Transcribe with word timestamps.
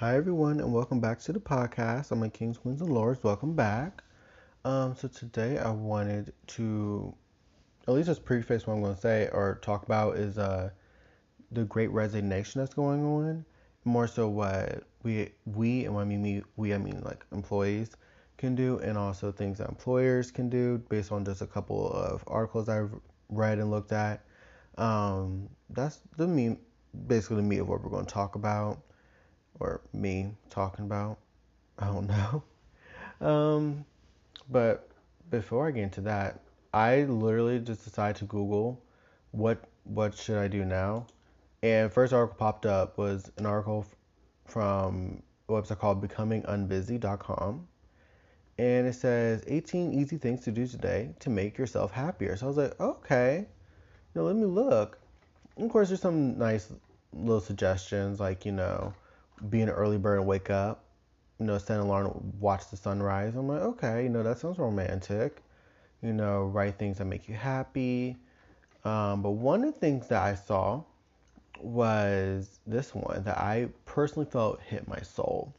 Hi, 0.00 0.16
everyone, 0.16 0.60
and 0.60 0.72
welcome 0.72 0.98
back 0.98 1.18
to 1.18 1.32
the 1.34 1.38
podcast. 1.38 2.10
I'm 2.10 2.20
my 2.20 2.30
Kings, 2.30 2.56
Queens, 2.56 2.80
and 2.80 2.90
Lords. 2.90 3.22
Welcome 3.22 3.54
back. 3.54 4.02
Um, 4.64 4.96
so 4.96 5.08
today 5.08 5.58
I 5.58 5.68
wanted 5.72 6.32
to, 6.56 7.14
at 7.86 7.92
least 7.92 8.06
just 8.06 8.24
preface 8.24 8.66
what 8.66 8.72
I'm 8.72 8.80
going 8.80 8.94
to 8.94 9.00
say 9.02 9.28
or 9.30 9.58
talk 9.60 9.84
about 9.84 10.16
is 10.16 10.38
uh 10.38 10.70
the 11.52 11.64
Great 11.64 11.90
Resignation 11.90 12.62
that's 12.62 12.72
going 12.72 13.04
on. 13.04 13.44
More 13.84 14.06
so 14.06 14.26
what 14.26 14.84
we 15.02 15.32
we 15.44 15.84
and 15.84 15.94
when 15.94 16.06
I 16.06 16.08
mean 16.08 16.22
we, 16.22 16.42
we 16.56 16.72
I 16.72 16.78
mean 16.78 17.02
like 17.04 17.26
employees 17.30 17.90
can 18.38 18.54
do, 18.54 18.78
and 18.78 18.96
also 18.96 19.30
things 19.30 19.58
that 19.58 19.68
employers 19.68 20.30
can 20.30 20.48
do 20.48 20.78
based 20.88 21.12
on 21.12 21.26
just 21.26 21.42
a 21.42 21.46
couple 21.46 21.92
of 21.92 22.24
articles 22.26 22.70
I've 22.70 22.94
read 23.28 23.58
and 23.58 23.70
looked 23.70 23.92
at. 23.92 24.24
Um, 24.78 25.50
that's 25.68 26.00
the 26.16 26.26
meat, 26.26 26.56
basically 27.06 27.36
the 27.36 27.42
meat 27.42 27.58
of 27.58 27.68
what 27.68 27.84
we're 27.84 27.90
going 27.90 28.06
to 28.06 28.14
talk 28.14 28.34
about 28.34 28.80
or 29.58 29.80
me 29.92 30.32
talking 30.48 30.84
about. 30.84 31.18
I 31.78 31.86
don't 31.86 32.06
know. 32.06 32.42
Um, 33.20 33.84
but 34.50 34.88
before 35.30 35.68
I 35.68 35.72
get 35.72 35.82
into 35.82 36.00
that, 36.02 36.40
I 36.72 37.02
literally 37.02 37.58
just 37.58 37.84
decided 37.84 38.16
to 38.16 38.24
Google 38.24 38.80
what 39.32 39.62
what 39.84 40.16
should 40.16 40.38
I 40.38 40.48
do 40.48 40.64
now, 40.64 41.06
and 41.62 41.92
first 41.92 42.12
article 42.12 42.36
popped 42.38 42.64
up 42.64 42.96
was 42.96 43.30
an 43.36 43.44
article 43.46 43.84
from 44.46 45.22
a 45.48 45.52
website 45.52 45.78
called 45.78 46.02
BecomingUnbusy.com, 46.06 47.68
and 48.58 48.86
it 48.86 48.94
says 48.94 49.44
18 49.46 49.92
easy 49.92 50.16
things 50.16 50.42
to 50.44 50.52
do 50.52 50.66
today 50.66 51.10
to 51.20 51.30
make 51.30 51.58
yourself 51.58 51.90
happier. 51.90 52.36
So 52.36 52.46
I 52.46 52.48
was 52.48 52.56
like, 52.56 52.80
okay, 52.80 53.46
let 54.14 54.36
me 54.36 54.46
look. 54.46 54.98
And 55.56 55.66
of 55.66 55.72
course, 55.72 55.88
there's 55.88 56.00
some 56.00 56.38
nice 56.38 56.72
little 57.12 57.40
suggestions 57.40 58.20
like 58.20 58.44
you 58.44 58.52
know 58.52 58.94
be 59.48 59.62
an 59.62 59.70
early 59.70 59.98
bird 59.98 60.18
and 60.18 60.26
wake 60.26 60.50
up, 60.50 60.84
you 61.38 61.46
know, 61.46 61.56
set 61.58 61.76
an 61.76 61.86
alarm, 61.86 62.32
watch 62.38 62.68
the 62.70 62.76
sunrise. 62.76 63.34
I'm 63.34 63.48
like, 63.48 63.62
okay, 63.62 64.02
you 64.02 64.08
know, 64.08 64.22
that 64.22 64.38
sounds 64.38 64.58
romantic. 64.58 65.42
You 66.02 66.12
know, 66.12 66.44
write 66.44 66.78
things 66.78 66.98
that 66.98 67.04
make 67.06 67.28
you 67.28 67.34
happy. 67.34 68.16
Um, 68.84 69.22
but 69.22 69.32
one 69.32 69.64
of 69.64 69.74
the 69.74 69.80
things 69.80 70.08
that 70.08 70.22
I 70.22 70.34
saw 70.34 70.82
was 71.60 72.60
this 72.66 72.94
one 72.94 73.22
that 73.24 73.38
I 73.38 73.68
personally 73.84 74.28
felt 74.30 74.60
hit 74.60 74.88
my 74.88 75.00
soul. 75.00 75.54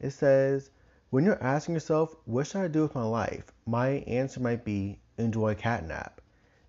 It 0.00 0.10
says, 0.10 0.70
when 1.10 1.24
you're 1.24 1.42
asking 1.42 1.74
yourself, 1.74 2.16
what 2.24 2.46
should 2.46 2.62
I 2.62 2.68
do 2.68 2.82
with 2.82 2.94
my 2.94 3.04
life? 3.04 3.52
My 3.66 3.88
answer 4.06 4.40
might 4.40 4.64
be 4.64 4.98
enjoy 5.18 5.50
a 5.50 5.54
cat 5.54 5.86
nap 5.86 6.20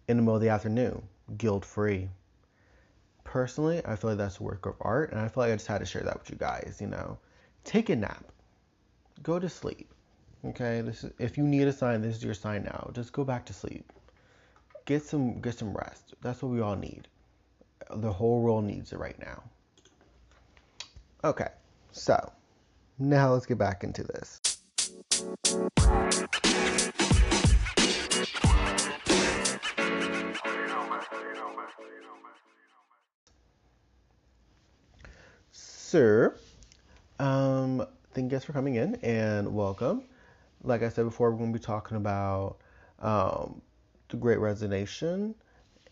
in 0.07 0.17
the 0.17 0.23
middle 0.23 0.35
of 0.35 0.41
the 0.41 0.49
afternoon, 0.49 1.01
guilt 1.37 1.65
free 1.65 2.09
personally, 3.35 3.81
I 3.83 3.97
feel 3.97 4.11
like 4.11 4.17
that's 4.17 4.39
a 4.39 4.43
work 4.43 4.65
of 4.65 4.75
art, 4.79 5.11
and 5.11 5.19
I 5.19 5.27
feel 5.27 5.43
like 5.43 5.51
I 5.51 5.55
just 5.55 5.67
had 5.67 5.79
to 5.79 5.85
share 5.85 6.03
that 6.03 6.17
with 6.17 6.29
you 6.29 6.37
guys. 6.37 6.77
You 6.79 6.87
know, 6.87 7.17
take 7.65 7.89
a 7.89 7.95
nap, 7.97 8.23
go 9.23 9.39
to 9.39 9.49
sleep. 9.49 9.93
Okay, 10.45 10.79
this 10.79 11.03
is, 11.03 11.11
if 11.19 11.37
you 11.37 11.43
need 11.43 11.67
a 11.67 11.73
sign, 11.73 12.01
this 12.01 12.15
is 12.15 12.23
your 12.23 12.33
sign 12.33 12.63
now. 12.63 12.89
Just 12.93 13.11
go 13.11 13.25
back 13.25 13.45
to 13.47 13.53
sleep. 13.53 13.91
Get 14.85 15.03
some 15.03 15.41
get 15.41 15.55
some 15.55 15.73
rest. 15.73 16.13
That's 16.21 16.41
what 16.41 16.53
we 16.53 16.61
all 16.61 16.77
need. 16.77 17.09
The 17.93 18.13
whole 18.13 18.39
world 18.41 18.63
needs 18.63 18.93
it 18.93 18.99
right 18.99 19.19
now. 19.19 19.43
Okay, 21.25 21.49
so 21.91 22.31
now 22.99 23.33
let's 23.33 23.45
get 23.45 23.57
back 23.57 23.83
into 23.83 24.03
this. 24.03 24.39
Sir, 35.95 36.35
um, 37.19 37.87
thank 38.13 38.29
you 38.29 38.37
guys 38.37 38.43
for 38.43 38.51
coming 38.51 38.75
in 38.75 38.95
and 38.95 39.55
welcome. 39.55 40.03
Like 40.61 40.83
I 40.83 40.89
said 40.89 41.05
before, 41.05 41.31
we're 41.31 41.37
going 41.37 41.53
to 41.53 41.57
be 41.57 41.63
talking 41.63 41.95
about 41.95 42.57
um, 42.99 43.61
the 44.09 44.17
Great 44.17 44.39
Resignation. 44.39 45.33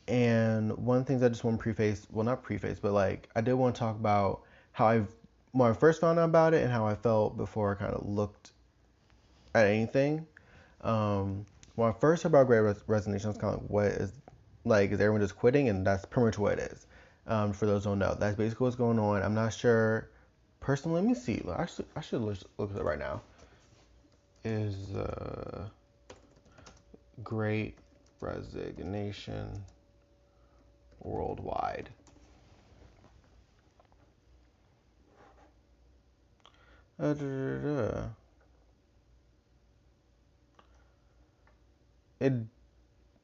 And 0.10 0.76
one 0.76 0.98
of 0.98 1.06
the 1.06 1.08
things 1.08 1.24
I 1.24 1.30
just 1.30 1.46
want 1.46 1.58
to 1.58 1.64
preface, 1.64 2.06
well, 2.12 2.26
not 2.26 2.44
preface, 2.44 2.80
but 2.82 2.92
like 2.92 3.30
I 3.34 3.40
did 3.40 3.54
want 3.54 3.76
to 3.76 3.80
talk 3.80 3.96
about 3.96 4.42
how 4.74 4.88
I, 4.88 5.04
when 5.54 5.72
I 5.72 5.74
first 5.74 6.02
found 6.02 6.20
out 6.20 6.26
about 6.26 6.54
it 6.54 6.64
and 6.64 6.70
how 6.70 6.86
I 6.86 6.96
felt 6.96 7.38
before 7.38 7.72
I 7.72 7.76
kind 7.76 7.94
of 7.94 8.06
looked 8.06 8.52
at 9.56 9.68
anything. 9.68 10.28
Um, 10.82 11.46
when 11.76 11.88
I 11.88 11.94
first 11.94 12.24
heard 12.24 12.34
about 12.34 12.48
Great 12.48 12.60
Res- 12.60 12.84
Resignation, 12.88 13.28
I 13.28 13.30
was 13.30 13.38
kind 13.38 13.56
of 13.56 13.62
like, 13.62 13.70
what 13.70 13.86
is, 13.86 14.12
like, 14.66 14.92
is 14.92 15.00
everyone 15.00 15.22
just 15.22 15.38
quitting? 15.38 15.70
And 15.70 15.88
that's 15.88 16.04
pretty 16.04 16.26
much 16.26 16.38
what 16.38 16.60
it 16.60 16.74
is. 16.74 16.88
Um, 17.26 17.54
for 17.54 17.66
those 17.66 17.86
who 17.86 17.92
don't 17.92 18.00
know, 18.00 18.16
that's 18.16 18.36
basically 18.36 18.66
what's 18.66 18.76
going 18.76 19.00
on. 19.00 19.22
I'm 19.22 19.34
not 19.34 19.54
sure. 19.54 20.10
Personally, 20.60 21.02
let 21.02 21.08
me 21.08 21.16
see. 21.16 21.42
Actually, 21.58 21.88
I 21.96 22.02
should 22.02 22.22
look, 22.22 22.38
at 22.60 22.78
it 22.78 22.84
right 22.84 23.00
now. 23.00 23.22
Is 24.44 24.94
uh, 24.96 25.68
Great 27.24 27.78
Resignation 28.20 29.64
worldwide? 31.00 31.90
Da, 37.00 37.14
da, 37.14 37.58
da. 37.58 38.04
It 42.20 42.34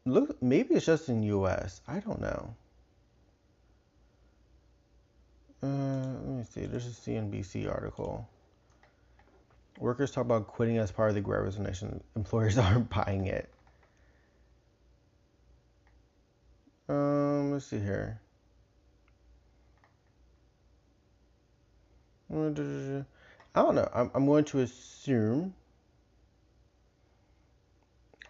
look 0.06 0.42
maybe 0.42 0.76
it's 0.76 0.86
just 0.86 1.08
in 1.08 1.24
U.S. 1.24 1.82
I 1.88 2.00
don't 2.00 2.20
know. 2.20 2.56
Uh, 5.62 5.68
let 5.68 6.38
me 6.38 6.44
see. 6.44 6.66
There's 6.66 6.88
a 6.88 6.90
CNBC 6.90 7.70
article. 7.72 8.28
Workers 9.78 10.12
talk 10.12 10.26
about 10.26 10.48
quitting 10.48 10.78
as 10.78 10.92
part 10.92 11.10
of 11.10 11.16
the 11.16 11.22
Great 11.22 11.42
Resignation. 11.42 12.02
Employers 12.16 12.58
aren't 12.58 12.90
buying 12.90 13.28
it. 13.28 13.50
Um, 16.88 17.52
let's 17.52 17.66
see 17.66 17.80
here. 17.80 18.20
I 22.32 22.36
don't 23.56 23.76
know. 23.76 23.90
I'm, 23.94 24.12
I'm 24.14 24.26
going 24.26 24.46
to 24.46 24.60
assume. 24.60 25.54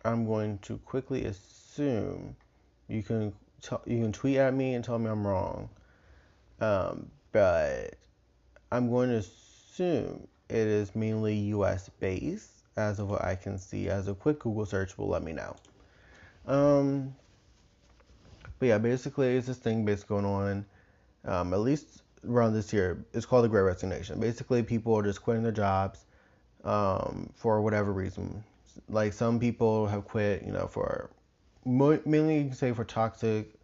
I'm 0.05 0.25
going 0.25 0.59
to 0.59 0.77
quickly 0.79 1.25
assume. 1.25 2.35
You 2.87 3.03
can 3.03 3.33
t- 3.61 3.75
you 3.85 4.01
can 4.01 4.11
tweet 4.11 4.37
at 4.37 4.53
me 4.53 4.73
and 4.73 4.83
tell 4.83 4.97
me 4.97 5.09
I'm 5.09 5.27
wrong. 5.27 5.69
Um, 6.61 7.11
but 7.31 7.95
I'm 8.71 8.89
going 8.89 9.09
to 9.09 9.17
assume 9.17 10.27
it 10.49 10.67
is 10.67 10.95
mainly 10.95 11.35
US 11.35 11.89
based, 11.99 12.63
as 12.75 12.99
of 12.99 13.09
what 13.09 13.23
I 13.23 13.35
can 13.35 13.57
see. 13.57 13.89
As 13.89 14.07
a 14.07 14.13
quick 14.13 14.39
Google 14.39 14.65
search 14.65 14.97
will 14.97 15.07
let 15.07 15.23
me 15.23 15.33
know. 15.33 15.55
Um, 16.47 17.13
but 18.57 18.67
yeah, 18.67 18.77
basically, 18.77 19.37
it's 19.37 19.47
this 19.47 19.57
thing 19.57 19.85
basically 19.85 20.21
going 20.21 20.25
on, 20.25 20.65
um, 21.25 21.53
at 21.53 21.59
least 21.59 22.01
around 22.27 22.53
this 22.53 22.73
year. 22.73 23.05
It's 23.13 23.25
called 23.25 23.45
the 23.45 23.49
Great 23.49 23.61
Resignation. 23.61 24.19
Basically, 24.19 24.63
people 24.63 24.95
are 24.95 25.03
just 25.03 25.21
quitting 25.21 25.43
their 25.43 25.51
jobs 25.51 26.05
um, 26.63 27.29
for 27.35 27.61
whatever 27.61 27.91
reason. 27.91 28.43
Like 28.89 29.13
some 29.13 29.39
people 29.39 29.87
have 29.87 30.05
quit, 30.05 30.43
you 30.43 30.51
know, 30.51 30.67
for 30.67 31.09
mainly 31.65 32.37
you 32.37 32.43
can 32.45 32.53
say 32.53 32.71
for 32.71 32.83
toxic 32.83 33.58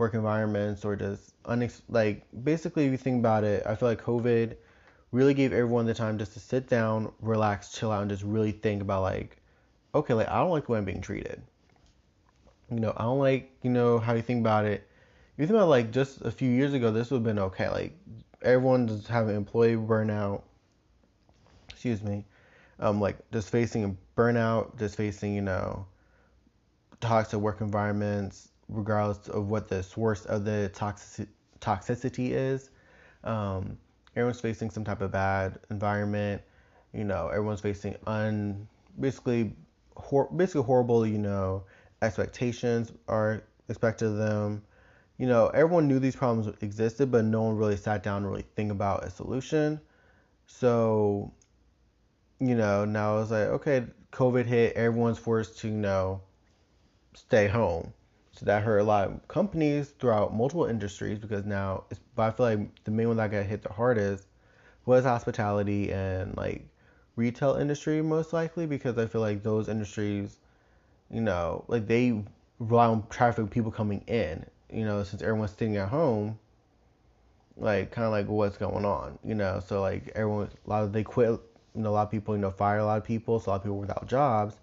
work 0.00 0.14
environments 0.14 0.84
or 0.84 0.96
just 0.96 1.40
unex- 1.44 1.82
like 1.88 2.26
basically 2.42 2.86
if 2.86 2.90
you 2.90 2.96
think 2.96 3.20
about 3.20 3.44
it, 3.44 3.62
I 3.66 3.74
feel 3.76 3.88
like 3.88 4.02
COVID 4.02 4.56
really 5.12 5.34
gave 5.34 5.52
everyone 5.52 5.86
the 5.86 5.94
time 5.94 6.18
just 6.18 6.32
to 6.32 6.40
sit 6.40 6.68
down, 6.68 7.12
relax, 7.20 7.70
chill 7.72 7.92
out, 7.92 8.00
and 8.00 8.10
just 8.10 8.22
really 8.22 8.50
think 8.50 8.82
about 8.82 9.02
like, 9.02 9.36
okay, 9.94 10.14
like 10.14 10.28
I 10.28 10.38
don't 10.38 10.50
like 10.50 10.66
the 10.66 10.72
way 10.72 10.78
I'm 10.78 10.84
being 10.84 11.02
treated. 11.02 11.42
You 12.70 12.80
know, 12.80 12.94
I 12.96 13.02
don't 13.02 13.18
like, 13.18 13.52
you 13.62 13.70
know, 13.70 13.98
how 13.98 14.14
you 14.14 14.22
think 14.22 14.40
about 14.40 14.64
it. 14.64 14.88
You 15.36 15.46
think 15.46 15.56
about 15.56 15.68
like 15.68 15.90
just 15.90 16.22
a 16.22 16.30
few 16.30 16.50
years 16.50 16.72
ago, 16.72 16.90
this 16.90 17.10
would 17.10 17.18
have 17.18 17.24
been 17.24 17.38
okay. 17.38 17.68
Like 17.68 17.96
everyone 18.42 18.88
just 18.88 19.06
having 19.06 19.36
employee 19.36 19.76
burnout. 19.76 20.42
Excuse 21.68 22.02
me. 22.02 22.24
Um, 22.78 23.00
like 23.00 23.18
just 23.32 23.50
facing 23.50 23.98
burnout, 24.16 24.78
just 24.78 24.96
facing, 24.96 25.34
you 25.34 25.42
know, 25.42 25.86
toxic 27.00 27.40
work 27.40 27.60
environments, 27.60 28.49
regardless 28.70 29.28
of 29.28 29.50
what 29.50 29.68
the 29.68 29.82
source 29.82 30.24
of 30.26 30.44
the 30.44 30.70
toxic, 30.72 31.28
toxicity 31.60 32.30
is. 32.30 32.70
Um, 33.24 33.76
everyone's 34.16 34.40
facing 34.40 34.70
some 34.70 34.84
type 34.84 35.00
of 35.00 35.10
bad 35.12 35.58
environment. 35.70 36.42
You 36.92 37.04
know, 37.04 37.28
everyone's 37.28 37.60
facing 37.60 37.96
un 38.06 38.66
basically 38.98 39.52
hor- 39.96 40.30
basically 40.34 40.62
horrible. 40.62 41.06
You 41.06 41.18
know, 41.18 41.64
expectations 42.02 42.92
are 43.08 43.42
expected 43.68 44.06
of 44.06 44.16
them. 44.16 44.62
You 45.18 45.26
know, 45.26 45.48
everyone 45.48 45.86
knew 45.86 45.98
these 45.98 46.16
problems 46.16 46.54
existed, 46.62 47.10
but 47.10 47.24
no 47.24 47.42
one 47.42 47.56
really 47.56 47.76
sat 47.76 48.02
down 48.02 48.22
and 48.22 48.30
really 48.30 48.46
think 48.56 48.72
about 48.72 49.04
a 49.04 49.10
solution. 49.10 49.80
So, 50.46 51.30
you 52.40 52.54
know, 52.54 52.86
now 52.86 53.18
it's 53.18 53.30
like, 53.30 53.48
okay, 53.48 53.84
COVID 54.12 54.46
hit, 54.46 54.74
everyone's 54.76 55.18
forced 55.18 55.58
to, 55.60 55.68
you 55.68 55.74
know, 55.74 56.22
stay 57.14 57.48
home. 57.48 57.92
So 58.32 58.46
that 58.46 58.62
hurt 58.62 58.78
a 58.78 58.84
lot 58.84 59.08
of 59.08 59.28
companies 59.28 59.90
throughout 59.98 60.34
multiple 60.34 60.64
industries 60.66 61.18
because 61.18 61.44
now, 61.44 61.84
it's, 61.90 62.00
but 62.14 62.22
I 62.22 62.30
feel 62.30 62.46
like 62.46 62.84
the 62.84 62.90
main 62.90 63.08
one 63.08 63.16
that 63.18 63.30
got 63.30 63.44
hit 63.44 63.62
the 63.62 63.72
hardest 63.72 64.26
was 64.86 65.04
hospitality 65.04 65.92
and 65.92 66.36
like 66.36 66.66
retail 67.16 67.54
industry 67.56 68.00
most 68.02 68.32
likely 68.32 68.66
because 68.66 68.96
I 68.98 69.06
feel 69.06 69.20
like 69.20 69.42
those 69.42 69.68
industries, 69.68 70.38
you 71.10 71.20
know, 71.20 71.64
like 71.68 71.86
they 71.86 72.22
rely 72.58 72.86
on 72.86 73.06
traffic 73.08 73.50
people 73.50 73.70
coming 73.70 74.02
in. 74.06 74.44
You 74.72 74.84
know, 74.84 75.02
since 75.02 75.22
everyone's 75.22 75.50
sitting 75.50 75.76
at 75.76 75.88
home, 75.88 76.38
like 77.56 77.90
kind 77.90 78.06
of 78.06 78.12
like 78.12 78.28
what's 78.28 78.56
going 78.56 78.84
on. 78.84 79.18
You 79.24 79.34
know, 79.34 79.60
so 79.64 79.80
like 79.80 80.12
everyone, 80.14 80.50
a 80.66 80.70
lot 80.70 80.84
of 80.84 80.92
they 80.92 81.02
quit. 81.02 81.30
You 81.74 81.82
know, 81.82 81.90
a 81.90 81.92
lot 81.92 82.02
of 82.02 82.10
people, 82.10 82.34
you 82.34 82.40
know, 82.40 82.50
fire 82.50 82.78
a 82.78 82.84
lot 82.84 82.98
of 82.98 83.04
people, 83.04 83.38
so 83.38 83.50
a 83.50 83.52
lot 83.52 83.56
of 83.56 83.62
people 83.62 83.78
without 83.78 84.06
jobs. 84.08 84.56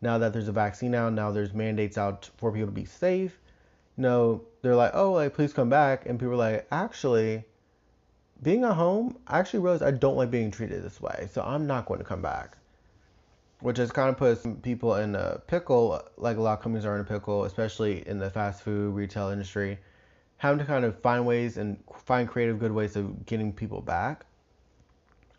Now 0.00 0.18
that 0.18 0.32
there's 0.32 0.48
a 0.48 0.52
vaccine 0.52 0.94
out, 0.94 1.12
now 1.12 1.30
there's 1.30 1.54
mandates 1.54 1.96
out 1.96 2.30
for 2.36 2.52
people 2.52 2.66
to 2.68 2.72
be 2.72 2.84
safe. 2.84 3.38
You 3.96 4.02
know, 4.02 4.42
they're 4.62 4.74
like, 4.74 4.92
oh, 4.94 5.12
like 5.12 5.34
please 5.34 5.52
come 5.52 5.68
back, 5.68 6.06
and 6.06 6.18
people 6.18 6.34
are 6.34 6.36
like, 6.36 6.66
actually, 6.70 7.44
being 8.42 8.64
at 8.64 8.74
home, 8.74 9.16
I 9.26 9.38
actually 9.38 9.60
realized 9.60 9.82
I 9.82 9.92
don't 9.92 10.16
like 10.16 10.30
being 10.30 10.50
treated 10.50 10.82
this 10.82 11.00
way, 11.00 11.28
so 11.32 11.42
I'm 11.42 11.66
not 11.66 11.86
going 11.86 11.98
to 11.98 12.04
come 12.04 12.22
back. 12.22 12.56
Which 13.60 13.78
has 13.78 13.90
kind 13.90 14.10
of 14.10 14.16
put 14.18 14.62
people 14.62 14.96
in 14.96 15.14
a 15.14 15.40
pickle, 15.46 16.02
like 16.18 16.36
a 16.36 16.40
lot 16.40 16.54
of 16.54 16.60
companies 16.60 16.84
are 16.84 16.94
in 16.96 17.00
a 17.00 17.04
pickle, 17.04 17.44
especially 17.44 18.06
in 18.06 18.18
the 18.18 18.28
fast 18.28 18.62
food 18.62 18.94
retail 18.94 19.28
industry, 19.28 19.78
having 20.36 20.58
to 20.58 20.64
kind 20.66 20.84
of 20.84 21.00
find 21.00 21.24
ways 21.24 21.56
and 21.56 21.82
find 22.04 22.28
creative, 22.28 22.58
good 22.58 22.72
ways 22.72 22.96
of 22.96 23.24
getting 23.24 23.52
people 23.52 23.80
back. 23.80 24.26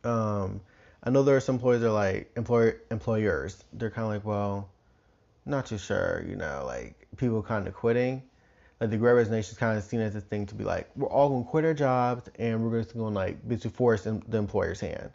Um, 0.03 0.61
I 1.05 1.11
know 1.11 1.23
there 1.23 1.35
are 1.35 1.41
some 1.41 1.55
employees 1.55 1.81
that 1.81 1.89
are 1.89 1.91
like 1.91 2.31
employer 2.35 2.81
employers. 2.91 3.63
They're 3.73 3.91
kind 3.91 4.05
of 4.05 4.11
like, 4.11 4.25
well, 4.25 4.69
not 5.45 5.67
too 5.67 5.77
sure, 5.77 6.25
you 6.27 6.35
know, 6.35 6.63
like 6.65 7.07
people 7.17 7.41
kind 7.43 7.67
of 7.67 7.73
quitting 7.73 8.23
like 8.79 8.89
the 8.89 8.97
Great 8.97 9.13
Resignation 9.13 9.51
is 9.51 9.57
kind 9.57 9.77
of 9.77 9.83
seen 9.83 10.01
as 10.01 10.15
a 10.15 10.21
thing 10.21 10.45
to 10.47 10.55
be 10.55 10.63
like, 10.63 10.89
we're 10.95 11.07
all 11.07 11.29
gonna 11.29 11.43
quit 11.45 11.63
our 11.65 11.73
jobs 11.73 12.29
and 12.37 12.63
we're 12.63 12.81
just 12.81 12.95
gonna 12.95 13.15
like 13.15 13.47
basically 13.47 13.71
force 13.71 14.03
the 14.03 14.37
employer's 14.37 14.79
hand. 14.79 15.11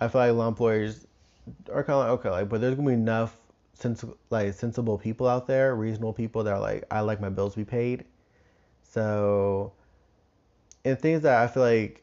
I 0.00 0.08
feel 0.08 0.20
like 0.20 0.30
a 0.30 0.32
lot 0.32 0.48
of 0.48 0.52
employers 0.54 1.06
are 1.72 1.84
kind 1.84 1.94
of 1.94 2.00
like, 2.00 2.08
okay, 2.20 2.30
like, 2.30 2.48
but 2.48 2.60
there's 2.60 2.74
gonna 2.74 2.88
be 2.88 2.94
enough 2.94 3.38
sens- 3.74 4.04
like 4.30 4.52
sensible 4.54 4.98
people 4.98 5.28
out 5.28 5.46
there, 5.46 5.76
reasonable 5.76 6.12
people 6.12 6.42
that 6.44 6.52
are 6.52 6.60
like, 6.60 6.84
I 6.90 7.00
like 7.00 7.20
my 7.20 7.28
bills 7.28 7.54
to 7.54 7.60
be 7.60 7.64
paid. 7.64 8.04
So, 8.82 9.72
and 10.84 10.98
things 10.98 11.22
that 11.22 11.40
I 11.40 11.46
feel 11.46 11.62
like 11.62 12.02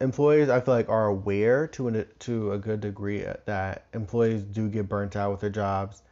employers, 0.00 0.48
I 0.48 0.60
feel 0.60 0.74
like 0.74 0.88
are 0.88 1.06
aware 1.06 1.66
to 1.68 1.88
an, 1.88 2.06
to 2.20 2.52
a 2.52 2.58
good 2.58 2.80
degree 2.80 3.24
that 3.44 3.84
employees 3.92 4.42
do 4.42 4.68
get 4.68 4.88
burnt 4.88 5.16
out 5.16 5.30
with 5.30 5.40
their 5.40 5.50
jobs. 5.50 6.02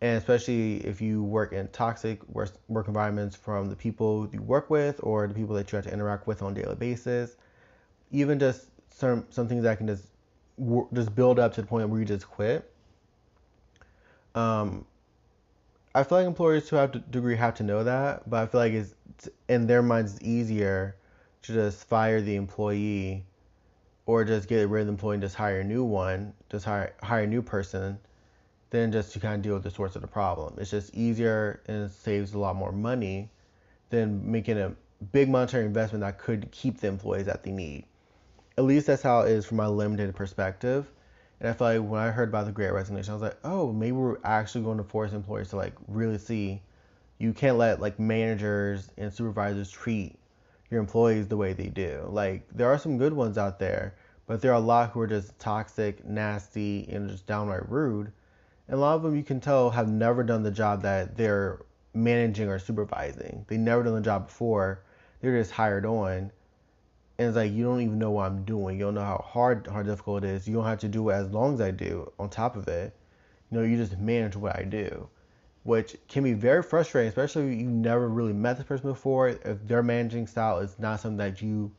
And 0.00 0.16
especially 0.16 0.76
if 0.86 1.00
you 1.00 1.22
work 1.22 1.52
in 1.52 1.68
toxic 1.68 2.26
work, 2.28 2.50
work 2.68 2.88
environments 2.88 3.34
from 3.34 3.68
the 3.68 3.76
people 3.76 4.28
you 4.32 4.40
work 4.40 4.70
with 4.70 5.00
or 5.02 5.26
the 5.26 5.34
people 5.34 5.56
that 5.56 5.70
you 5.72 5.76
have 5.76 5.84
to 5.86 5.92
interact 5.92 6.26
with 6.26 6.42
on 6.42 6.52
a 6.52 6.62
daily 6.62 6.76
basis. 6.76 7.36
Even 8.12 8.38
just 8.38 8.68
some 8.90 9.26
some 9.30 9.48
things 9.48 9.64
that 9.64 9.78
can 9.78 9.88
just 9.88 10.06
just 10.94 11.14
build 11.14 11.38
up 11.38 11.52
to 11.54 11.60
the 11.60 11.66
point 11.66 11.88
where 11.88 11.98
you 11.98 12.06
just 12.06 12.28
quit. 12.28 12.70
Um, 14.34 14.84
I 15.94 16.04
feel 16.04 16.18
like 16.18 16.26
employers 16.28 16.68
to 16.68 16.76
have 16.76 16.94
a 16.94 16.98
degree 16.98 17.34
have 17.36 17.56
to 17.56 17.64
know 17.64 17.82
that, 17.82 18.30
but 18.30 18.42
I 18.42 18.46
feel 18.46 18.60
like 18.60 18.72
it's 18.72 18.94
in 19.48 19.66
their 19.66 19.82
minds 19.82 20.14
it's 20.14 20.24
easier 20.24 20.94
to 21.42 21.52
just 21.52 21.88
fire 21.88 22.20
the 22.20 22.36
employee 22.36 23.24
or 24.06 24.24
just 24.24 24.48
get 24.48 24.68
rid 24.68 24.82
of 24.82 24.86
the 24.86 24.92
employee 24.92 25.14
and 25.14 25.22
just 25.22 25.34
hire 25.34 25.60
a 25.60 25.64
new 25.64 25.84
one, 25.84 26.32
just 26.50 26.64
hire 26.64 26.94
hire 27.02 27.24
a 27.24 27.26
new 27.26 27.42
person 27.42 27.98
than 28.70 28.92
just 28.92 29.12
to 29.12 29.20
kind 29.20 29.34
of 29.34 29.42
deal 29.42 29.54
with 29.54 29.62
the 29.62 29.70
source 29.70 29.96
of 29.96 30.02
the 30.02 30.08
problem. 30.08 30.54
It's 30.58 30.70
just 30.70 30.94
easier 30.94 31.60
and 31.66 31.84
it 31.84 31.92
saves 31.92 32.34
a 32.34 32.38
lot 32.38 32.56
more 32.56 32.72
money 32.72 33.30
than 33.90 34.30
making 34.30 34.58
a 34.58 34.74
big 35.12 35.28
monetary 35.28 35.64
investment 35.64 36.02
that 36.02 36.18
could 36.18 36.50
keep 36.50 36.80
the 36.80 36.88
employees 36.88 37.26
that 37.26 37.44
they 37.44 37.50
need. 37.50 37.84
At 38.56 38.64
least 38.64 38.86
that's 38.86 39.02
how 39.02 39.20
it 39.20 39.30
is 39.30 39.46
from 39.46 39.58
my 39.58 39.66
limited 39.66 40.14
perspective. 40.14 40.90
And 41.40 41.48
I 41.48 41.52
feel 41.52 41.66
like 41.68 41.90
when 41.90 42.00
I 42.00 42.10
heard 42.10 42.28
about 42.28 42.46
the 42.46 42.52
great 42.52 42.72
resignation, 42.72 43.12
I 43.12 43.14
was 43.14 43.22
like, 43.22 43.38
oh, 43.44 43.72
maybe 43.72 43.92
we're 43.92 44.18
actually 44.24 44.64
going 44.64 44.78
to 44.78 44.84
force 44.84 45.12
employers 45.12 45.50
to 45.50 45.56
like 45.56 45.74
really 45.86 46.18
see 46.18 46.60
you 47.18 47.32
can't 47.32 47.56
let 47.56 47.80
like 47.80 47.98
managers 47.98 48.90
and 48.96 49.12
supervisors 49.12 49.70
treat 49.70 50.17
your 50.70 50.80
employees 50.80 51.28
the 51.28 51.36
way 51.36 51.52
they 51.52 51.68
do. 51.68 52.06
Like 52.10 52.46
there 52.52 52.68
are 52.68 52.78
some 52.78 52.98
good 52.98 53.12
ones 53.12 53.38
out 53.38 53.58
there, 53.58 53.94
but 54.26 54.40
there 54.42 54.52
are 54.52 54.54
a 54.54 54.60
lot 54.60 54.90
who 54.90 55.00
are 55.00 55.06
just 55.06 55.38
toxic, 55.38 56.04
nasty, 56.04 56.88
and 56.90 57.10
just 57.10 57.26
downright 57.26 57.68
rude 57.68 58.12
and 58.68 58.76
a 58.76 58.80
lot 58.80 58.94
of 58.96 59.02
them 59.02 59.16
you 59.16 59.24
can 59.24 59.40
tell 59.40 59.70
have 59.70 59.88
never 59.88 60.22
done 60.22 60.42
the 60.42 60.50
job 60.50 60.82
that 60.82 61.16
they're 61.16 61.62
managing 61.94 62.48
or 62.48 62.58
supervising. 62.58 63.46
They 63.48 63.56
never 63.56 63.82
done 63.82 63.94
the 63.94 64.02
job 64.02 64.26
before. 64.26 64.82
They're 65.20 65.38
just 65.38 65.52
hired 65.52 65.86
on. 65.86 66.30
And 67.18 67.28
it's 67.28 67.36
like 67.36 67.50
you 67.50 67.64
don't 67.64 67.80
even 67.80 67.98
know 67.98 68.10
what 68.10 68.26
I'm 68.26 68.44
doing. 68.44 68.78
You 68.78 68.84
don't 68.84 68.94
know 68.94 69.00
how 69.00 69.24
hard 69.26 69.66
how 69.72 69.82
difficult 69.82 70.22
it 70.22 70.30
is. 70.30 70.46
You 70.46 70.54
don't 70.54 70.66
have 70.66 70.80
to 70.80 70.88
do 70.88 71.08
it 71.08 71.14
as 71.14 71.30
long 71.30 71.54
as 71.54 71.60
I 71.62 71.70
do 71.70 72.12
on 72.18 72.28
top 72.28 72.56
of 72.56 72.68
it. 72.68 72.94
You 73.50 73.58
know, 73.58 73.64
you 73.64 73.78
just 73.78 73.98
manage 73.98 74.36
what 74.36 74.56
I 74.56 74.64
do. 74.64 75.08
Which 75.64 75.96
can 76.08 76.24
be 76.24 76.32
very 76.32 76.62
frustrating, 76.62 77.08
especially 77.08 77.52
if 77.52 77.60
you 77.60 77.66
never 77.66 78.08
really 78.08 78.32
met 78.32 78.56
this 78.56 78.66
person 78.66 78.88
before. 78.88 79.28
If 79.28 79.66
their 79.66 79.82
managing 79.82 80.26
style 80.26 80.58
is 80.58 80.78
not 80.78 81.00
something 81.00 81.18
that 81.18 81.42
you 81.42 81.70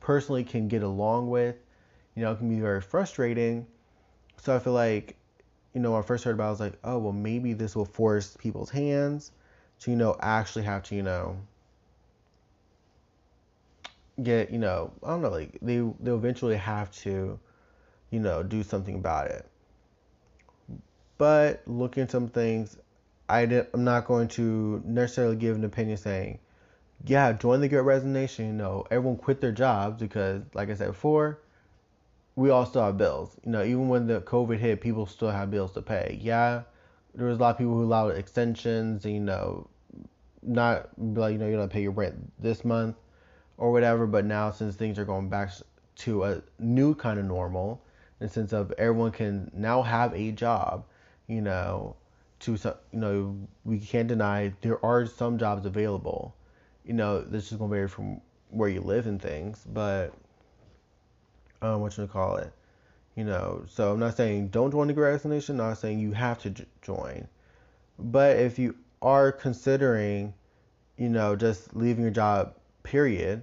personally 0.00 0.42
can 0.42 0.68
get 0.68 0.82
along 0.82 1.30
with, 1.30 1.56
you 2.14 2.22
know, 2.22 2.32
it 2.32 2.38
can 2.38 2.48
be 2.48 2.60
very 2.60 2.80
frustrating. 2.80 3.66
So 4.38 4.56
I 4.56 4.58
feel 4.58 4.72
like 4.72 5.16
you 5.76 5.82
know, 5.82 5.90
when 5.90 6.02
I 6.02 6.06
first 6.06 6.24
heard 6.24 6.34
about 6.34 6.44
it, 6.44 6.46
I 6.46 6.50
was 6.52 6.60
like, 6.60 6.78
oh, 6.84 6.96
well, 6.96 7.12
maybe 7.12 7.52
this 7.52 7.76
will 7.76 7.84
force 7.84 8.34
people's 8.40 8.70
hands 8.70 9.30
to, 9.80 9.90
you 9.90 9.96
know, 9.98 10.16
actually 10.20 10.64
have 10.64 10.82
to, 10.84 10.94
you 10.94 11.02
know, 11.02 11.36
get, 14.22 14.50
you 14.50 14.58
know, 14.58 14.90
I 15.02 15.08
don't 15.08 15.20
know, 15.20 15.28
like 15.28 15.58
they 15.60 15.76
they'll 16.00 16.16
eventually 16.16 16.56
have 16.56 16.90
to, 17.02 17.38
you 18.08 18.20
know, 18.20 18.42
do 18.42 18.62
something 18.62 18.94
about 18.94 19.26
it. 19.26 19.46
But 21.18 21.60
looking 21.66 22.04
at 22.04 22.10
some 22.10 22.28
things, 22.28 22.78
I 23.28 23.42
I'm 23.42 23.84
not 23.84 24.06
going 24.06 24.28
to 24.28 24.82
necessarily 24.84 25.36
give 25.36 25.56
an 25.56 25.64
opinion 25.64 25.96
saying, 25.96 26.38
yeah, 27.04 27.32
join 27.32 27.60
the 27.60 27.68
Great 27.68 27.80
Resignation. 27.80 28.46
You 28.46 28.52
know, 28.52 28.86
everyone 28.90 29.16
quit 29.16 29.40
their 29.40 29.52
jobs 29.52 30.00
because, 30.00 30.42
like 30.54 30.70
I 30.70 30.74
said 30.74 30.88
before, 30.88 31.40
we 32.36 32.50
all 32.50 32.66
still 32.66 32.84
have 32.84 32.98
bills. 32.98 33.36
You 33.44 33.52
know, 33.52 33.62
even 33.62 33.88
when 33.88 34.06
the 34.06 34.20
COVID 34.20 34.58
hit, 34.58 34.80
people 34.80 35.06
still 35.06 35.30
have 35.30 35.50
bills 35.50 35.72
to 35.72 35.82
pay. 35.82 36.18
Yeah, 36.20 36.62
there 37.14 37.26
was 37.26 37.38
a 37.38 37.40
lot 37.40 37.50
of 37.50 37.58
people 37.58 37.74
who 37.74 37.84
allowed 37.84 38.16
extensions, 38.16 39.04
you 39.04 39.20
know, 39.20 39.68
not 40.42 40.88
like, 40.98 41.32
you 41.32 41.38
know, 41.38 41.48
you're 41.48 41.60
to 41.60 41.68
pay 41.68 41.82
your 41.82 41.92
rent 41.92 42.32
this 42.38 42.64
month 42.64 42.96
or 43.58 43.72
whatever. 43.72 44.06
But 44.06 44.24
now, 44.24 44.50
since 44.50 44.76
things 44.76 44.98
are 44.98 45.04
going 45.04 45.28
back 45.28 45.50
to 45.96 46.24
a 46.24 46.42
new 46.58 46.94
kind 46.94 47.18
of 47.18 47.24
normal, 47.24 47.82
in 48.20 48.28
the 48.28 48.32
sense 48.32 48.52
of 48.52 48.72
everyone 48.78 49.12
can 49.12 49.50
now 49.54 49.82
have 49.82 50.14
a 50.14 50.30
job, 50.32 50.84
you 51.26 51.40
know, 51.40 51.96
to, 52.40 52.52
you 52.52 52.98
know, 52.98 53.36
we 53.64 53.78
can't 53.78 54.08
deny 54.08 54.52
there 54.60 54.84
are 54.84 55.06
some 55.06 55.38
jobs 55.38 55.66
available. 55.66 56.34
You 56.84 56.94
know, 56.94 57.20
this 57.20 57.50
is 57.50 57.58
going 57.58 57.70
to 57.70 57.74
vary 57.76 57.88
from 57.88 58.20
where 58.50 58.68
you 58.68 58.80
live 58.80 59.06
and 59.06 59.20
things, 59.20 59.64
but 59.72 60.12
um, 61.62 61.80
what 61.80 61.96
you 61.96 62.06
call 62.06 62.36
it. 62.36 62.52
You 63.14 63.24
know, 63.24 63.64
so 63.66 63.92
I'm 63.92 63.98
not 63.98 64.16
saying 64.16 64.48
don't 64.48 64.70
join 64.70 64.88
the 64.88 64.92
Great. 64.92 65.24
I'm 65.24 65.56
not 65.56 65.78
saying 65.78 66.00
you 66.00 66.12
have 66.12 66.38
to 66.40 66.50
j- 66.50 66.66
join, 66.82 67.26
but 67.98 68.36
if 68.36 68.58
you 68.58 68.76
are 69.00 69.32
considering, 69.32 70.34
you 70.98 71.08
know, 71.08 71.34
just 71.34 71.74
leaving 71.74 72.02
your 72.02 72.10
job, 72.10 72.54
period, 72.82 73.42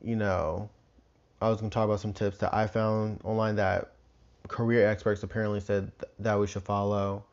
you 0.00 0.14
know, 0.14 0.70
I 1.42 1.48
was 1.48 1.60
gonna 1.60 1.70
talk 1.70 1.84
about 1.84 1.98
some 1.98 2.12
tips 2.12 2.38
that 2.38 2.54
I 2.54 2.68
found 2.68 3.20
online 3.24 3.56
that 3.56 3.90
career 4.46 4.88
experts 4.88 5.22
apparently 5.24 5.60
said 5.60 5.90
th- 5.98 6.12
that 6.20 6.38
we 6.38 6.46
should 6.46 6.62
follow, 6.62 7.24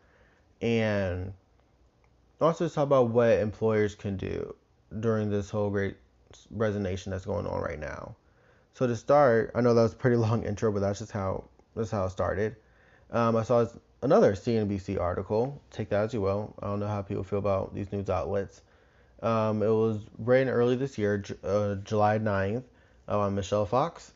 and 0.65 1.31
also 2.41 2.67
talk 2.67 2.85
about 2.85 3.09
what 3.09 3.29
employers 3.29 3.93
can 3.93 4.17
do 4.17 4.55
during 4.99 5.29
this 5.29 5.51
whole 5.51 5.69
great 5.69 5.95
resignation 6.49 7.11
that's 7.11 7.25
going 7.25 7.45
on 7.45 7.61
right 7.61 7.79
now. 7.79 8.15
So 8.73 8.87
to 8.87 8.95
start, 8.95 9.51
I 9.53 9.61
know 9.61 9.75
that 9.75 9.81
was 9.83 9.93
a 9.93 9.95
pretty 9.95 10.17
long 10.27 10.43
intro, 10.43 10.71
but 10.71 10.79
that's 10.79 10.99
just 10.99 11.11
how 11.11 11.45
that's 11.75 11.91
how 11.91 12.05
it 12.05 12.09
started. 12.09 12.55
Um, 13.11 13.35
I 13.35 13.43
saw 13.43 13.67
another 14.01 14.33
CNBC 14.33 14.99
article. 14.99 15.61
Take 15.69 15.89
that 15.89 16.05
as 16.05 16.13
you 16.15 16.21
will. 16.21 16.55
I 16.59 16.65
don't 16.65 16.79
know 16.79 16.87
how 16.87 17.03
people 17.03 17.23
feel 17.23 17.39
about 17.39 17.75
these 17.75 17.91
news 17.91 18.09
outlets. 18.09 18.61
Um, 19.21 19.61
it 19.61 19.69
was 19.69 19.99
written 20.17 20.49
early 20.49 20.75
this 20.75 20.97
year, 20.97 21.23
uh, 21.43 21.75
July 21.75 22.17
9th, 22.17 22.63
uh, 23.07 23.29
Michelle 23.29 23.65
Fox, 23.67 24.13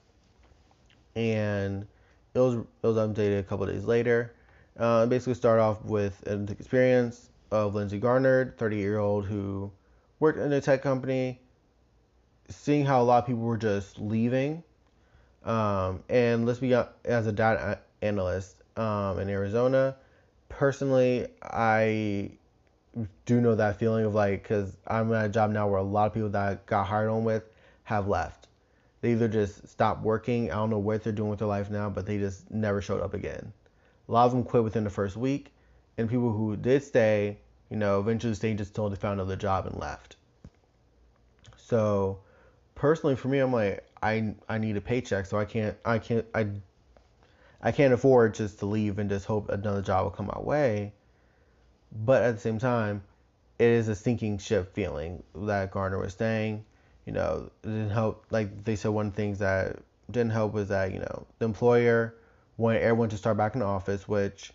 and 1.15 1.85
it 2.33 2.39
was 2.39 2.55
it 2.55 2.87
was 2.87 2.97
updated 2.97 3.39
a 3.39 3.43
couple 3.43 3.67
days 3.67 3.85
later. 3.85 4.33
Uh, 4.77 5.05
basically, 5.05 5.33
start 5.33 5.59
off 5.59 5.83
with 5.83 6.25
an 6.27 6.47
experience 6.49 7.29
of 7.51 7.75
Lindsay 7.75 7.99
Garner, 7.99 8.53
30 8.57 8.77
year 8.77 8.99
old 8.99 9.25
who 9.25 9.71
worked 10.19 10.39
in 10.39 10.51
a 10.53 10.61
tech 10.61 10.81
company 10.81 11.39
seeing 12.49 12.85
how 12.85 13.01
a 13.01 13.03
lot 13.03 13.19
of 13.19 13.27
people 13.27 13.41
were 13.41 13.57
just 13.57 13.99
leaving. 13.99 14.63
Um, 15.45 16.03
and 16.09 16.45
let's 16.45 16.59
be 16.59 16.73
as 16.73 17.27
a 17.27 17.31
data 17.31 17.79
analyst 18.01 18.55
um, 18.75 19.19
in 19.19 19.29
Arizona, 19.29 19.95
personally, 20.49 21.27
I 21.43 22.31
do 23.25 23.39
know 23.39 23.55
that 23.55 23.77
feeling 23.77 24.05
of 24.05 24.13
like, 24.13 24.43
because 24.43 24.75
I'm 24.87 25.13
at 25.13 25.25
a 25.25 25.29
job 25.29 25.51
now 25.51 25.67
where 25.67 25.79
a 25.79 25.83
lot 25.83 26.07
of 26.07 26.13
people 26.13 26.29
that 26.29 26.49
I 26.49 26.57
got 26.65 26.85
hired 26.85 27.09
on 27.09 27.23
with 27.23 27.43
have 27.83 28.07
left. 28.07 28.47
they 29.01 29.11
either 29.11 29.27
just 29.27 29.67
stopped 29.67 30.03
working. 30.03 30.51
I 30.51 30.55
don't 30.55 30.69
know 30.69 30.79
what 30.79 31.03
they're 31.03 31.13
doing 31.13 31.29
with 31.29 31.39
their 31.39 31.47
life 31.47 31.69
now, 31.69 31.89
but 31.89 32.05
they 32.05 32.17
just 32.17 32.49
never 32.51 32.81
showed 32.81 33.01
up 33.01 33.13
again. 33.13 33.53
A 34.09 34.11
lot 34.11 34.25
of 34.25 34.31
them 34.31 34.43
quit 34.43 34.63
within 34.63 34.83
the 34.83 34.89
first 34.89 35.15
week, 35.15 35.53
and 35.97 36.09
people 36.09 36.31
who 36.31 36.55
did 36.55 36.83
stay, 36.83 37.37
you 37.69 37.77
know, 37.77 37.99
eventually 37.99 38.33
stayed 38.33 38.57
just 38.57 38.71
until 38.71 38.89
they 38.89 38.95
found 38.95 39.19
another 39.19 39.35
job 39.35 39.67
and 39.67 39.77
left. 39.77 40.15
So, 41.57 42.17
personally, 42.73 43.15
for 43.15 43.27
me, 43.27 43.37
I'm 43.37 43.53
like, 43.53 43.85
I 44.01 44.33
I 44.47 44.57
need 44.57 44.77
a 44.77 44.81
paycheck, 44.81 45.27
so 45.27 45.37
I 45.37 45.45
can't 45.45 45.77
I 45.85 45.99
can't 45.99 46.25
I 46.33 46.47
I 47.61 47.71
can't 47.71 47.93
afford 47.93 48.33
just 48.33 48.57
to 48.59 48.65
leave 48.65 48.97
and 48.97 49.11
just 49.11 49.25
hope 49.27 49.49
another 49.49 49.83
job 49.83 50.05
will 50.05 50.11
come 50.11 50.25
my 50.25 50.39
way. 50.39 50.93
But 51.91 52.23
at 52.23 52.33
the 52.33 52.41
same 52.41 52.57
time, 52.57 53.03
it 53.59 53.67
is 53.67 53.89
a 53.89 53.95
sinking 53.95 54.39
ship 54.39 54.73
feeling 54.73 55.21
that 55.35 55.69
Garner 55.69 55.99
was 55.99 56.15
saying. 56.15 56.65
You 57.05 57.13
know, 57.13 57.51
it 57.63 57.67
didn't 57.67 57.89
help. 57.91 58.25
Like 58.31 58.63
they 58.63 58.75
said, 58.75 58.89
one 58.89 59.07
of 59.07 59.13
the 59.13 59.17
things 59.17 59.37
that 59.39 59.77
didn't 60.09 60.31
help 60.31 60.53
was 60.53 60.69
that 60.69 60.93
you 60.93 60.99
know 60.99 61.27
the 61.37 61.45
employer 61.45 62.15
wanted 62.59 62.81
everyone 62.81 63.09
to 63.09 63.17
start 63.17 63.37
back 63.37 63.55
in 63.55 63.61
office, 63.61 64.07
which 64.07 64.51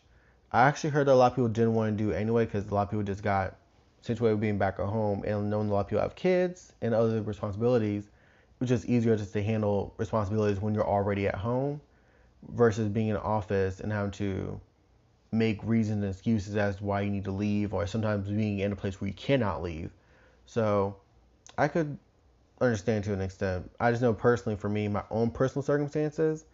I 0.52 0.62
actually 0.68 0.90
heard 0.90 1.06
that 1.06 1.12
a 1.12 1.14
lot 1.14 1.32
of 1.32 1.36
people 1.36 1.48
didn't 1.48 1.74
want 1.74 1.96
to 1.96 2.04
do 2.04 2.12
anyway 2.12 2.44
because 2.44 2.68
a 2.68 2.74
lot 2.74 2.82
of 2.82 2.90
people 2.90 3.02
just 3.02 3.22
got 3.22 3.56
situated 4.02 4.34
with 4.34 4.40
being 4.42 4.58
back 4.58 4.78
at 4.78 4.86
home 4.86 5.24
and 5.26 5.48
knowing 5.48 5.70
a 5.70 5.72
lot 5.72 5.80
of 5.80 5.88
people 5.88 6.02
have 6.02 6.14
kids 6.14 6.74
and 6.82 6.94
other 6.94 7.22
responsibilities. 7.22 8.04
It 8.04 8.60
was 8.60 8.68
just 8.68 8.84
easier 8.84 9.16
just 9.16 9.32
to 9.32 9.42
handle 9.42 9.94
responsibilities 9.96 10.60
when 10.60 10.74
you're 10.74 10.86
already 10.86 11.26
at 11.26 11.34
home 11.34 11.80
versus 12.50 12.88
being 12.88 13.08
in 13.08 13.16
office 13.16 13.80
and 13.80 13.90
having 13.90 14.12
to 14.12 14.60
make 15.32 15.58
reasons 15.64 16.02
and 16.02 16.12
excuses 16.12 16.56
as 16.56 16.76
to 16.76 16.84
why 16.84 17.00
you 17.00 17.10
need 17.10 17.24
to 17.24 17.32
leave, 17.32 17.74
or 17.74 17.86
sometimes 17.86 18.28
being 18.28 18.60
in 18.60 18.70
a 18.70 18.76
place 18.76 19.00
where 19.00 19.08
you 19.08 19.14
cannot 19.14 19.62
leave. 19.62 19.90
So 20.46 20.96
I 21.58 21.68
could 21.68 21.98
understand 22.60 23.04
to 23.04 23.12
an 23.12 23.20
extent. 23.20 23.70
I 23.80 23.90
just 23.90 24.02
know 24.02 24.12
personally, 24.12 24.56
for 24.56 24.68
me, 24.68 24.88
my 24.88 25.02
own 25.10 25.30
personal 25.30 25.62
circumstances, 25.62 26.44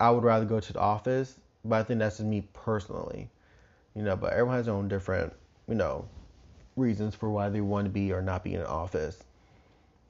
I 0.00 0.10
would 0.10 0.24
rather 0.24 0.44
go 0.44 0.60
to 0.60 0.72
the 0.72 0.80
office, 0.80 1.38
but 1.64 1.80
I 1.80 1.82
think 1.82 2.00
that's 2.00 2.18
just 2.18 2.28
me 2.28 2.46
personally, 2.52 3.28
you 3.94 4.02
know. 4.02 4.16
But 4.16 4.32
everyone 4.32 4.56
has 4.56 4.66
their 4.66 4.74
own 4.74 4.88
different, 4.88 5.32
you 5.68 5.74
know, 5.74 6.06
reasons 6.76 7.14
for 7.14 7.30
why 7.30 7.48
they 7.48 7.60
want 7.60 7.86
to 7.86 7.90
be 7.90 8.12
or 8.12 8.22
not 8.22 8.44
be 8.44 8.54
in 8.54 8.60
an 8.60 8.66
office. 8.66 9.24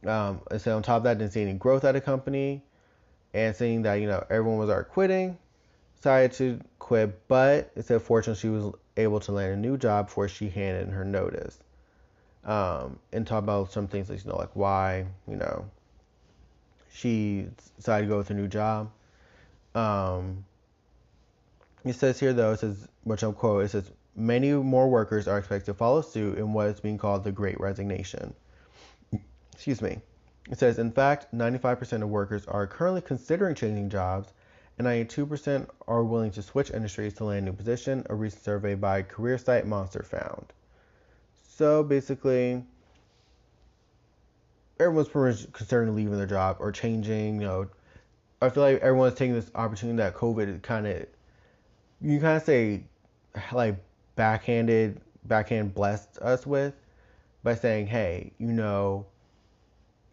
Um, 0.07 0.41
and 0.51 0.61
so 0.61 0.77
on 0.77 0.83
top 0.83 0.99
of 0.99 1.03
that, 1.05 1.19
didn't 1.19 1.33
see 1.33 1.43
any 1.43 1.55
growth 1.55 1.85
at 1.85 1.93
the 1.93 2.01
company, 2.01 2.63
and 3.35 3.55
seeing 3.57 3.83
that 3.83 3.95
you 3.95 4.07
know 4.07 4.25
everyone 4.31 4.59
was 4.59 4.71
already 4.71 4.89
quitting, 4.91 5.39
decided 5.97 6.33
to 6.33 6.61
quit, 6.79 7.27
but 7.29 7.71
it 7.75 7.85
said 7.85 8.03
fortunately 8.03 8.41
she 8.41 8.49
was 8.49 8.73
able 8.97 9.21
to 9.21 9.33
land 9.33 9.53
a 9.53 9.57
new 9.57 9.77
job 9.77 10.07
before 10.07 10.29
she 10.29 10.49
handed 10.49 10.87
in 10.87 10.93
her 10.93 11.05
notice. 11.05 11.59
Um, 12.45 12.99
and 13.13 13.27
talk 13.27 13.43
about 13.43 13.73
some 13.73 13.89
things 13.89 14.09
like 14.09 14.25
you 14.25 14.31
know, 14.31 14.39
like 14.39 14.55
why, 14.55 15.07
you 15.27 15.37
know, 15.37 15.67
she 16.91 17.47
decided 17.77 18.07
to 18.07 18.09
go 18.09 18.19
with 18.19 18.31
a 18.31 18.35
new 18.35 18.49
job. 18.49 18.91
Um, 19.75 20.45
it 21.85 21.95
says 21.95 22.19
here 22.19 22.33
though, 22.33 22.53
it 22.53 22.61
says, 22.61 22.89
which 23.05 23.23
I'll 23.23 23.33
quote, 23.33 23.65
it 23.65 23.71
says, 23.71 23.91
many 24.17 24.53
more 24.53 24.89
workers 24.89 25.29
are 25.29 25.39
expected 25.39 25.67
to 25.67 25.75
follow 25.75 26.03
suit 26.03 26.39
in 26.39 26.53
what 26.53 26.67
is 26.69 26.81
being 26.81 26.99
called 26.99 27.25
the 27.25 27.33
Great 27.33 27.59
Resignation. 27.61 28.35
Excuse 29.53 29.81
me. 29.81 29.99
It 30.51 30.59
says, 30.59 30.79
in 30.79 30.93
fact, 30.93 31.33
95% 31.35 32.03
of 32.03 32.09
workers 32.09 32.47
are 32.47 32.67
currently 32.67 33.03
considering 33.03 33.55
changing 33.55 33.91
jobs 33.91 34.33
and 34.79 34.87
92% 34.87 35.69
are 35.87 36.05
willing 36.05 36.31
to 36.33 36.43
switch 36.43 36.71
industries 36.71 37.15
to 37.15 37.25
land 37.25 37.47
a 37.47 37.51
new 37.51 37.57
position, 37.57 38.07
a 38.09 38.15
recent 38.15 38.43
survey 38.43 38.75
by 38.75 39.03
career 39.03 39.37
site 39.37 39.67
Monster 39.67 40.03
found. 40.03 40.47
So 41.57 41.83
basically, 41.83 42.65
everyone's 44.79 45.09
pretty 45.09 45.43
much 45.43 45.53
considering 45.53 45.95
leaving 45.95 46.17
their 46.17 46.27
job 46.27 46.59
or 46.61 46.71
changing. 46.71 47.41
You 47.41 47.47
know, 47.47 47.69
I 48.41 48.51
feel 48.51 48.63
like 48.63 48.81
everyone's 48.81 49.15
taking 49.15 49.35
this 49.35 49.51
opportunity 49.55 49.97
that 49.99 50.15
COVID 50.15 50.63
kind 50.63 50.87
of, 50.87 51.07
you 52.01 52.21
kind 52.21 52.37
of 52.37 52.43
say, 52.43 52.85
like 53.53 53.77
backhanded, 54.17 55.01
backhand 55.25 55.75
blessed 55.75 56.19
us 56.19 56.47
with 56.47 56.75
by 57.43 57.55
saying, 57.55 57.89
hey, 57.89 58.33
you 58.39 58.53
know, 58.53 59.07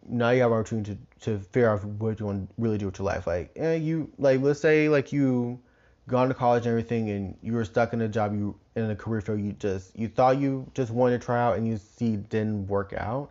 now 0.08 0.30
you 0.30 0.42
have 0.42 0.50
an 0.52 0.58
opportunity 0.58 0.96
to, 1.20 1.38
to 1.38 1.38
figure 1.38 1.70
out 1.70 1.84
what 1.84 2.18
you 2.18 2.26
want 2.26 2.48
to 2.48 2.54
really 2.58 2.78
do 2.78 2.86
with 2.86 2.98
your 2.98 3.06
life. 3.06 3.26
Like, 3.26 3.52
eh, 3.56 3.74
you 3.74 4.10
like 4.18 4.40
let's 4.40 4.60
say 4.60 4.88
like 4.88 5.12
you 5.12 5.58
gone 6.08 6.28
to 6.28 6.34
college 6.34 6.66
and 6.66 6.70
everything, 6.70 7.10
and 7.10 7.36
you 7.42 7.52
were 7.52 7.64
stuck 7.64 7.92
in 7.92 8.00
a 8.00 8.08
job 8.08 8.34
you 8.34 8.56
in 8.76 8.90
a 8.90 8.96
career 8.96 9.20
field 9.20 9.40
you 9.40 9.52
just 9.52 9.96
you 9.98 10.08
thought 10.08 10.38
you 10.38 10.70
just 10.74 10.92
wanted 10.92 11.20
to 11.20 11.24
try 11.24 11.40
out, 11.40 11.56
and 11.56 11.66
you 11.66 11.76
see 11.76 12.16
didn't 12.16 12.66
work 12.68 12.92
out. 12.92 13.30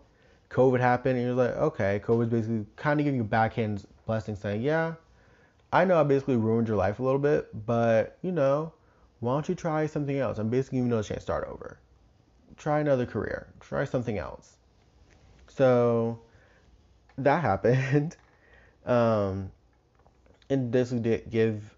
COVID 0.49 0.79
happened, 0.79 1.17
and 1.17 1.25
you're 1.25 1.35
like, 1.35 1.55
okay, 1.55 2.01
COVID's 2.03 2.29
basically 2.29 2.65
kind 2.75 2.99
of 2.99 3.03
giving 3.03 3.17
you 3.17 3.25
a 3.25 3.27
backhand 3.27 3.85
blessing, 4.05 4.35
saying, 4.35 4.61
yeah, 4.61 4.95
I 5.71 5.85
know 5.85 5.99
I 5.99 6.03
basically 6.03 6.37
ruined 6.37 6.67
your 6.67 6.77
life 6.77 6.99
a 6.99 7.03
little 7.03 7.19
bit, 7.19 7.65
but 7.65 8.17
you 8.21 8.31
know, 8.31 8.73
why 9.19 9.33
don't 9.33 9.49
you 9.49 9.55
try 9.55 9.87
something 9.87 10.17
else? 10.17 10.37
I'm 10.37 10.49
basically 10.49 10.79
giving 10.79 10.91
you 10.91 10.97
a 10.97 11.03
chance 11.03 11.19
to 11.19 11.21
start 11.21 11.47
over. 11.47 11.79
Try 12.57 12.79
another 12.79 13.05
career. 13.05 13.47
Try 13.59 13.85
something 13.85 14.17
else. 14.17 14.55
So 15.47 16.19
that 17.17 17.41
happened. 17.49 18.15
Um, 18.85 19.51
and 20.49 20.71
basically 20.71 20.99
did 20.99 21.29
give 21.31 21.75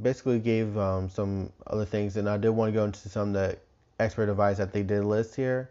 basically 0.00 0.38
gave 0.38 0.78
um, 0.78 1.10
some 1.10 1.52
other 1.66 1.84
things, 1.84 2.16
and 2.16 2.28
I 2.28 2.36
did 2.38 2.50
want 2.50 2.72
to 2.72 2.78
go 2.78 2.84
into 2.84 3.08
some 3.08 3.28
of 3.28 3.34
the 3.34 3.58
expert 4.00 4.28
advice 4.28 4.56
that 4.58 4.72
they 4.72 4.82
did 4.82 5.04
list 5.04 5.34
here. 5.34 5.70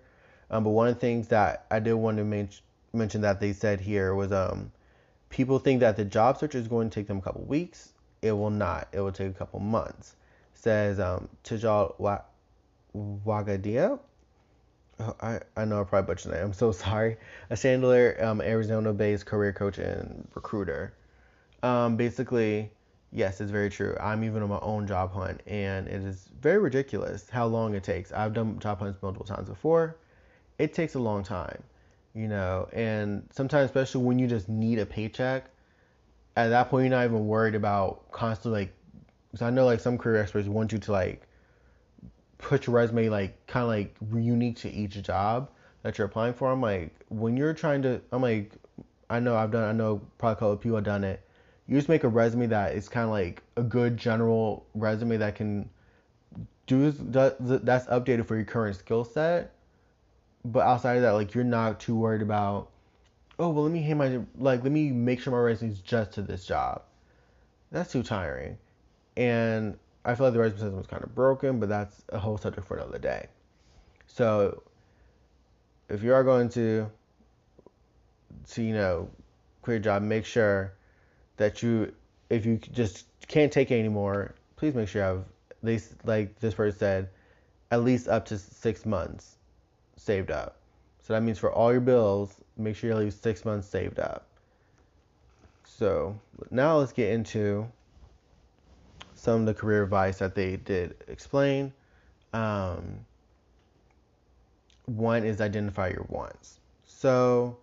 Um, 0.49 0.63
but 0.63 0.71
one 0.71 0.87
of 0.87 0.95
the 0.95 0.99
things 0.99 1.27
that 1.29 1.65
I 1.71 1.79
did 1.79 1.93
want 1.93 2.17
to 2.17 2.23
men- 2.23 2.49
mention 2.93 3.21
that 3.21 3.39
they 3.39 3.53
said 3.53 3.81
here 3.81 4.13
was 4.15 4.31
um, 4.31 4.71
people 5.29 5.59
think 5.59 5.79
that 5.81 5.97
the 5.97 6.05
job 6.05 6.37
search 6.37 6.55
is 6.55 6.67
going 6.67 6.89
to 6.89 6.95
take 6.99 7.07
them 7.07 7.17
a 7.17 7.21
couple 7.21 7.43
weeks. 7.43 7.93
It 8.21 8.31
will 8.31 8.49
not. 8.49 8.87
It 8.91 8.99
will 8.99 9.11
take 9.11 9.29
a 9.29 9.33
couple 9.33 9.59
months. 9.59 10.15
Says 10.53 10.99
um, 10.99 11.29
Tejal 11.43 11.95
Wagadia 12.95 13.99
Oh, 14.99 15.15
I, 15.21 15.39
I 15.55 15.65
know 15.65 15.81
I 15.81 15.83
probably 15.83 16.07
butchered 16.07 16.31
that. 16.33 16.43
I'm 16.43 16.53
so 16.53 16.71
sorry. 16.83 17.17
A 17.49 17.57
Chandler, 17.57 18.17
um, 18.23 18.41
Arizona-based 18.41 19.25
career 19.25 19.53
coach 19.53 19.77
and 19.77 20.27
recruiter. 20.33 20.93
Um, 21.63 21.97
basically, 21.97 22.71
yes, 23.11 23.39
it's 23.41 23.51
very 23.51 23.69
true. 23.69 23.95
I'm 23.99 24.23
even 24.23 24.41
on 24.43 24.49
my 24.49 24.59
own 24.59 24.87
job 24.87 25.13
hunt, 25.13 25.41
and 25.45 25.87
it 25.87 26.03
is 26.03 26.29
very 26.39 26.57
ridiculous 26.59 27.29
how 27.29 27.45
long 27.45 27.75
it 27.75 27.83
takes. 27.83 28.11
I've 28.11 28.33
done 28.33 28.59
job 28.59 28.79
hunts 28.79 29.01
multiple 29.01 29.25
times 29.25 29.49
before. 29.49 29.97
It 30.57 30.73
takes 30.73 30.95
a 30.95 30.99
long 30.99 31.23
time, 31.23 31.61
you 32.17 32.27
know, 32.27 32.67
and 32.73 33.29
sometimes, 33.31 33.65
especially 33.65 34.03
when 34.03 34.17
you 34.17 34.25
just 34.25 34.49
need 34.49 34.79
a 34.79 34.87
paycheck, 34.87 35.45
at 36.35 36.47
that 36.49 36.69
point, 36.69 36.85
you're 36.85 36.97
not 36.97 37.05
even 37.05 37.27
worried 37.27 37.53
about 37.53 38.11
constantly 38.11 38.61
like. 38.61 38.73
Because 39.31 39.43
I 39.43 39.49
know 39.51 39.65
like 39.65 39.81
some 39.81 39.97
career 39.97 40.21
experts 40.21 40.47
want 40.47 40.71
you 40.71 40.79
to 40.79 40.91
like 40.91 41.27
put 42.37 42.65
your 42.65 42.75
resume 42.75 43.09
like 43.09 43.45
kind 43.45 43.63
of 43.63 43.69
like 43.69 43.95
unique 44.23 44.55
to 44.57 44.71
each 44.71 45.01
job 45.03 45.51
that 45.83 45.97
you're 45.97 46.07
applying 46.07 46.33
for. 46.33 46.51
I'm 46.51 46.61
like, 46.61 46.91
when 47.09 47.37
you're 47.37 47.53
trying 47.53 47.81
to, 47.83 48.01
I'm 48.11 48.21
like, 48.21 48.53
I 49.09 49.19
know 49.19 49.35
I've 49.35 49.51
done, 49.51 49.63
I 49.63 49.73
know 49.73 50.01
probably 50.17 50.33
a 50.33 50.35
couple 50.35 50.51
of 50.53 50.61
people 50.61 50.77
have 50.77 50.85
done 50.85 51.03
it. 51.03 51.21
You 51.67 51.75
just 51.75 51.89
make 51.89 52.03
a 52.03 52.07
resume 52.07 52.47
that 52.47 52.73
is 52.73 52.89
kind 52.89 53.03
of 53.03 53.11
like 53.11 53.43
a 53.57 53.63
good 53.63 53.97
general 53.97 54.65
resume 54.73 55.17
that 55.17 55.35
can 55.35 55.69
do 56.65 56.91
that's 56.91 57.85
updated 57.87 58.25
for 58.25 58.35
your 58.35 58.45
current 58.45 58.77
skill 58.77 59.03
set. 59.03 59.53
But 60.49 60.65
outside 60.65 60.95
of 60.95 61.01
that, 61.01 61.11
like 61.11 61.35
you're 61.35 61.43
not 61.43 61.81
too 61.81 61.93
worried 61.93 62.21
about, 62.21 62.69
oh 63.37 63.49
well, 63.49 63.65
let 63.65 63.73
me 63.73 63.81
hand 63.81 63.99
my 63.99 64.21
like 64.37 64.63
let 64.63 64.71
me 64.71 64.91
make 64.91 65.19
sure 65.19 65.33
my 65.33 65.39
resume 65.39 65.71
is 65.71 65.81
just 65.81 66.13
to 66.13 66.21
this 66.21 66.45
job. 66.45 66.83
That's 67.69 67.91
too 67.91 68.01
tiring. 68.01 68.57
And 69.17 69.77
I 70.05 70.15
feel 70.15 70.27
like 70.27 70.33
the 70.33 70.39
resume 70.39 70.59
system 70.59 70.77
was 70.77 70.87
kind 70.87 71.03
of 71.03 71.13
broken, 71.13 71.59
but 71.59 71.67
that's 71.67 72.01
a 72.09 72.17
whole 72.17 72.37
subject 72.37 72.65
for 72.65 72.77
another 72.77 72.97
day. 72.97 73.27
So 74.05 74.63
if 75.89 76.01
you 76.01 76.13
are 76.13 76.23
going 76.23 76.47
to 76.49 76.89
to 78.51 78.63
you 78.63 78.73
know 78.73 79.09
quit 79.63 79.73
your 79.75 79.79
job, 79.81 80.01
make 80.01 80.23
sure 80.23 80.71
that 81.35 81.61
you 81.61 81.93
if 82.29 82.45
you 82.45 82.55
just 82.57 83.05
can't 83.27 83.51
take 83.51 83.69
it 83.69 83.79
anymore, 83.79 84.33
please 84.55 84.75
make 84.75 84.87
sure 84.87 85.01
you 85.01 85.07
have 85.07 85.25
at 85.51 85.63
least 85.63 85.93
like 86.05 86.39
this 86.39 86.53
person 86.53 86.79
said, 86.79 87.09
at 87.69 87.83
least 87.83 88.07
up 88.07 88.23
to 88.27 88.37
six 88.37 88.85
months 88.85 89.36
saved 89.97 90.31
up. 90.31 90.57
So 91.03 91.13
that 91.13 91.21
means 91.21 91.37
for 91.37 91.51
all 91.51 91.71
your 91.71 91.81
bills, 91.81 92.35
make 92.57 92.75
sure 92.75 92.89
you 92.89 92.95
leave 92.95 93.13
six 93.13 93.45
months 93.45 93.67
saved 93.67 93.99
up. 93.99 94.25
So 95.63 96.19
now 96.49 96.77
let's 96.77 96.91
get 96.91 97.11
into 97.11 97.67
some 99.13 99.41
of 99.41 99.45
the 99.45 99.53
career 99.53 99.83
advice 99.83 100.19
that 100.19 100.35
they 100.35 100.57
did 100.57 100.95
explain. 101.07 101.73
Um, 102.33 103.05
one 104.85 105.23
is 105.23 105.41
identify 105.41 105.89
your 105.89 106.05
wants. 106.09 106.59
So 106.85 107.57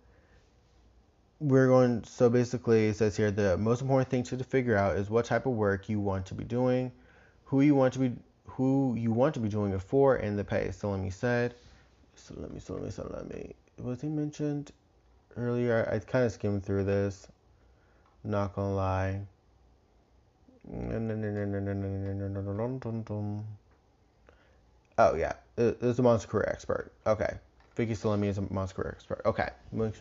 we're 1.39 1.67
going. 1.67 2.03
So 2.03 2.29
basically, 2.29 2.87
it 2.87 2.95
says 2.95 3.17
here 3.17 3.31
the 3.31 3.57
most 3.57 3.81
important 3.81 4.09
thing 4.09 4.23
to 4.23 4.43
figure 4.43 4.77
out 4.77 4.97
is 4.97 5.09
what 5.09 5.25
type 5.25 5.45
of 5.45 5.53
work 5.53 5.89
you 5.89 5.99
want 5.99 6.25
to 6.27 6.33
be 6.33 6.43
doing, 6.43 6.91
who 7.45 7.61
you 7.61 7.75
want 7.75 7.93
to 7.93 7.99
be, 7.99 8.11
who 8.45 8.95
you 8.97 9.11
want 9.11 9.33
to 9.33 9.39
be 9.39 9.49
doing 9.49 9.73
it 9.73 9.81
for, 9.81 10.15
and 10.15 10.37
the 10.37 10.43
pay. 10.43 10.69
Salemi 10.69 11.11
said. 11.11 11.55
So 12.15 12.35
let 12.37 12.53
me. 12.53 12.59
So 12.59 12.73
let 12.73 12.83
me. 12.83 12.89
So 12.91 13.09
let 13.13 13.29
me. 13.29 13.53
Was 13.81 14.01
he 14.01 14.07
mentioned 14.07 14.71
earlier? 15.37 15.87
I 15.91 15.99
kind 15.99 16.25
of 16.25 16.31
skimmed 16.31 16.65
through 16.65 16.85
this. 16.85 17.27
Not 18.23 18.55
gonna 18.55 18.73
lie. 18.73 19.21
Oh 24.97 25.15
yeah, 25.15 25.33
it's 25.57 25.99
a 25.99 26.01
monster 26.01 26.27
career 26.27 26.47
expert. 26.49 26.91
Okay, 27.05 27.37
Vicki 27.75 27.93
Salemi 27.93 28.27
is 28.27 28.37
a 28.37 28.53
monster 28.53 28.81
career 28.81 28.93
expert. 28.95 29.21
Okay, 29.25 29.49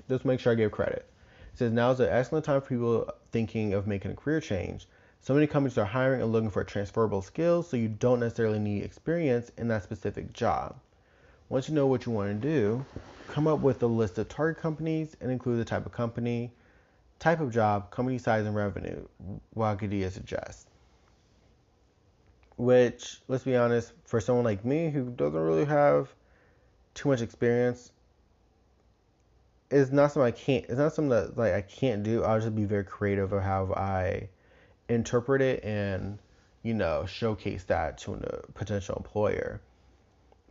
just 0.08 0.24
make 0.24 0.40
sure 0.40 0.52
I 0.52 0.54
give 0.54 0.70
credit. 0.70 1.06
It 1.52 1.58
says 1.58 1.72
now 1.72 1.90
is 1.90 2.00
an 2.00 2.08
excellent 2.08 2.44
time 2.44 2.60
for 2.60 2.68
people 2.68 3.12
thinking 3.32 3.74
of 3.74 3.86
making 3.86 4.12
a 4.12 4.14
career 4.14 4.40
change. 4.40 4.86
So 5.20 5.34
many 5.34 5.46
companies 5.46 5.78
are 5.78 5.84
hiring 5.84 6.22
and 6.22 6.32
looking 6.32 6.50
for 6.50 6.64
transferable 6.64 7.22
skills, 7.22 7.68
so 7.68 7.76
you 7.76 7.88
don't 7.88 8.20
necessarily 8.20 8.58
need 8.58 8.84
experience 8.84 9.50
in 9.56 9.68
that 9.68 9.82
specific 9.82 10.32
job. 10.32 10.76
Once 11.54 11.68
you 11.68 11.74
know 11.76 11.86
what 11.86 12.04
you 12.04 12.10
want 12.10 12.42
to 12.42 12.48
do, 12.48 12.84
come 13.28 13.46
up 13.46 13.60
with 13.60 13.80
a 13.84 13.86
list 13.86 14.18
of 14.18 14.28
target 14.28 14.60
companies 14.60 15.16
and 15.20 15.30
include 15.30 15.60
the 15.60 15.64
type 15.64 15.86
of 15.86 15.92
company, 15.92 16.50
type 17.20 17.38
of 17.38 17.52
job, 17.52 17.92
company 17.92 18.18
size, 18.18 18.44
and 18.44 18.56
revenue, 18.56 19.06
Wagadia 19.54 20.10
suggests. 20.10 20.66
Which, 22.56 23.20
let's 23.28 23.44
be 23.44 23.54
honest, 23.54 23.92
for 24.04 24.20
someone 24.20 24.44
like 24.44 24.64
me 24.64 24.90
who 24.90 25.10
doesn't 25.10 25.40
really 25.40 25.64
have 25.64 26.12
too 26.92 27.08
much 27.08 27.20
experience, 27.20 27.92
is 29.70 29.92
not 29.92 30.10
something 30.10 30.26
I 30.26 30.36
can't. 30.36 30.64
It's 30.64 30.78
not 30.78 30.92
something 30.92 31.10
that 31.10 31.38
like 31.38 31.54
I 31.54 31.62
can't 31.62 32.02
do. 32.02 32.24
I'll 32.24 32.40
just 32.40 32.56
be 32.56 32.64
very 32.64 32.82
creative 32.82 33.32
of 33.32 33.44
how 33.44 33.72
I 33.74 34.28
interpret 34.88 35.40
it 35.40 35.62
and 35.62 36.18
you 36.64 36.74
know 36.74 37.06
showcase 37.06 37.62
that 37.68 37.98
to 37.98 38.14
a 38.14 38.52
potential 38.54 38.96
employer. 38.96 39.60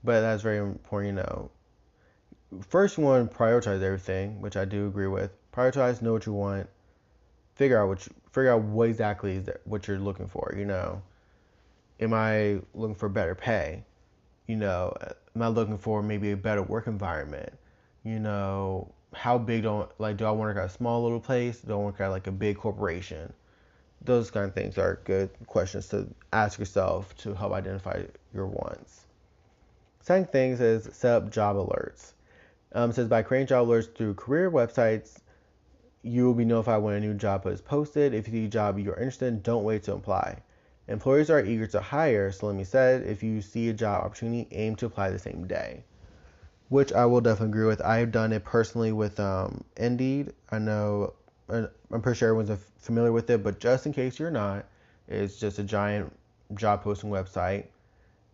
But 0.03 0.21
that's 0.21 0.43
very 0.43 0.57
important. 0.57 1.17
You 1.17 1.23
know, 1.23 1.51
first 2.67 2.95
to 2.95 3.01
prioritize 3.01 3.81
everything, 3.81 4.41
which 4.41 4.57
I 4.57 4.65
do 4.65 4.87
agree 4.87 5.07
with. 5.07 5.31
Prioritize, 5.51 6.01
know 6.01 6.13
what 6.13 6.25
you 6.25 6.33
want, 6.33 6.67
figure 7.55 7.81
out 7.81 7.87
what 7.87 8.05
you, 8.05 8.13
figure 8.31 8.51
out 8.51 8.61
what 8.63 8.89
exactly 8.89 9.37
is 9.37 9.45
that, 9.45 9.61
what 9.65 9.87
you're 9.87 9.99
looking 9.99 10.27
for. 10.27 10.53
You 10.57 10.65
know, 10.65 11.01
am 11.99 12.13
I 12.13 12.59
looking 12.73 12.95
for 12.95 13.09
better 13.09 13.35
pay? 13.35 13.83
You 14.47 14.57
know, 14.57 14.95
am 15.35 15.41
I 15.41 15.47
looking 15.47 15.77
for 15.77 16.03
maybe 16.03 16.31
a 16.31 16.37
better 16.37 16.63
work 16.63 16.87
environment? 16.87 17.53
You 18.03 18.19
know, 18.19 18.91
how 19.13 19.37
big 19.37 19.63
do 19.63 19.81
I, 19.81 19.85
like 19.99 20.17
do 20.17 20.25
I 20.25 20.31
want 20.31 20.49
to 20.49 20.55
work 20.55 20.57
at 20.57 20.69
a 20.71 20.73
small 20.73 21.03
little 21.03 21.19
place? 21.19 21.61
Do 21.61 21.73
I 21.73 21.75
want 21.75 21.95
to 21.95 22.03
work 22.03 22.07
at 22.07 22.11
like 22.11 22.27
a 22.27 22.31
big 22.31 22.57
corporation? 22.57 23.31
Those 24.03 24.31
kind 24.31 24.45
of 24.45 24.53
things 24.53 24.77
are 24.77 24.99
good 25.05 25.29
questions 25.47 25.87
to 25.89 26.07
ask 26.33 26.59
yourself 26.59 27.15
to 27.17 27.33
help 27.33 27.53
identify 27.53 28.03
your 28.33 28.47
wants. 28.47 29.05
Second 30.03 30.33
thing 30.33 30.51
is 30.51 30.89
set 30.91 31.15
up 31.15 31.31
job 31.31 31.55
alerts. 31.55 32.11
Um, 32.73 32.91
says 32.91 33.07
by 33.07 33.21
creating 33.21 33.47
job 33.47 33.67
alerts 33.67 33.95
through 33.95 34.15
career 34.15 34.51
websites, 34.51 35.19
you 36.01 36.25
will 36.25 36.33
be 36.33 36.43
notified 36.43 36.83
when 36.83 36.95
a 36.95 36.99
new 36.99 37.13
job 37.13 37.47
is 37.47 37.61
posted. 37.61 38.13
If 38.13 38.27
you 38.27 38.33
see 38.33 38.45
a 38.45 38.49
job 38.49 38.77
you're 38.77 38.95
interested 38.95 39.27
in, 39.27 39.41
don't 39.41 39.63
wait 39.63 39.83
to 39.83 39.93
apply. 39.93 40.39
Employers 40.89 41.29
are 41.29 41.45
eager 41.45 41.67
to 41.67 41.79
hire, 41.79 42.31
Salemi 42.31 42.67
said, 42.67 43.03
if 43.03 43.23
you 43.23 43.41
see 43.41 43.69
a 43.69 43.73
job 43.73 44.03
opportunity, 44.03 44.45
aim 44.51 44.75
to 44.75 44.87
apply 44.87 45.09
the 45.09 45.19
same 45.19 45.47
day. 45.47 45.85
Which 46.67 46.91
I 46.91 47.05
will 47.05 47.21
definitely 47.21 47.51
agree 47.51 47.67
with. 47.67 47.81
I've 47.81 48.11
done 48.11 48.33
it 48.33 48.43
personally 48.43 48.91
with 48.91 49.17
um, 49.21 49.63
Indeed. 49.77 50.33
I 50.51 50.59
know, 50.59 51.13
uh, 51.47 51.67
I'm 51.93 52.01
pretty 52.01 52.17
sure 52.17 52.27
everyone's 52.27 52.59
familiar 52.77 53.13
with 53.13 53.29
it, 53.29 53.41
but 53.41 53.61
just 53.61 53.85
in 53.85 53.93
case 53.93 54.19
you're 54.19 54.31
not, 54.31 54.65
it's 55.07 55.39
just 55.39 55.59
a 55.59 55.63
giant 55.63 56.11
job 56.55 56.83
posting 56.83 57.09
website. 57.09 57.67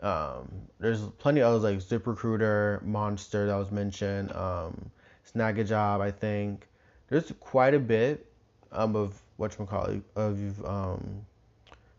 Um, 0.02 0.50
there's 0.80 1.02
plenty 1.18 1.42
of 1.42 1.48
others 1.48 1.64
like 1.64 1.78
ZipRecruiter, 1.80 2.82
Monster 2.84 3.48
that 3.48 3.56
was 3.56 3.72
mentioned, 3.72 4.32
um, 4.34 4.90
Snagajob, 5.34 6.00
I 6.00 6.12
think. 6.12 6.68
There's 7.10 7.32
quite 7.40 7.74
a 7.74 7.80
bit 7.80 8.32
um, 8.72 8.96
of 8.96 9.20
what 9.38 9.58
you 9.58 9.66
call 9.66 9.90
of 10.16 10.66
um, 10.66 11.26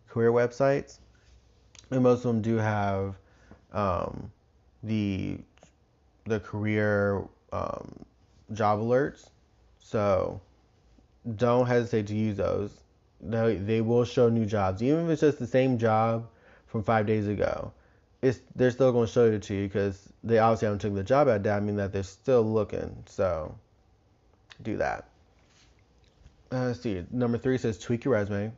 career 0.08 0.32
websites, 0.32 0.98
and 1.90 2.02
most 2.02 2.18
of 2.18 2.24
them 2.24 2.42
do 2.42 2.56
have 2.56 3.16
um, 3.72 4.30
the 4.82 5.38
the 6.24 6.40
career 6.40 7.24
um, 7.52 8.04
job 8.52 8.78
alerts. 8.78 9.30
So 9.78 10.40
don't 11.36 11.66
hesitate 11.66 12.06
to 12.06 12.14
use 12.14 12.36
those. 12.36 12.70
They, 13.20 13.56
they 13.56 13.80
will 13.80 14.04
show 14.04 14.28
new 14.28 14.46
jobs, 14.46 14.82
even 14.82 15.04
if 15.04 15.10
it's 15.10 15.20
just 15.20 15.38
the 15.38 15.46
same 15.46 15.76
job 15.76 16.28
from 16.66 16.82
five 16.82 17.04
days 17.06 17.26
ago 17.26 17.72
it's 18.22 18.40
they're 18.54 18.70
still 18.70 18.92
going 18.92 19.06
to 19.06 19.12
show 19.12 19.26
it 19.26 19.42
to 19.42 19.54
you 19.54 19.66
because 19.66 20.12
they 20.22 20.38
obviously 20.38 20.66
haven't 20.66 20.80
taken 20.80 20.94
the 20.94 21.02
job 21.02 21.28
out 21.28 21.42
down. 21.42 21.56
I 21.56 21.60
mean 21.60 21.76
that 21.76 21.92
they're 21.92 22.02
still 22.02 22.42
looking. 22.42 23.04
So 23.06 23.54
do 24.62 24.76
that. 24.76 25.08
Uh, 26.52 26.66
let's 26.66 26.80
see. 26.80 27.04
Number 27.10 27.38
three 27.38 27.58
says 27.58 27.78
tweak 27.78 28.04
your 28.04 28.14
resume. 28.14 28.52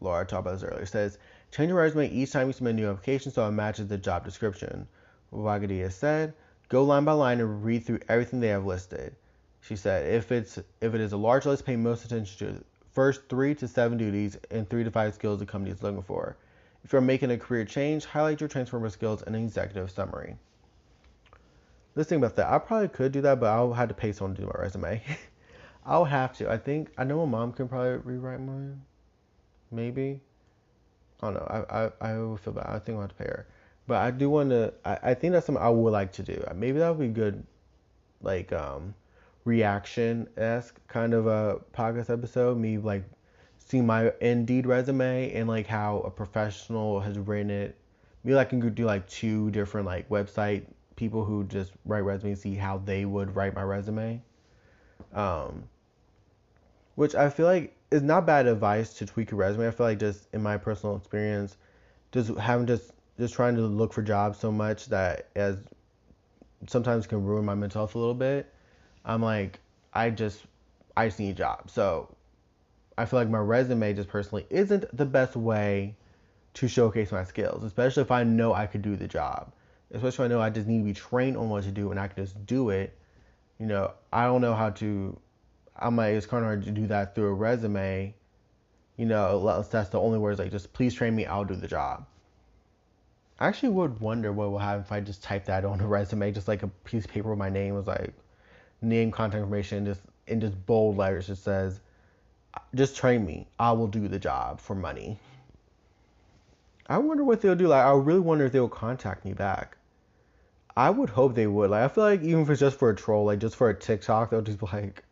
Laura 0.00 0.24
talked 0.26 0.46
about 0.46 0.60
this 0.60 0.68
earlier. 0.68 0.86
Says 0.86 1.18
change 1.50 1.68
your 1.68 1.78
resume 1.78 2.10
each 2.10 2.32
time 2.32 2.48
you 2.48 2.52
submit 2.52 2.74
a 2.74 2.76
new 2.76 2.88
application 2.88 3.32
so 3.32 3.46
it 3.46 3.52
matches 3.52 3.88
the 3.88 3.96
job 3.96 4.24
description. 4.24 4.86
Wagadia 5.32 5.90
said 5.90 6.34
go 6.68 6.84
line 6.84 7.04
by 7.04 7.12
line 7.12 7.40
and 7.40 7.64
read 7.64 7.84
through 7.84 8.00
everything 8.08 8.40
they 8.40 8.48
have 8.48 8.66
listed. 8.66 9.14
She 9.62 9.76
said 9.76 10.12
if 10.12 10.30
it's 10.32 10.58
if 10.80 10.94
it 10.94 11.00
is 11.00 11.12
a 11.12 11.16
large 11.16 11.46
list, 11.46 11.64
pay 11.64 11.76
most 11.76 12.04
attention 12.04 12.38
to 12.38 12.58
the 12.58 12.64
first 12.92 13.28
three 13.28 13.54
to 13.54 13.68
seven 13.68 13.96
duties 13.96 14.36
and 14.50 14.68
three 14.68 14.84
to 14.84 14.90
five 14.90 15.14
skills 15.14 15.38
the 15.38 15.46
company 15.46 15.70
is 15.74 15.82
looking 15.82 16.02
for. 16.02 16.36
If 16.84 16.92
you're 16.92 17.00
making 17.00 17.30
a 17.30 17.38
career 17.38 17.64
change, 17.64 18.04
highlight 18.04 18.40
your 18.40 18.48
transferable 18.48 18.90
skills 18.90 19.22
in 19.22 19.34
an 19.34 19.44
executive 19.44 19.90
summary. 19.90 20.36
Let's 21.94 22.08
think 22.08 22.20
about 22.20 22.36
that. 22.36 22.48
I 22.48 22.58
probably 22.58 22.88
could 22.88 23.12
do 23.12 23.20
that, 23.22 23.40
but 23.40 23.46
I'll 23.46 23.72
have 23.72 23.88
to 23.88 23.94
pay 23.94 24.12
someone 24.12 24.36
to 24.36 24.42
do 24.42 24.46
my 24.46 24.62
resume. 24.62 25.02
I'll 25.84 26.04
have 26.04 26.36
to. 26.36 26.50
I 26.50 26.58
think 26.58 26.90
I 26.96 27.04
know 27.04 27.24
my 27.26 27.38
mom 27.38 27.52
can 27.52 27.66
probably 27.66 27.96
rewrite 27.96 28.40
mine. 28.40 28.82
Maybe. 29.70 30.20
I 31.20 31.26
don't 31.26 31.34
know. 31.34 31.66
I 31.70 31.84
I, 31.84 32.12
I 32.12 32.36
feel 32.36 32.52
bad. 32.52 32.66
I 32.66 32.78
think 32.78 32.96
I'll 32.96 33.02
have 33.02 33.10
to 33.10 33.16
pay 33.16 33.24
her. 33.24 33.46
But 33.86 33.96
I 33.96 34.10
do 34.10 34.28
want 34.28 34.50
to. 34.50 34.74
I, 34.84 34.98
I 35.02 35.14
think 35.14 35.32
that's 35.32 35.46
something 35.46 35.64
I 35.64 35.70
would 35.70 35.92
like 35.92 36.12
to 36.12 36.22
do. 36.22 36.44
Maybe 36.54 36.78
that 36.78 36.90
would 36.94 37.00
be 37.00 37.12
good, 37.12 37.44
like 38.20 38.52
um, 38.52 38.94
reaction 39.44 40.28
esque 40.36 40.78
kind 40.88 41.14
of 41.14 41.26
a 41.26 41.60
podcast 41.72 42.10
episode. 42.10 42.58
Me 42.58 42.76
like 42.78 43.02
see 43.68 43.82
my 43.82 44.12
Indeed 44.20 44.66
resume 44.66 45.32
and 45.34 45.48
like 45.48 45.66
how 45.66 46.00
a 46.00 46.10
professional 46.10 47.00
has 47.00 47.18
written 47.18 47.50
it. 47.50 47.76
Maybe 48.24 48.36
I 48.36 48.44
can 48.44 48.60
do 48.74 48.84
like 48.84 49.06
two 49.08 49.50
different 49.50 49.86
like 49.86 50.08
website 50.08 50.64
people 50.96 51.24
who 51.24 51.44
just 51.44 51.72
write 51.84 52.00
resumes, 52.00 52.40
see 52.40 52.54
how 52.54 52.78
they 52.78 53.04
would 53.04 53.36
write 53.36 53.54
my 53.54 53.62
resume. 53.62 54.20
Um, 55.14 55.64
which 56.96 57.14
I 57.14 57.30
feel 57.30 57.46
like 57.46 57.76
is 57.90 58.02
not 58.02 58.26
bad 58.26 58.46
advice 58.46 58.94
to 58.94 59.06
tweak 59.06 59.30
your 59.30 59.38
resume. 59.38 59.68
I 59.68 59.70
feel 59.70 59.86
like 59.86 60.00
just 60.00 60.28
in 60.32 60.42
my 60.42 60.56
personal 60.56 60.96
experience, 60.96 61.56
just 62.10 62.30
having 62.36 62.66
just 62.66 62.92
just 63.18 63.34
trying 63.34 63.54
to 63.56 63.62
look 63.62 63.92
for 63.92 64.02
jobs 64.02 64.38
so 64.38 64.50
much 64.50 64.86
that 64.86 65.28
as 65.36 65.58
sometimes 66.66 67.06
can 67.06 67.24
ruin 67.24 67.44
my 67.44 67.54
mental 67.54 67.80
health 67.80 67.94
a 67.94 67.98
little 67.98 68.14
bit. 68.14 68.52
I'm 69.04 69.22
like, 69.22 69.60
I 69.92 70.10
just 70.10 70.42
I 70.96 71.06
just 71.06 71.20
need 71.20 71.30
a 71.30 71.34
job. 71.34 71.70
So 71.70 72.14
I 72.98 73.04
feel 73.04 73.20
like 73.20 73.30
my 73.30 73.38
resume 73.38 73.94
just 73.94 74.08
personally 74.08 74.44
isn't 74.50 74.84
the 74.94 75.06
best 75.06 75.36
way 75.36 75.94
to 76.54 76.66
showcase 76.66 77.12
my 77.12 77.22
skills, 77.22 77.62
especially 77.62 78.02
if 78.02 78.10
I 78.10 78.24
know 78.24 78.52
I 78.52 78.66
could 78.66 78.82
do 78.82 78.96
the 78.96 79.06
job. 79.06 79.52
Especially 79.92 80.26
if 80.26 80.30
I 80.32 80.34
know 80.34 80.40
I 80.40 80.50
just 80.50 80.66
need 80.66 80.78
to 80.78 80.84
be 80.84 80.92
trained 80.92 81.36
on 81.36 81.48
what 81.48 81.62
to 81.62 81.70
do 81.70 81.92
and 81.92 82.00
I 82.00 82.08
can 82.08 82.24
just 82.24 82.44
do 82.44 82.70
it. 82.70 82.98
You 83.60 83.66
know, 83.66 83.92
I 84.12 84.24
don't 84.24 84.40
know 84.40 84.52
how 84.52 84.70
to. 84.70 85.16
I'm 85.76 85.96
like, 85.96 86.14
it's 86.14 86.26
kind 86.26 86.42
of 86.42 86.48
hard 86.48 86.64
to 86.64 86.72
do 86.72 86.88
that 86.88 87.14
through 87.14 87.28
a 87.28 87.32
resume. 87.32 88.14
You 88.96 89.06
know, 89.06 89.62
that's 89.70 89.90
the 89.90 90.00
only 90.00 90.18
words 90.18 90.40
like, 90.40 90.50
just 90.50 90.72
please 90.72 90.92
train 90.92 91.14
me, 91.14 91.24
I'll 91.24 91.44
do 91.44 91.54
the 91.54 91.68
job. 91.68 92.04
I 93.38 93.46
actually 93.46 93.68
would 93.68 94.00
wonder 94.00 94.32
what 94.32 94.50
will 94.50 94.58
happen 94.58 94.80
if 94.80 94.90
I 94.90 94.98
just 94.98 95.22
type 95.22 95.44
that 95.44 95.64
on 95.64 95.80
a 95.80 95.86
resume, 95.86 96.32
just 96.32 96.48
like 96.48 96.64
a 96.64 96.68
piece 96.82 97.04
of 97.04 97.12
paper 97.12 97.30
with 97.30 97.38
my 97.38 97.48
name 97.48 97.74
was 97.76 97.86
like 97.86 98.12
name, 98.82 99.12
contact 99.12 99.40
information, 99.40 99.86
just 99.86 100.00
in 100.26 100.40
just 100.40 100.66
bold 100.66 100.96
letters, 100.96 101.28
just 101.28 101.44
says 101.44 101.78
just 102.74 102.96
train 102.96 103.24
me. 103.24 103.46
I 103.58 103.72
will 103.72 103.86
do 103.86 104.08
the 104.08 104.18
job 104.18 104.60
for 104.60 104.74
money. 104.74 105.18
I 106.86 106.98
wonder 106.98 107.24
what 107.24 107.40
they'll 107.40 107.54
do. 107.54 107.68
Like, 107.68 107.84
I 107.84 107.92
really 107.92 108.20
wonder 108.20 108.46
if 108.46 108.52
they'll 108.52 108.68
contact 108.68 109.24
me 109.24 109.34
back. 109.34 109.76
I 110.76 110.90
would 110.90 111.10
hope 111.10 111.34
they 111.34 111.46
would. 111.46 111.70
Like, 111.70 111.82
I 111.82 111.88
feel 111.88 112.04
like 112.04 112.22
even 112.22 112.42
if 112.42 112.50
it's 112.50 112.60
just 112.60 112.78
for 112.78 112.90
a 112.90 112.96
troll, 112.96 113.26
like 113.26 113.40
just 113.40 113.56
for 113.56 113.68
a 113.68 113.74
TikTok, 113.74 114.30
they'll 114.30 114.42
just 114.42 114.60
be 114.60 114.66
like, 114.72 115.04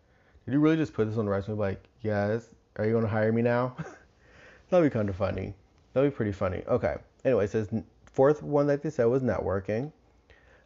"Did 0.44 0.54
you 0.54 0.60
really 0.60 0.76
just 0.76 0.94
put 0.94 1.08
this 1.08 1.18
on 1.18 1.24
the 1.24 1.30
resume?" 1.30 1.58
Like, 1.58 1.82
yes. 2.02 2.48
Are 2.76 2.86
you 2.86 2.92
gonna 2.92 3.08
hire 3.08 3.32
me 3.32 3.42
now? 3.42 3.74
That'd 4.70 4.90
be 4.90 4.94
kind 4.94 5.08
of 5.08 5.16
funny. 5.16 5.54
That'd 5.92 6.12
be 6.12 6.16
pretty 6.16 6.32
funny. 6.32 6.62
Okay. 6.68 6.96
Anyway, 7.24 7.44
it 7.44 7.50
says 7.50 7.68
fourth 8.04 8.42
one 8.42 8.66
that 8.68 8.82
they 8.82 8.90
said 8.90 9.06
was 9.06 9.22
networking. 9.22 9.92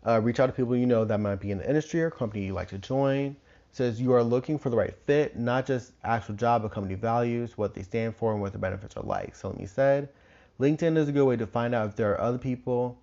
Uh, 0.07 0.21
reach 0.21 0.41
out 0.41 0.47
to 0.47 0.53
people 0.53 0.77
you 0.77 0.87
know 0.87 1.05
that 1.05 1.19
might 1.19 1.41
be 1.41 1.51
in 1.51 1.59
the 1.59 1.69
industry 1.69 2.03
or 2.03 2.11
company 2.11 2.45
you 2.45 2.53
like 2.53 2.69
to 2.69 2.79
join 2.79 3.37
says 3.73 4.01
you 4.01 4.13
are 4.13 4.23
looking 4.23 4.59
for 4.59 4.71
the 4.71 4.77
right 4.77 4.95
fit, 5.07 5.39
not 5.39 5.67
just 5.67 5.93
actual 6.05 6.35
job, 6.35 6.63
but 6.63 6.73
company 6.73 6.95
values, 6.95 7.57
what 7.59 7.75
they 7.75 7.83
stand 7.83 8.17
for, 8.17 8.33
and 8.33 8.41
what 8.41 8.53
the 8.53 8.59
benefits 8.59 8.97
are 8.97 9.03
like. 9.05 9.35
Salemi 9.35 9.69
said, 9.69 10.09
LinkedIn 10.61 10.97
is 10.97 11.09
a 11.09 11.13
good 11.13 11.25
way 11.25 11.37
to 11.37 11.47
find 11.47 11.75
out 11.75 11.89
if 11.89 11.97
there 11.97 12.13
are 12.13 12.21
other 12.21 12.39
people 12.39 12.99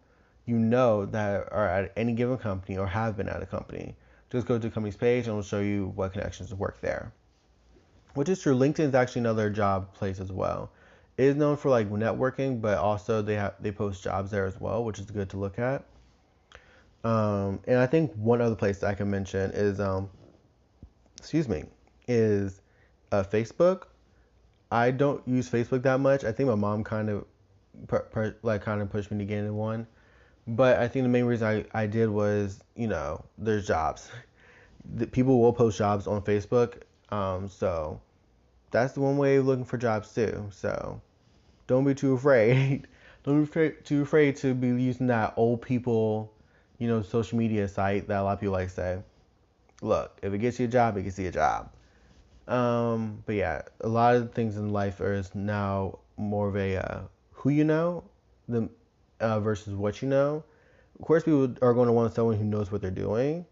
you 0.45 0.57
know 0.57 1.05
that 1.05 1.51
are 1.51 1.67
at 1.67 1.91
any 1.97 2.13
given 2.13 2.37
company 2.37 2.77
or 2.77 2.87
have 2.87 3.17
been 3.17 3.29
at 3.29 3.43
a 3.43 3.45
company. 3.45 3.95
Just 4.31 4.47
go 4.47 4.55
to 4.55 4.59
the 4.67 4.69
company's 4.73 4.95
page 4.97 5.25
and 5.25 5.31
it'll 5.33 5.41
show 5.43 5.59
you 5.59 5.91
what 5.95 6.13
connections 6.13 6.53
work 6.53 6.79
there. 6.81 7.13
which 8.13 8.29
is 8.29 8.41
true. 8.41 8.55
LinkedIn 8.55 8.79
is 8.89 8.95
actually 8.95 9.21
another 9.21 9.49
job 9.49 9.93
place 9.93 10.19
as 10.19 10.31
well. 10.31 10.71
It 11.17 11.25
is 11.25 11.35
known 11.35 11.57
for 11.57 11.69
like 11.69 11.89
networking, 11.89 12.61
but 12.61 12.77
also 12.77 13.21
they 13.21 13.35
have 13.35 13.55
they 13.59 13.71
post 13.71 14.03
jobs 14.03 14.31
there 14.31 14.45
as 14.45 14.59
well, 14.59 14.83
which 14.83 14.99
is 14.99 15.09
good 15.11 15.29
to 15.31 15.37
look 15.37 15.59
at. 15.59 15.83
Um, 17.03 17.59
and 17.67 17.77
I 17.79 17.87
think 17.87 18.13
one 18.15 18.41
other 18.41 18.55
place 18.55 18.79
that 18.79 18.87
I 18.89 18.95
can 18.95 19.09
mention 19.09 19.51
is 19.51 19.79
um, 19.79 20.09
excuse 21.17 21.47
me, 21.47 21.65
is 22.07 22.61
uh, 23.11 23.23
Facebook. 23.23 23.83
I 24.71 24.91
don't 24.91 25.25
use 25.27 25.49
Facebook 25.49 25.83
that 25.83 25.99
much. 25.99 26.23
I 26.23 26.31
think 26.31 26.49
my 26.49 26.55
mom 26.55 26.83
kind 26.83 27.09
of 27.09 27.25
per, 27.87 27.99
per, 27.99 28.35
like 28.43 28.61
kind 28.61 28.81
of 28.81 28.89
pushed 28.89 29.11
me 29.11 29.17
to 29.19 29.25
get 29.25 29.39
into 29.39 29.53
one. 29.53 29.87
But 30.47 30.79
I 30.79 30.87
think 30.87 31.03
the 31.03 31.09
main 31.09 31.25
reason 31.25 31.65
I, 31.73 31.83
I 31.83 31.87
did 31.87 32.09
was, 32.09 32.63
you 32.75 32.87
know, 32.87 33.23
there's 33.37 33.67
jobs. 33.67 34.09
The, 34.95 35.05
people 35.05 35.41
will 35.41 35.53
post 35.53 35.77
jobs 35.77 36.07
on 36.07 36.21
Facebook. 36.21 36.81
Um, 37.09 37.49
so 37.49 37.99
that's 38.71 38.93
the 38.93 39.01
one 39.01 39.17
way 39.17 39.37
of 39.37 39.45
looking 39.45 39.65
for 39.65 39.77
jobs 39.77 40.13
too. 40.13 40.47
So 40.51 41.01
don't 41.67 41.83
be 41.83 41.93
too 41.93 42.13
afraid. 42.13 42.87
don't 43.23 43.43
be 43.43 43.71
too 43.83 44.01
afraid 44.01 44.37
to 44.37 44.53
be 44.53 44.67
using 44.67 45.07
that 45.07 45.33
old 45.35 45.61
people, 45.61 46.31
you 46.77 46.87
know, 46.87 47.01
social 47.01 47.37
media 47.37 47.67
site 47.67 48.07
that 48.07 48.21
a 48.21 48.23
lot 48.23 48.33
of 48.33 48.39
people 48.39 48.53
like 48.53 48.69
say. 48.69 48.99
Look, 49.81 50.17
if 50.21 50.33
it 50.33 50.39
gets 50.39 50.59
you 50.59 50.65
a 50.65 50.69
job, 50.69 50.97
it 50.97 51.03
gets 51.03 51.19
you 51.19 51.27
a 51.27 51.31
job. 51.31 51.69
Um, 52.47 53.23
but 53.25 53.35
yeah, 53.35 53.61
a 53.81 53.87
lot 53.87 54.15
of 54.15 54.33
things 54.33 54.57
in 54.57 54.71
life 54.71 54.99
are 55.01 55.21
now 55.33 55.99
more 56.15 56.47
of 56.47 56.55
a 56.55 56.77
uh, 56.77 57.01
who 57.31 57.49
you 57.49 57.63
know 57.63 58.03
the, 58.47 58.69
uh, 59.19 59.39
versus 59.39 59.73
what 59.73 60.01
you 60.01 60.07
know. 60.07 60.43
Of 60.99 61.05
course, 61.05 61.23
people 61.23 61.53
are 61.61 61.73
going 61.73 61.87
to 61.87 61.93
want 61.93 62.13
someone 62.13 62.37
who 62.37 62.43
knows 62.43 62.71
what 62.71 62.81
they're 62.81 62.89
doing. 62.89 63.45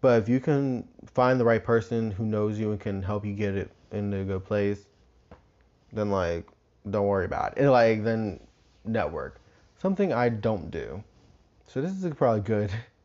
But 0.00 0.22
if 0.22 0.28
you 0.28 0.38
can 0.38 0.86
find 1.06 1.40
the 1.40 1.44
right 1.44 1.64
person 1.64 2.10
who 2.10 2.24
knows 2.24 2.58
you 2.58 2.70
and 2.70 2.80
can 2.80 3.02
help 3.02 3.24
you 3.24 3.32
get 3.32 3.56
it 3.56 3.70
in 3.90 4.12
a 4.12 4.24
good 4.24 4.44
place, 4.44 4.84
then 5.92 6.10
like 6.10 6.46
don't 6.88 7.06
worry 7.06 7.24
about 7.24 7.52
it. 7.52 7.62
And 7.62 7.72
like 7.72 8.04
then 8.04 8.40
network. 8.84 9.40
Something 9.78 10.12
I 10.12 10.28
don't 10.28 10.70
do. 10.70 11.02
So 11.66 11.80
this 11.80 11.92
is 11.92 12.14
probably 12.14 12.42
good. 12.42 12.70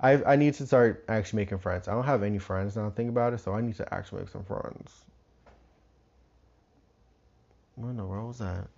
I 0.00 0.22
I 0.24 0.36
need 0.36 0.54
to 0.54 0.66
start 0.66 1.04
actually 1.08 1.38
making 1.38 1.58
friends. 1.58 1.88
I 1.88 1.92
don't 1.92 2.04
have 2.04 2.22
any 2.22 2.38
friends 2.38 2.76
now. 2.76 2.90
Think 2.90 3.10
about 3.10 3.34
it. 3.34 3.38
So 3.40 3.54
I 3.54 3.60
need 3.60 3.76
to 3.76 3.94
actually 3.94 4.22
make 4.22 4.30
some 4.30 4.44
friends. 4.44 5.04
What 7.74 7.90
in 7.90 7.96
the 7.96 8.04
world 8.04 8.28
was 8.28 8.38
that? 8.38 8.68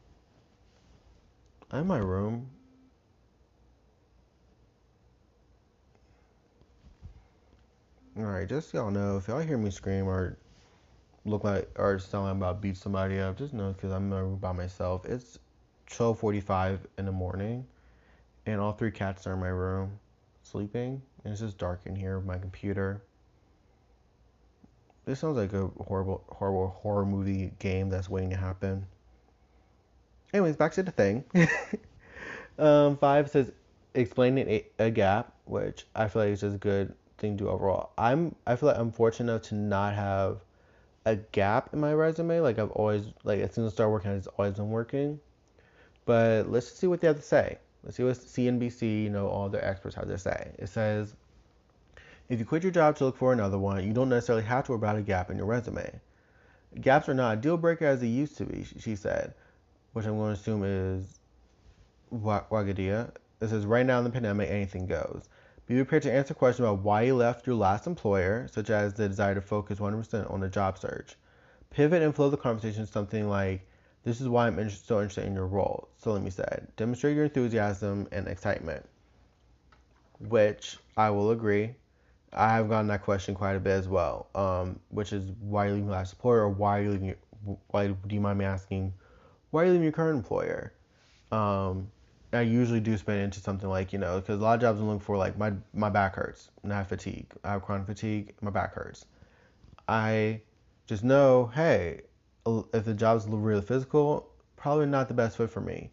I'm 1.71 1.81
in 1.81 1.87
my 1.87 1.99
room. 1.99 2.51
Alright, 8.19 8.49
just 8.49 8.71
so 8.71 8.79
y'all 8.79 8.91
know, 8.91 9.17
if 9.17 9.29
y'all 9.29 9.41
hear 9.41 9.57
me 9.57 9.71
scream 9.71 10.07
or 10.07 10.37
look 11.25 11.45
like 11.45 11.71
or 11.79 11.99
sound 11.99 12.25
like 12.25 12.31
I'm 12.33 12.37
about 12.39 12.55
to 12.55 12.61
beat 12.61 12.77
somebody 12.77 13.19
up, 13.19 13.39
just 13.39 13.55
know 13.55 13.73
because 13.73 13.93
I'm 13.93 14.05
in 14.05 14.11
my 14.11 14.19
room 14.19 14.37
by 14.37 14.53
myself. 14.53 15.07
It's 15.07 15.39
12:45 15.87 16.81
in 16.99 17.07
the 17.07 17.13
morning, 17.13 17.67
and 18.47 18.61
all 18.61 18.73
three 18.73 18.91
cats 18.91 19.27
are 19.27 19.35
in 19.35 19.41
my 19.41 19.49
room, 19.49 19.99
sleeping, 20.51 21.03
and 21.25 21.33
it's 21.33 21.41
just 21.41 21.59
dark 21.59 21.83
in 21.87 21.95
here 21.95 22.19
with 22.19 22.27
my 22.27 22.39
computer. 22.39 23.03
This 25.05 25.21
sounds 25.21 25.37
like 25.37 25.53
a 25.53 25.69
horrible, 25.83 26.25
horrible 26.29 26.69
horror 26.69 27.07
movie 27.07 27.53
game 27.59 27.89
that's 27.89 28.09
waiting 28.09 28.31
to 28.31 28.37
happen. 28.37 28.87
Anyways, 30.33 30.57
back 30.57 30.73
to 30.73 30.83
the 30.83 30.91
thing. 30.91 31.25
um, 32.59 32.97
five 32.97 33.31
says 33.31 33.51
explaining 33.95 34.49
a, 34.49 34.67
a 34.79 34.91
gap, 34.91 35.33
which 35.47 35.87
I 35.95 36.09
feel 36.09 36.23
like 36.23 36.33
is 36.33 36.41
just 36.41 36.57
a 36.57 36.59
good 36.59 36.95
thing 37.19 37.37
to 37.39 37.45
do 37.45 37.51
overall. 37.51 37.91
I'm 37.99 38.35
I 38.47 38.57
feel 38.57 38.69
like 38.69 38.79
I'm 38.79 38.93
fortunate 38.93 39.33
enough 39.33 39.43
to 39.49 39.55
not 39.55 39.95
have 39.95 40.41
a 41.05 41.17
gap 41.17 41.71
in 41.73 41.81
my 41.81 41.93
resume. 41.93 42.41
Like 42.41 42.59
I've 42.59 42.71
always 42.71 43.07
like 43.25 43.41
as 43.41 43.55
soon 43.55 43.67
as 43.67 43.73
I 43.73 43.75
start 43.75 43.91
working, 43.91 44.11
it's 44.13 44.27
always 44.27 44.55
been 44.55 44.71
working. 44.71 45.21
But 46.05 46.51
let's 46.51 46.71
see 46.71 46.87
what 46.87 47.01
they 47.01 47.07
have 47.07 47.17
to 47.17 47.23
say. 47.23 47.59
Let's 47.83 47.97
see 47.97 48.05
what 48.05 48.17
CNBC, 48.17 49.05
you 49.05 49.11
know, 49.11 49.29
all 49.29 49.49
the 49.49 49.65
experts 49.65 49.97
have 49.97 50.09
to 50.09 50.19
say. 50.19 50.53
It 50.59 50.69
says, 50.69 51.15
if 52.29 52.39
you 52.39 52.45
quit 52.45 52.63
your 52.63 52.73
job 52.73 52.97
to 52.97 53.07
look 53.07 53.17
for 53.17 53.33
another 53.33 53.59
one, 53.59 53.85
you 53.87 53.93
don't 53.93 54.09
necessarily 54.09 54.45
have 54.45 54.65
to 54.67 54.73
worry 54.73 54.79
about 54.79 54.97
a 54.97 55.03
gap 55.03 55.31
in 55.31 55.37
your 55.37 55.47
resume. 55.47 56.01
Gaps 56.81 57.09
are 57.09 57.15
not 57.15 57.39
a 57.39 57.41
deal 57.41 57.57
breaker 57.57 57.87
as 57.87 58.01
they 58.01 58.07
used 58.07 58.37
to 58.37 58.45
be, 58.45 58.65
she 58.79 58.95
said 58.95 59.35
which 59.93 60.07
I'm 60.07 60.17
going 60.17 60.35
to 60.35 60.41
assume 60.41 60.65
is 60.65 61.19
Wagadia. 62.13 63.11
It 63.41 63.49
says, 63.49 63.67
right 63.67 63.87
now 63.87 63.99
in 63.99 64.05
the 64.05 64.11
pandemic, 64.11 64.51
anything 64.51 64.87
goes. 64.87 65.29
Be 65.67 65.77
prepared 65.77 66.03
to 66.03 66.13
answer 66.13 66.35
questions 66.35 66.67
about 66.67 66.83
why 66.83 67.03
you 67.03 67.15
left 67.15 67.47
your 67.47 67.57
last 67.57 67.87
employer, 67.87 68.49
such 68.51 68.71
as 68.71 68.95
the 68.95 69.09
desire 69.09 69.35
to 69.35 69.41
focus 69.41 69.79
100% 69.79 70.31
on 70.31 70.41
the 70.41 70.49
job 70.49 70.79
search. 70.79 71.17
Pivot 71.71 72.03
and 72.03 72.15
flow 72.15 72.29
the 72.29 72.37
conversation 72.37 72.87
something 72.87 73.29
like, 73.29 73.67
this 74.05 74.21
is 74.21 74.29
why 74.29 74.47
I'm 74.47 74.71
so 74.71 74.99
interested 74.99 75.27
in 75.27 75.35
your 75.35 75.47
role. 75.47 75.89
Salemi 76.03 76.33
say, 76.33 76.63
demonstrate 76.77 77.15
your 77.15 77.25
enthusiasm 77.25 78.09
and 78.13 78.29
excitement, 78.29 78.85
which 80.19 80.79
I 80.97 81.11
will 81.11 81.31
agree. 81.33 81.75
I 82.33 82.53
have 82.53 82.69
gotten 82.69 82.87
that 82.89 83.03
question 83.03 83.35
quite 83.35 83.57
a 83.57 83.61
bit 83.61 83.73
as 83.73 83.89
well, 83.89 84.29
um, 84.35 84.79
which 84.91 85.13
is 85.13 85.33
why 85.41 85.65
are 85.65 85.69
you 85.69 85.75
leaving 85.75 85.89
your 85.89 85.97
last 85.97 86.13
employer, 86.13 86.43
or 86.43 86.49
why 86.49 86.79
are 86.79 86.83
you 86.83 86.91
leaving? 86.93 87.09
Your, 87.09 87.57
why 87.69 87.89
do 87.89 88.15
you 88.15 88.21
mind 88.21 88.39
me 88.39 88.45
asking? 88.45 88.93
why 89.51 89.63
are 89.63 89.67
you 89.67 89.73
leaving 89.73 89.85
your 89.85 89.93
current 89.93 90.17
employer? 90.17 90.73
Um, 91.33 91.91
I 92.33 92.43
usually 92.43 92.81
do 92.81 92.97
spin 92.97 93.19
into 93.19 93.41
something 93.41 93.69
like, 93.69 93.93
you 93.93 93.99
know, 93.99 94.21
because 94.21 94.39
a 94.39 94.43
lot 94.43 94.55
of 94.55 94.61
jobs 94.61 94.81
I'm 94.81 94.87
looking 94.87 95.01
for, 95.01 95.17
like, 95.17 95.37
my, 95.37 95.53
my 95.75 95.91
back 95.91 96.15
hurts 96.15 96.51
and 96.63 96.73
I 96.73 96.79
have 96.79 96.89
fatigue. 96.89 97.27
I 97.43 97.53
have 97.53 97.63
chronic 97.63 97.87
fatigue, 97.87 98.35
my 98.41 98.51
back 98.51 98.75
hurts. 98.75 99.07
I 99.89 100.41
just 100.87 101.03
know, 101.03 101.51
hey, 101.55 102.03
if 102.73 102.85
the 102.85 102.95
job's 102.95 103.27
really 103.27 103.63
physical, 103.63 104.31
probably 104.57 104.87
not 104.87 105.09
the 105.09 105.15
best 105.15 105.37
fit 105.37 105.51
for 105.51 105.61
me. 105.61 105.91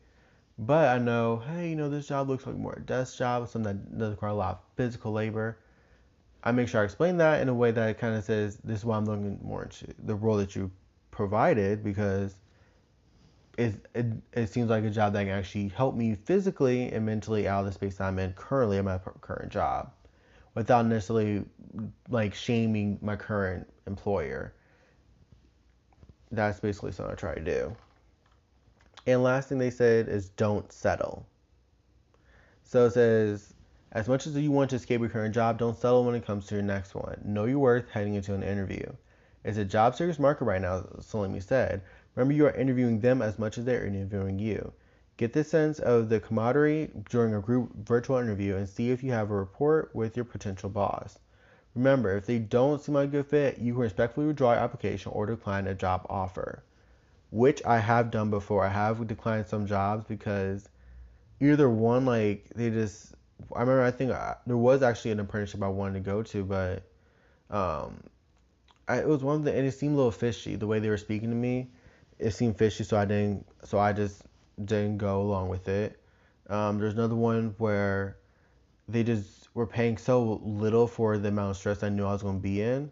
But 0.60 0.90
I 0.90 0.98
know, 0.98 1.38
hey, 1.38 1.70
you 1.70 1.76
know, 1.76 1.90
this 1.90 2.08
job 2.08 2.30
looks 2.30 2.46
like 2.46 2.56
more 2.56 2.74
a 2.78 2.82
desk 2.82 3.18
job, 3.18 3.48
something 3.48 3.64
that 3.64 3.98
doesn't 3.98 4.14
require 4.14 4.32
a 4.32 4.36
lot 4.36 4.52
of 4.52 4.60
physical 4.76 5.12
labor. 5.12 5.60
I 6.44 6.52
make 6.52 6.68
sure 6.68 6.82
I 6.82 6.86
explain 6.86 7.18
that 7.18 7.42
in 7.42 7.50
a 7.50 7.54
way 7.54 7.72
that 7.72 8.00
kind 8.00 8.16
of 8.16 8.24
says, 8.24 8.58
this 8.64 8.80
is 8.80 8.86
why 8.86 8.98
I'm 8.98 9.06
looking 9.06 9.40
more 9.44 9.64
into 9.64 9.88
the 10.04 10.16
role 10.16 10.38
that 10.38 10.56
you 10.56 10.72
provided 11.12 11.84
because 11.84 12.36
it, 13.58 13.74
it, 13.94 14.06
it 14.34 14.48
seems 14.48 14.70
like 14.70 14.84
a 14.84 14.90
job 14.90 15.14
that 15.14 15.24
can 15.26 15.30
actually 15.30 15.68
help 15.70 15.96
me 15.96 16.16
physically 16.26 16.92
and 16.92 17.06
mentally 17.06 17.48
out 17.48 17.62
of 17.62 17.66
the 17.66 17.72
space 17.72 18.00
I'm 18.00 18.20
in 18.20 18.34
currently 18.34 18.78
at 18.78 18.86
my 18.86 19.00
current 19.22 19.52
job 19.52 19.92
without 20.54 20.86
necessarily 20.86 21.44
like 22.10 22.34
shaming 22.34 22.98
my 23.02 23.16
current 23.16 23.68
employer. 23.86 24.54
That's 26.32 26.60
basically 26.60 26.92
something 26.92 27.14
I 27.14 27.16
try 27.16 27.36
to 27.36 27.42
do. 27.42 27.76
And 29.06 29.24
last 29.24 29.50
thing 29.50 29.58
they 29.58 29.70
said 29.70 30.10
is 30.10 30.30
don't 30.30 30.72
settle. 30.72 31.26
So 32.64 32.86
it 32.86 32.92
says, 32.92 33.54
as 33.94 34.10
much 34.10 34.28
as 34.28 34.36
you 34.36 34.52
want 34.52 34.70
to 34.72 34.76
escape 34.76 35.00
your 35.00 35.10
current 35.10 35.34
job, 35.34 35.58
don't 35.58 35.80
settle 35.80 36.04
when 36.04 36.16
it 36.16 36.26
comes 36.26 36.46
to 36.48 36.56
your 36.56 36.64
next 36.64 36.94
one. 36.94 37.22
Know 37.24 37.46
your 37.46 37.60
worth 37.60 37.90
heading 37.90 38.16
into 38.16 38.34
an 38.34 38.44
interview. 38.44 38.86
It's 39.46 39.58
a 39.58 39.64
job 39.64 39.96
seekers 39.96 40.20
market 40.20 40.44
right 40.44 40.62
now, 40.62 40.82
Salemi 41.00 41.42
said. 41.42 41.82
Remember, 42.16 42.34
you 42.34 42.46
are 42.46 42.52
interviewing 42.52 43.00
them 43.00 43.22
as 43.22 43.40
much 43.40 43.58
as 43.58 43.64
they're 43.64 43.86
interviewing 43.86 44.40
you. 44.40 44.74
Get 45.16 45.32
the 45.32 45.44
sense 45.46 45.80
of 45.80 46.10
the 46.10 46.20
camaraderie 46.20 46.92
during 47.10 47.34
a 47.34 47.40
group 47.40 47.74
virtual 47.88 48.18
interview 48.18 48.56
and 48.56 48.68
see 48.68 48.92
if 48.92 49.02
you 49.02 49.14
have 49.14 49.32
a 49.32 49.36
rapport 49.36 49.90
with 49.94 50.18
your 50.18 50.26
potential 50.26 50.70
boss. 50.70 51.18
Remember, 51.78 52.18
if 52.18 52.26
they 52.26 52.40
don't 52.40 52.82
seem 52.82 52.96
like 52.96 53.10
a 53.10 53.12
good 53.12 53.28
fit, 53.28 53.60
you 53.60 53.74
can 53.74 53.82
respectfully 53.82 54.28
withdraw 54.28 54.54
your 54.54 54.62
application 54.62 55.12
or 55.14 55.26
decline 55.26 55.68
a 55.68 55.76
job 55.76 56.06
offer, 56.10 56.64
which 57.30 57.64
I 57.66 57.80
have 57.80 58.12
done 58.12 58.30
before. 58.30 58.66
I 58.66 58.70
have 58.70 59.08
declined 59.08 59.48
some 59.48 59.68
jobs 59.68 60.04
because 60.06 60.68
either 61.40 61.70
one, 61.70 62.06
like, 62.06 62.50
they 62.56 62.70
just. 62.70 63.14
I 63.56 63.62
remember, 63.62 63.84
I 63.84 63.92
think 63.92 64.12
I, 64.12 64.36
there 64.48 64.58
was 64.58 64.82
actually 64.82 65.12
an 65.12 65.20
apprenticeship 65.20 65.62
I 65.62 65.68
wanted 65.68 65.94
to 65.94 66.00
go 66.00 66.24
to, 66.24 66.44
but 66.44 66.84
um, 67.52 68.02
I, 68.88 68.98
it 68.98 69.08
was 69.08 69.24
one 69.24 69.36
of 69.36 69.44
the, 69.44 69.56
and 69.56 69.68
it 69.68 69.72
seemed 69.74 69.94
a 69.94 69.98
little 69.98 70.12
fishy 70.12 70.56
the 70.56 70.66
way 70.66 70.80
they 70.80 70.90
were 70.90 70.98
speaking 70.98 71.30
to 71.30 71.36
me 71.36 71.70
it 72.20 72.32
seemed 72.32 72.58
fishy, 72.58 72.84
so 72.84 72.98
I 72.98 73.06
didn't. 73.06 73.46
So 73.64 73.80
I 73.80 73.94
just 73.94 74.24
didn't 74.64 74.98
go 74.98 75.22
along 75.22 75.50
with 75.50 75.68
it. 75.68 76.00
Um, 76.50 76.80
there's 76.80 76.94
another 76.94 77.16
one 77.16 77.56
where 77.58 78.18
they 78.88 79.04
just 79.04 79.47
were 79.58 79.66
paying 79.66 79.98
so 79.98 80.40
little 80.44 80.86
for 80.86 81.18
the 81.18 81.30
amount 81.30 81.50
of 81.50 81.58
stress 81.58 81.82
I 81.82 81.90
knew 81.90 82.06
I 82.06 82.14
was 82.14 82.22
going 82.22 82.38
to 82.38 82.42
be 82.42 82.62
in. 82.62 82.92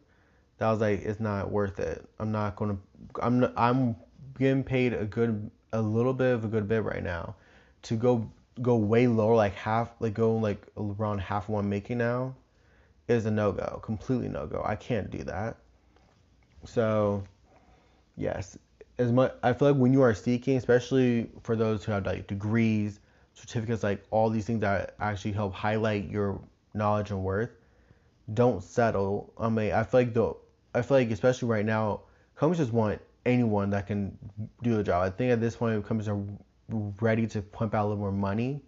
That 0.58 0.66
I 0.66 0.72
was 0.72 0.82
like, 0.82 1.04
it's 1.04 1.20
not 1.20 1.52
worth 1.52 1.80
it. 1.80 2.04
I'm 2.20 2.32
not 2.32 2.56
going 2.56 2.76
to. 2.76 3.24
I'm. 3.24 3.40
Not, 3.42 3.54
I'm 3.56 3.96
getting 4.40 4.64
paid 4.64 4.94
a 4.94 5.06
good, 5.06 5.52
a 5.74 5.82
little 5.82 6.14
bit 6.14 6.34
of 6.34 6.44
a 6.44 6.48
good 6.48 6.68
bit 6.68 6.84
right 6.84 7.04
now. 7.04 7.36
To 7.84 7.96
go 7.96 8.30
go 8.62 8.78
way 8.78 9.06
lower, 9.06 9.36
like 9.36 9.54
half, 9.54 9.92
like 10.00 10.16
go 10.16 10.36
like 10.38 10.66
around 10.76 11.20
half 11.20 11.48
what 11.48 11.60
I'm 11.60 11.70
making 11.70 12.00
now, 12.00 12.34
is 13.08 13.28
a 13.28 13.32
no 13.32 13.52
go. 13.52 13.80
Completely 13.84 14.28
no 14.28 14.48
go. 14.48 14.64
I 14.66 14.76
can't 14.76 15.12
do 15.12 15.24
that. 15.26 15.58
So, 16.64 17.24
yes, 18.18 18.58
as 18.98 19.12
much 19.12 19.34
I 19.44 19.54
feel 19.54 19.72
like 19.72 19.78
when 19.80 19.94
you 19.94 20.02
are 20.02 20.16
seeking, 20.16 20.58
especially 20.58 21.30
for 21.44 21.56
those 21.56 21.84
who 21.84 21.92
have 21.92 22.08
like 22.08 22.26
degrees, 22.26 23.02
certificates, 23.36 23.84
like 23.84 24.04
all 24.10 24.32
these 24.32 24.46
things 24.46 24.62
that 24.62 24.96
actually 25.00 25.34
help 25.34 25.54
highlight 25.54 26.10
your 26.10 26.42
knowledge 26.76 27.12
and 27.12 27.24
worth, 27.24 27.52
don't 28.34 28.64
settle. 28.64 29.34
I 29.38 29.50
mean, 29.50 29.72
I 29.72 29.84
feel 29.84 30.02
like 30.02 30.14
the 30.14 30.34
I 30.74 30.82
feel 30.82 30.98
like 30.98 31.12
especially 31.12 31.48
right 31.48 31.66
now, 31.66 32.02
companies 32.36 32.60
just 32.60 32.74
want 32.74 33.02
anyone 33.26 33.70
that 33.72 33.88
can 33.88 34.18
do 34.62 34.76
the 34.76 34.84
job. 34.84 35.04
I 35.04 35.10
think 35.10 35.32
at 35.32 35.42
this 35.42 35.56
point, 35.56 35.86
companies 35.86 36.10
are 36.10 36.22
ready 37.00 37.28
to 37.28 37.42
pump 37.42 37.74
out 37.74 37.86
a 37.86 37.88
little 37.88 38.02
more 38.02 38.12
money 38.12 38.62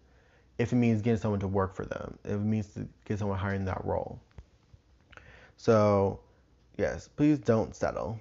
if 0.57 0.71
it 0.71 0.77
means 0.77 1.01
getting 1.01 1.19
someone 1.19 1.39
to 1.41 1.47
work 1.47 1.75
for 1.75 1.85
them. 1.85 2.17
If 2.23 2.31
it 2.31 2.39
means 2.39 2.67
to 2.73 2.87
get 3.05 3.19
someone 3.19 3.37
hiring 3.37 3.65
that 3.65 3.83
role. 3.83 4.19
So, 5.57 6.19
yes, 6.77 7.07
please 7.07 7.39
don't 7.39 7.75
settle. 7.75 8.19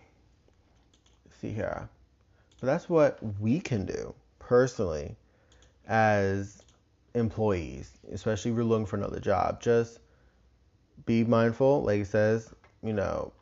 Let's 1.25 1.39
see 1.39 1.53
here. 1.53 1.89
But 2.61 2.67
that's 2.67 2.89
what 2.89 3.19
we 3.41 3.61
can 3.61 3.85
do 3.85 4.15
personally 4.39 5.17
as 5.87 6.63
employees, 7.17 7.93
especially 8.13 8.51
if 8.51 8.57
you're 8.57 8.65
looking 8.65 8.87
for 8.87 8.97
another 8.97 9.21
job. 9.21 9.61
Just 9.61 10.01
be 11.07 11.25
mindful, 11.25 11.83
like 11.83 12.01
it 12.01 12.07
says, 12.07 12.53
you 12.83 12.93
know, 12.93 13.33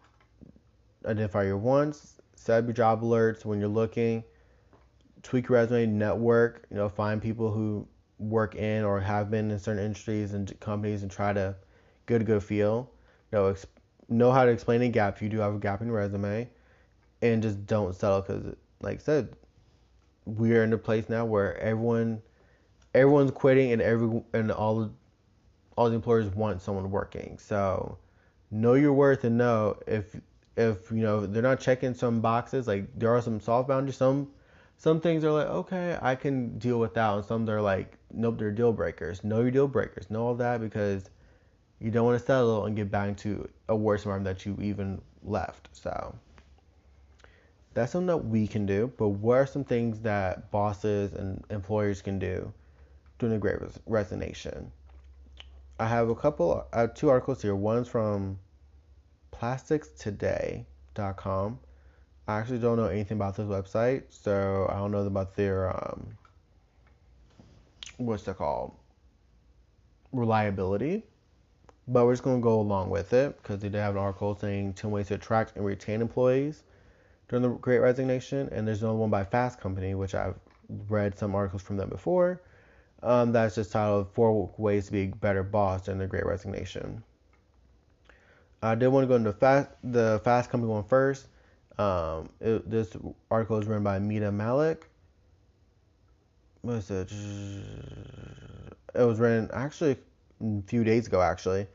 identify 1.05 1.43
your 1.43 1.59
wants, 1.59 2.21
set 2.37 2.61
up 2.61 2.65
your 2.67 2.73
job 2.73 3.03
alerts 3.03 3.45
when 3.45 3.59
you're 3.59 3.69
looking, 3.69 4.23
tweak 5.23 5.49
your 5.49 5.59
resume, 5.59 5.87
network, 5.87 6.67
you 6.71 6.77
know, 6.77 6.89
find 6.89 7.21
people 7.21 7.51
who 7.51 7.87
work 8.19 8.55
in 8.55 8.85
or 8.85 9.01
have 9.01 9.31
been 9.31 9.51
in 9.51 9.59
certain 9.59 9.85
industries 9.85 10.35
and 10.35 10.59
companies 10.61 11.03
and 11.03 11.11
try 11.11 11.33
to 11.33 11.55
get 12.07 12.21
a 12.21 12.25
good 12.25 12.43
feel. 12.43 12.91
You 13.33 13.39
know, 13.39 13.53
exp- 13.53 13.67
know 14.09 14.31
how 14.31 14.45
to 14.45 14.51
explain 14.51 14.83
a 14.83 14.89
gap 14.89 15.17
if 15.17 15.23
you 15.23 15.29
do 15.29 15.39
have 15.39 15.55
a 15.55 15.59
gap 15.59 15.81
in 15.81 15.89
your 15.89 15.97
resume, 15.97 16.49
and 17.23 17.43
just 17.43 17.67
don't 17.67 17.95
settle 17.95 18.21
because, 18.21 18.55
like 18.81 19.01
I 19.01 19.03
said, 19.03 19.35
we're 20.27 20.63
in 20.63 20.73
a 20.73 20.79
place 20.79 21.09
now 21.09 21.25
where 21.25 21.57
everyone 21.59 22.23
everyone's 22.95 23.33
quitting 23.33 23.73
and 23.73 23.83
every 23.83 24.23
and 24.33 24.51
all 24.53 24.91
all 25.77 25.89
the 25.89 25.95
employers 25.95 26.29
want 26.35 26.63
someone 26.63 26.91
working. 26.91 27.37
So 27.39 27.99
know 28.51 28.75
your 28.75 28.93
worth 28.93 29.25
and 29.25 29.37
know 29.37 29.79
if 29.87 30.17
if 30.57 30.91
you 30.91 30.99
know 30.99 31.27
they're 31.27 31.43
not 31.43 31.59
checking 31.61 31.95
some 31.95 32.21
boxes 32.21 32.69
like 32.69 32.87
there 32.97 33.15
are 33.15 33.21
some 33.21 33.41
soft 33.41 33.69
boundaries. 33.69 33.97
Some 33.97 34.31
some 34.77 35.01
things 35.01 35.25
are 35.25 35.31
like 35.31 35.47
okay 35.47 35.99
i 36.03 36.15
can 36.15 36.59
deal 36.59 36.79
with 36.79 36.95
that. 36.95 37.15
And 37.15 37.25
some 37.25 37.45
they're 37.45 37.63
like 37.63 37.97
nope 38.13 38.39
they're 38.39 38.53
deal 38.53 38.73
breakers. 38.73 39.25
Know 39.25 39.41
your 39.41 39.51
deal 39.51 39.69
breakers. 39.69 40.11
Know 40.11 40.27
all 40.27 40.35
that 40.37 40.61
because 40.61 41.11
you 41.81 41.91
don't 41.91 42.07
want 42.07 42.19
to 42.19 42.25
settle 42.25 42.67
and 42.67 42.77
get 42.77 42.91
back 42.91 43.17
to 43.19 43.49
a 43.69 43.77
worse 43.77 44.05
environment 44.05 44.39
that 44.39 44.47
you 44.47 44.57
even 44.61 45.01
left. 45.25 45.69
So 45.73 46.15
that's 47.75 47.91
something 47.91 48.07
that 48.07 48.25
we 48.25 48.47
can 48.47 48.65
do 48.65 48.91
but 48.97 49.09
what 49.09 49.35
are 49.35 49.47
some 49.47 49.65
things 49.65 49.99
that 50.01 50.49
bosses 50.53 51.13
and 51.15 51.45
employers 51.51 52.01
can 52.01 52.21
do 52.21 52.53
during 53.19 53.35
the 53.35 53.39
great 53.39 53.59
resignation 53.87 54.73
i 55.79 55.87
have 55.87 56.09
a 56.09 56.15
couple 56.15 56.67
have 56.73 56.95
two 56.95 57.11
articles 57.11 57.43
here 57.43 57.55
one's 57.55 57.89
from 57.89 58.39
plasticstoday.com. 59.35 61.59
I 62.27 62.39
actually 62.39 62.59
don't 62.59 62.79
know 62.79 62.87
anything 62.87 63.19
about 63.19 63.37
this 63.37 63.47
website, 63.47 64.05
so 64.09 64.67
I 64.71 64.77
don't 64.77 64.91
know 64.91 65.01
about 65.01 65.37
their 65.37 65.69
um, 65.69 66.17
what's 67.99 68.23
that 68.25 68.39
called 68.39 68.73
reliability. 70.13 71.03
But 71.87 72.07
we're 72.07 72.15
just 72.15 72.23
gonna 72.23 72.41
go 72.41 72.59
along 72.61 72.89
with 72.89 73.13
it 73.13 73.37
because 73.43 73.61
they 73.61 73.69
did 73.69 73.79
have 73.79 73.97
an 73.97 74.01
article 74.01 74.35
saying 74.35 74.73
10 74.73 74.91
ways 74.91 75.09
to 75.09 75.17
attract 75.17 75.57
and 75.57 75.67
retain 75.67 76.01
employees 76.01 76.63
during 77.29 77.43
the 77.43 77.51
Great 77.51 77.81
Resignation, 77.81 78.49
and 78.53 78.67
there's 78.67 78.83
another 78.83 78.97
one 78.97 79.11
by 79.11 79.25
Fast 79.25 79.61
Company, 79.61 79.95
which 79.95 80.15
I've 80.15 80.37
read 80.89 81.19
some 81.19 81.35
articles 81.35 81.61
from 81.61 81.77
them 81.77 81.91
before. 81.91 82.41
Um, 83.05 83.33
that's 83.33 83.55
just 83.55 83.71
titled 83.71 84.09
Four 84.15 84.51
Ways 84.57 84.87
to 84.87 84.93
Be 84.93 85.03
a 85.03 85.07
Better 85.09 85.43
Boss 85.43 85.85
During 85.85 86.01
the 86.01 86.07
Great 86.07 86.25
Resignation. 86.25 87.05
I 88.63 88.75
did 88.75 88.89
want 88.89 89.05
to 89.05 89.09
go 89.09 89.17
into 89.17 89.33
fast, 89.35 89.69
the 89.83 90.23
Fast 90.25 90.49
Company 90.51 90.73
one 90.73 90.85
first. 90.85 91.27
Um, 91.77 92.31
it, 92.41 92.69
this 92.71 92.97
article 93.31 93.59
is 93.59 93.67
written 93.67 93.85
by 93.85 93.99
Mita 93.99 94.33
Mallick. 94.33 94.85
What 96.63 96.77
is 96.77 96.91
it? 96.91 97.13
It 98.95 99.05
was 99.05 99.21
written 99.21 99.51
actually 99.53 99.99
a 100.41 100.63
few 100.67 100.83
days 100.83 101.07
ago, 101.07 101.21
actually, 101.21 101.67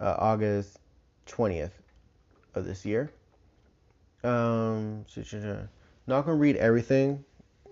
uh, 0.00 0.16
August 0.18 0.80
20th 1.28 1.70
of 2.56 2.64
this 2.64 2.84
year. 2.84 3.12
Um, 4.24 5.04
not 6.08 6.24
gonna 6.24 6.34
read 6.34 6.56
everything, 6.56 7.24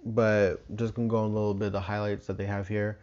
but 0.04 0.76
just 0.76 0.94
gonna 0.94 1.08
go 1.08 1.18
on 1.18 1.30
a 1.30 1.34
little 1.34 1.54
bit 1.54 1.66
of 1.66 1.72
the 1.72 1.80
highlights 1.80 2.26
that 2.26 2.36
they 2.36 2.46
have 2.46 2.68
here. 2.68 2.98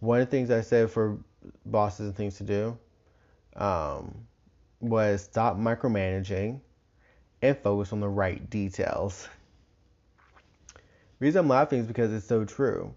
One 0.00 0.20
of 0.20 0.26
the 0.26 0.30
things 0.30 0.50
I 0.50 0.60
said 0.60 0.90
for 0.90 1.18
bosses 1.66 2.06
and 2.06 2.16
things 2.16 2.36
to 2.38 2.44
do. 2.44 2.78
Um, 3.56 4.26
was 4.80 5.22
stop 5.22 5.56
micromanaging 5.56 6.60
and 7.42 7.58
focus 7.58 7.92
on 7.92 8.00
the 8.00 8.08
right 8.08 8.48
details. 8.50 9.28
The 10.74 11.26
reason 11.26 11.40
I'm 11.40 11.48
laughing 11.48 11.80
is 11.80 11.86
because 11.86 12.12
it's 12.12 12.26
so 12.26 12.44
true. 12.44 12.94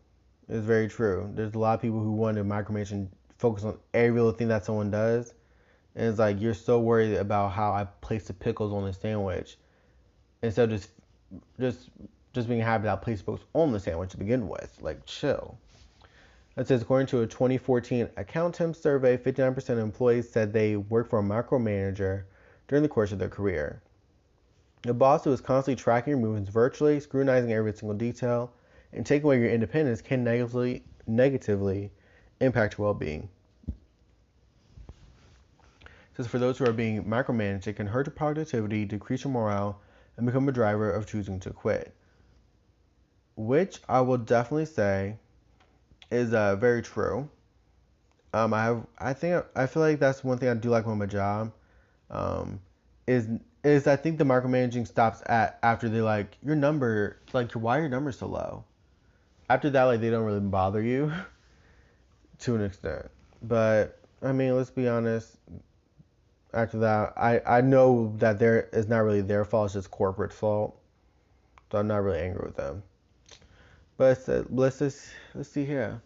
It's 0.50 0.66
very 0.66 0.88
true. 0.88 1.30
There's 1.34 1.54
a 1.54 1.60
lot 1.60 1.76
of 1.76 1.82
people 1.82 2.00
who 2.00 2.14
want 2.14 2.38
to 2.38 2.44
micromanage 2.44 2.92
and 2.92 3.10
focus 3.38 3.64
on 3.64 3.78
every 3.94 4.20
little 4.20 4.32
thing 4.32 4.48
that 4.48 4.66
someone 4.66 4.92
does. 4.92 5.34
And 5.96 6.08
it's 6.08 6.20
like 6.20 6.42
you're 6.42 6.54
so 6.54 6.80
worried 6.80 7.16
about 7.16 7.52
how 7.52 7.72
I 7.72 7.86
place 8.02 8.28
the 8.28 8.34
pickles 8.34 8.74
on 8.74 8.86
the 8.86 8.94
sandwich 8.94 9.58
instead 10.42 10.72
of 10.72 10.80
just 10.80 10.90
just 11.60 11.90
just 12.38 12.48
being 12.48 12.62
happy 12.62 12.84
that 12.84 12.94
I 12.94 12.96
place 12.98 13.20
pickles 13.20 13.46
on 13.54 13.72
the 13.72 13.80
sandwich 13.80 14.12
to 14.12 14.18
begin 14.18 14.48
with. 14.48 14.78
Like 14.80 15.04
chill. 15.08 15.58
It 16.56 16.68
says, 16.68 16.84
according 16.84 17.08
to 17.08 17.22
a 17.22 17.28
2014 17.28 18.10
Accountemps 18.16 18.76
survey, 18.76 19.18
59% 19.18 19.70
of 19.70 19.80
employees 19.80 20.30
said 20.30 20.54
they 20.54 20.76
work 20.76 21.10
for 21.10 21.18
a 21.18 21.24
micromanager 21.24 22.26
during 22.68 22.84
the 22.84 22.90
course 22.90 23.12
of 23.12 23.18
their 23.18 23.28
career. 23.28 23.82
A 24.86 24.94
boss 24.94 25.24
who 25.24 25.32
is 25.32 25.42
constantly 25.42 25.82
tracking 25.82 26.12
your 26.12 26.20
movements 26.20 26.52
virtually, 26.52 27.00
scrutinizing 27.00 27.54
every 27.54 27.74
single 27.74 27.98
detail, 27.98 28.54
and 28.94 29.04
taking 29.04 29.26
away 29.26 29.40
your 29.40 29.50
independence 29.50 30.00
can 30.00 30.24
negatively, 30.24 30.84
negatively 31.08 31.92
impact 32.40 32.78
your 32.78 32.86
well-being. 32.86 33.28
It 35.82 35.90
says 36.16 36.28
for 36.28 36.38
those 36.38 36.60
who 36.60 36.66
are 36.66 36.74
being 36.74 37.04
micromanaged, 37.04 37.66
it 37.66 37.78
can 37.78 37.88
hurt 37.88 38.06
your 38.06 38.14
productivity, 38.14 38.86
decrease 38.86 39.24
your 39.24 39.34
morale, 39.34 39.82
and 40.18 40.26
become 40.28 40.48
a 40.48 40.52
driver 40.52 40.92
of 40.92 41.08
choosing 41.08 41.40
to 41.40 41.50
quit. 41.50 41.96
Which 43.38 43.80
I 43.88 44.02
will 44.02 44.18
definitely 44.18 44.66
say 44.66 45.16
is 46.12 46.34
uh, 46.34 46.56
very 46.56 46.82
true. 46.82 47.30
Um, 48.34 48.54
I 48.54 48.64
have, 48.64 48.88
I 48.98 49.14
think 49.14 49.46
I 49.56 49.68
feel 49.68 49.84
like 49.84 50.00
that's 50.00 50.24
one 50.24 50.38
thing 50.38 50.50
I 50.50 50.56
do 50.56 50.70
like 50.70 50.86
about 50.86 50.98
my 50.98 51.06
job. 51.06 51.54
Um, 52.10 52.60
is 53.06 53.30
is 53.64 53.88
I 53.88 53.96
think 53.96 54.18
the 54.18 54.24
micromanaging 54.24 54.88
stops 54.88 55.22
at 55.28 55.60
after 55.64 55.88
they 55.88 56.02
like 56.02 56.38
your 56.44 56.56
number, 56.56 57.18
like 57.34 57.52
why 57.54 57.78
are 57.78 57.82
your 57.82 57.90
numbers 57.90 58.20
so 58.20 58.28
low? 58.28 58.64
After 59.50 59.70
that, 59.70 59.84
like 59.84 60.02
they 60.02 60.10
don't 60.10 60.26
really 60.26 60.40
bother 60.40 60.82
you 60.82 61.12
to 62.40 62.56
an 62.56 62.64
extent. 62.64 63.06
But 63.44 64.00
I 64.22 64.32
mean, 64.32 64.56
let's 64.58 64.72
be 64.72 64.88
honest. 64.88 65.38
After 66.54 66.80
that, 66.80 67.14
I 67.18 67.42
I 67.46 67.62
know 67.62 68.14
that 68.18 68.40
there 68.40 68.68
is 68.74 68.88
not 68.88 69.00
really 69.00 69.22
their 69.22 69.46
fault; 69.46 69.68
it's 69.68 69.74
just 69.76 69.92
corporate 69.92 70.34
fault. 70.34 70.76
So 71.72 71.78
I'm 71.78 71.88
not 71.88 72.04
really 72.04 72.20
angry 72.20 72.46
with 72.46 72.56
them. 72.56 72.82
But 73.98 74.24
let's 74.52 74.80
just 74.80 75.10
let's 75.34 75.50
see 75.50 75.66
here. 75.66 76.02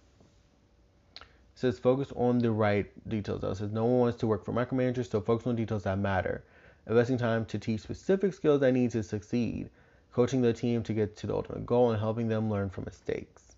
It 1.18 1.26
says 1.56 1.78
focus 1.78 2.12
on 2.16 2.40
the 2.40 2.52
right 2.52 2.90
details. 3.10 3.44
It 3.44 3.58
says 3.58 3.72
no 3.72 3.86
one 3.86 4.00
wants 4.00 4.18
to 4.20 4.28
work 4.28 4.46
for 4.46 4.54
micromanagers, 4.54 5.12
so 5.12 5.20
focus 5.20 5.46
on 5.46 5.56
details 5.58 5.84
that 5.84 6.00
matter. 6.00 6.44
Investing 6.88 7.18
time 7.18 7.46
to 7.46 7.60
teach 7.60 7.82
specific 7.82 8.34
skills 8.34 8.62
that 8.62 8.72
need 8.72 8.92
to 8.92 9.04
succeed. 9.04 9.70
Coaching 10.14 10.42
the 10.42 10.54
team 10.54 10.84
to 10.84 10.94
get 10.94 11.16
to 11.18 11.28
the 11.28 11.36
ultimate 11.36 11.66
goal 11.66 11.92
and 11.92 12.00
helping 12.00 12.28
them 12.28 12.50
learn 12.50 12.70
from 12.70 12.86
mistakes. 12.86 13.56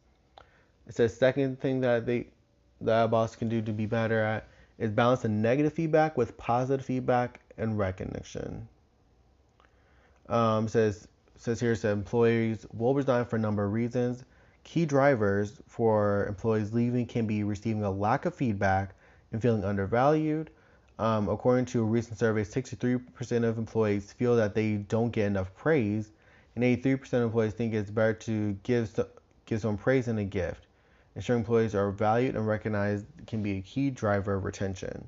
It 0.87 0.95
says 0.95 1.15
second 1.15 1.59
thing 1.59 1.81
that 1.81 2.05
they 2.05 2.27
that 2.81 3.05
a 3.05 3.07
boss 3.07 3.35
can 3.35 3.49
do 3.49 3.61
to 3.61 3.71
be 3.71 3.85
better 3.85 4.19
at 4.21 4.47
is 4.77 4.91
balance 4.91 5.21
the 5.21 5.29
negative 5.29 5.73
feedback 5.73 6.17
with 6.17 6.35
positive 6.37 6.85
feedback 6.85 7.39
and 7.57 7.77
recognition. 7.77 8.67
Um, 10.27 10.67
says 10.67 11.07
says 11.37 11.59
here 11.59 11.75
that 11.75 11.89
employees 11.89 12.65
will 12.73 12.93
resign 12.93 13.25
for 13.25 13.35
a 13.35 13.39
number 13.39 13.65
of 13.65 13.73
reasons. 13.73 14.23
Key 14.63 14.85
drivers 14.85 15.61
for 15.67 16.25
employees 16.27 16.73
leaving 16.73 17.05
can 17.05 17.27
be 17.27 17.43
receiving 17.43 17.83
a 17.83 17.91
lack 17.91 18.25
of 18.25 18.33
feedback 18.33 18.95
and 19.31 19.41
feeling 19.41 19.65
undervalued. 19.65 20.49
Um, 20.99 21.27
according 21.27 21.65
to 21.65 21.81
a 21.81 21.85
recent 21.85 22.19
survey, 22.19 22.43
63% 22.43 23.43
of 23.43 23.57
employees 23.57 24.13
feel 24.13 24.35
that 24.35 24.53
they 24.53 24.75
don't 24.75 25.11
get 25.11 25.25
enough 25.25 25.53
praise, 25.55 26.11
and 26.55 26.63
83% 26.63 27.13
of 27.13 27.23
employees 27.23 27.53
think 27.53 27.73
it's 27.73 27.89
better 27.89 28.13
to 28.13 28.53
give, 28.63 28.97
give 29.45 29.59
someone 29.59 29.77
praise 29.77 30.05
than 30.05 30.19
a 30.19 30.23
gift. 30.23 30.67
Ensuring 31.15 31.41
employees 31.41 31.75
are 31.75 31.91
valued 31.91 32.35
and 32.35 32.47
recognized 32.47 33.05
can 33.27 33.43
be 33.43 33.57
a 33.57 33.61
key 33.61 33.89
driver 33.89 34.35
of 34.35 34.45
retention. 34.45 35.07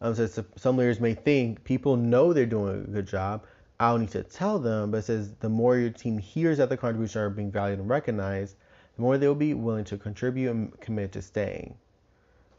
Um, 0.00 0.14
so 0.14 0.44
some 0.56 0.76
leaders 0.76 1.00
may 1.00 1.14
think 1.14 1.64
people 1.64 1.96
know 1.96 2.32
they're 2.32 2.44
doing 2.44 2.84
a 2.84 2.86
good 2.86 3.06
job, 3.06 3.44
I 3.78 3.90
don't 3.90 4.00
need 4.00 4.10
to 4.12 4.22
tell 4.22 4.58
them, 4.58 4.90
but 4.90 4.98
it 4.98 5.04
says 5.04 5.34
the 5.40 5.50
more 5.50 5.76
your 5.76 5.90
team 5.90 6.16
hears 6.16 6.56
that 6.58 6.70
the 6.70 6.78
contributions 6.78 7.16
are 7.16 7.28
being 7.28 7.50
valued 7.50 7.78
and 7.78 7.88
recognized, 7.88 8.56
the 8.94 9.02
more 9.02 9.18
they 9.18 9.28
will 9.28 9.34
be 9.34 9.52
willing 9.52 9.84
to 9.84 9.98
contribute 9.98 10.50
and 10.50 10.80
commit 10.80 11.12
to 11.12 11.20
staying. 11.20 11.76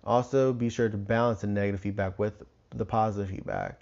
Also, 0.03 0.53
be 0.53 0.69
sure 0.69 0.89
to 0.89 0.97
balance 0.97 1.41
the 1.41 1.47
negative 1.47 1.81
feedback 1.81 2.19
with 2.19 2.43
the 2.69 2.85
positive 2.85 3.29
feedback. 3.29 3.81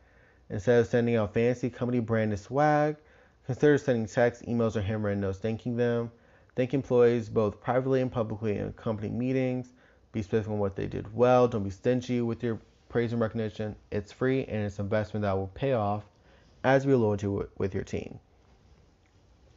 Instead 0.50 0.80
of 0.80 0.88
sending 0.88 1.17
out 1.17 1.34
fancy 1.34 1.69
company 1.69 2.00
branded 2.00 2.39
swag, 2.39 2.95
consider 3.45 3.78
sending 3.78 4.06
texts, 4.06 4.45
emails, 4.48 4.78
or 4.78 4.82
handwritten 4.82 5.19
notes 5.19 5.39
thanking 5.39 5.76
them. 5.76 6.12
Thank 6.56 6.74
employees 6.74 7.28
both 7.28 7.60
privately 7.60 8.02
and 8.02 8.12
publicly 8.12 8.58
in 8.58 8.71
company 8.74 9.10
meetings. 9.10 9.74
Be 10.13 10.21
specific 10.21 10.52
on 10.52 10.60
what 10.60 10.78
they 10.78 10.88
did 10.88 11.13
well. 11.13 11.50
Don't 11.50 11.63
be 11.63 11.69
stingy 11.69 12.21
with 12.21 12.41
your 12.41 12.62
praise 12.88 13.12
and 13.12 13.19
recognition. 13.19 13.76
It's 13.91 14.13
free 14.13 14.45
and 14.45 14.63
it's 14.63 14.80
an 14.80 14.86
investment 14.86 15.24
that 15.24 15.36
will 15.36 15.48
pay 15.48 15.74
off 15.74 16.06
as 16.65 16.84
we 16.88 16.95
loyalty 16.95 17.28
with 17.60 17.75
your 17.75 17.84
team. 17.84 18.19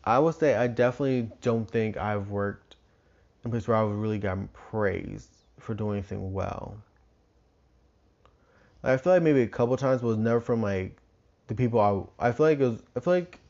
I 0.05 0.19
will 0.19 0.33
say 0.33 0.55
I 0.55 0.67
definitely 0.67 1.31
don't 1.41 1.69
think 1.69 1.97
I've 1.97 2.29
worked 2.29 2.77
in 3.43 3.49
a 3.49 3.51
place 3.51 3.67
where 3.67 3.79
I've 3.79 3.91
really 3.91 4.19
gotten 4.19 4.49
praised 4.49 5.31
for 5.59 5.75
doing 5.75 5.99
anything 5.99 6.35
well. 6.35 6.77
I 8.85 8.99
feel 8.99 9.15
like 9.15 9.23
maybe 9.23 9.41
a 9.41 9.49
couple 9.49 9.77
times 9.79 10.03
but 10.03 10.09
it 10.09 10.11
was 10.11 10.19
never 10.19 10.41
from 10.41 10.63
like 10.63 10.99
the 11.47 11.55
people 11.55 12.13
I 12.21 12.29
I 12.29 12.33
feel 12.33 12.47
like 12.47 12.61
it 12.61 12.69
was 12.69 12.83
I 12.95 13.01
feel 13.01 13.15
like 13.15 13.41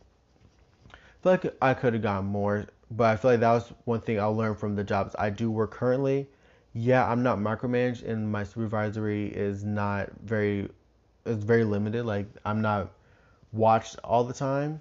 I 0.93 1.23
feel 1.23 1.33
like 1.33 1.57
I 1.61 1.75
could 1.75 1.95
have 1.95 2.03
gotten 2.03 2.27
more, 2.27 2.67
but 2.93 3.09
I 3.09 3.17
feel 3.17 3.33
like 3.33 3.41
that 3.41 3.53
was 3.53 3.73
one 3.87 4.01
thing 4.01 4.21
I 4.21 4.27
learned 4.27 4.59
from 4.59 4.77
the 4.77 4.85
jobs 4.85 5.17
I 5.19 5.31
do 5.31 5.51
work 5.51 5.73
currently. 5.73 6.29
Yeah, 6.75 7.11
I'm 7.11 7.25
not 7.25 7.39
micromanaged 7.39 8.09
and 8.09 8.31
my 8.31 8.45
supervisory 8.45 9.27
is 9.27 9.65
not 9.65 10.11
very 10.23 10.71
it's 11.27 11.43
very 11.43 11.65
limited. 11.65 12.07
Like 12.07 12.27
I'm 12.45 12.63
not 12.63 12.93
watched 13.53 13.97
all 14.05 14.25
the 14.25 14.35
time. 14.35 14.81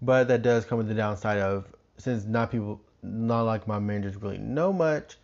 But 0.00 0.28
that 0.28 0.42
does 0.42 0.64
come 0.64 0.78
with 0.78 0.88
the 0.88 0.94
downside 0.94 1.38
of 1.38 1.66
since 1.96 2.24
not 2.24 2.50
people 2.50 2.80
not 3.02 3.42
like 3.42 3.66
my 3.66 3.78
managers 3.78 4.16
really 4.16 4.38
know 4.38 4.72
much, 4.72 5.16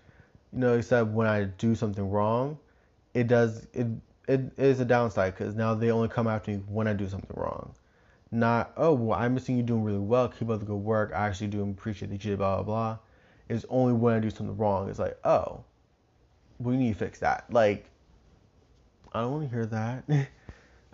you 0.52 0.60
know, 0.60 0.74
except 0.74 1.10
when 1.10 1.26
I 1.26 1.44
do 1.44 1.74
something 1.74 2.08
wrong 2.10 2.58
it 3.14 3.28
does 3.28 3.66
it 3.72 3.86
it 4.26 4.40
is 4.58 4.80
a 4.80 4.84
downside 4.84 5.34
because 5.34 5.54
now 5.54 5.74
they 5.74 5.90
only 5.90 6.08
come 6.08 6.26
after 6.26 6.50
me 6.50 6.58
when 6.66 6.88
I 6.88 6.92
do 6.92 7.08
something 7.08 7.30
wrong. 7.34 7.74
Not 8.30 8.72
oh 8.76 8.92
well 8.92 9.18
I'm 9.18 9.34
missing 9.34 9.56
you 9.56 9.62
doing 9.62 9.84
really 9.84 9.98
well, 9.98 10.28
keep 10.28 10.50
up 10.50 10.60
the 10.60 10.66
good 10.66 10.74
work. 10.74 11.12
I 11.14 11.28
actually 11.28 11.46
do 11.46 11.62
appreciate 11.62 12.08
that 12.08 12.24
you 12.24 12.32
did 12.32 12.38
blah 12.38 12.56
blah 12.56 12.64
blah. 12.64 12.98
It's 13.48 13.64
only 13.68 13.92
when 13.92 14.14
I 14.14 14.18
do 14.18 14.30
something 14.30 14.56
wrong. 14.56 14.90
It's 14.90 14.98
like 14.98 15.16
oh, 15.24 15.64
we 16.58 16.76
need 16.76 16.92
to 16.92 16.98
fix 16.98 17.20
that. 17.20 17.44
Like 17.50 17.88
I 19.12 19.20
don't 19.20 19.32
want 19.32 19.44
to 19.44 19.54
hear 19.54 19.66
that. 19.66 20.04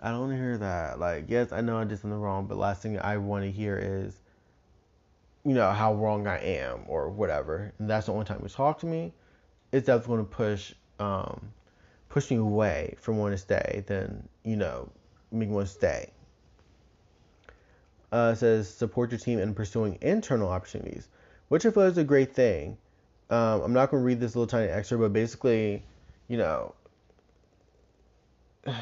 I 0.01 0.09
don't 0.09 0.21
want 0.21 0.31
to 0.33 0.37
hear 0.37 0.57
that. 0.57 0.99
Like 0.99 1.25
yes 1.27 1.51
I 1.51 1.61
know 1.61 1.77
I 1.77 1.83
did 1.83 1.99
something 1.99 2.19
wrong, 2.19 2.47
but 2.47 2.57
last 2.57 2.81
thing 2.81 2.99
I 2.99 3.17
want 3.17 3.45
to 3.45 3.51
hear 3.51 3.77
is 3.77 4.19
you 5.43 5.53
know 5.53 5.71
how 5.71 5.93
wrong 5.93 6.27
I 6.27 6.37
am 6.37 6.81
or 6.87 7.09
whatever. 7.09 7.73
And 7.79 7.89
that's 7.89 8.05
the 8.05 8.13
only 8.13 8.25
time 8.25 8.39
you 8.43 8.49
talk 8.49 8.79
to 8.79 8.85
me. 8.85 9.13
It's 9.71 9.87
definitely 9.87 10.17
going 10.17 10.27
to 10.27 10.35
push 10.35 10.73
um, 10.99 11.51
pushing 12.11 12.39
away 12.39 12.95
from 12.99 13.17
wanting 13.17 13.37
to 13.37 13.41
stay 13.41 13.83
than, 13.87 14.27
you 14.43 14.57
know, 14.57 14.89
making 15.31 15.53
one 15.53 15.65
stay. 15.65 16.11
Uh, 18.11 18.35
says 18.35 18.69
support 18.69 19.09
your 19.11 19.19
team 19.19 19.39
in 19.39 19.53
pursuing 19.53 19.97
internal 20.01 20.49
opportunities, 20.49 21.07
which 21.47 21.65
I 21.65 21.71
feel 21.71 21.83
is 21.83 21.97
a 21.97 22.03
great 22.03 22.35
thing. 22.35 22.77
Um, 23.29 23.61
I'm 23.61 23.73
not 23.73 23.89
going 23.89 24.03
to 24.03 24.05
read 24.05 24.19
this 24.19 24.35
little 24.35 24.47
tiny 24.47 24.67
excerpt, 24.67 25.01
but 25.01 25.13
basically, 25.13 25.83
you 26.27 26.37
know, 26.37 26.75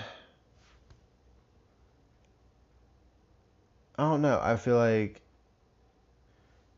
I 3.99 4.03
don't 4.03 4.21
know. 4.21 4.39
I 4.41 4.55
feel 4.55 4.77
like, 4.77 5.19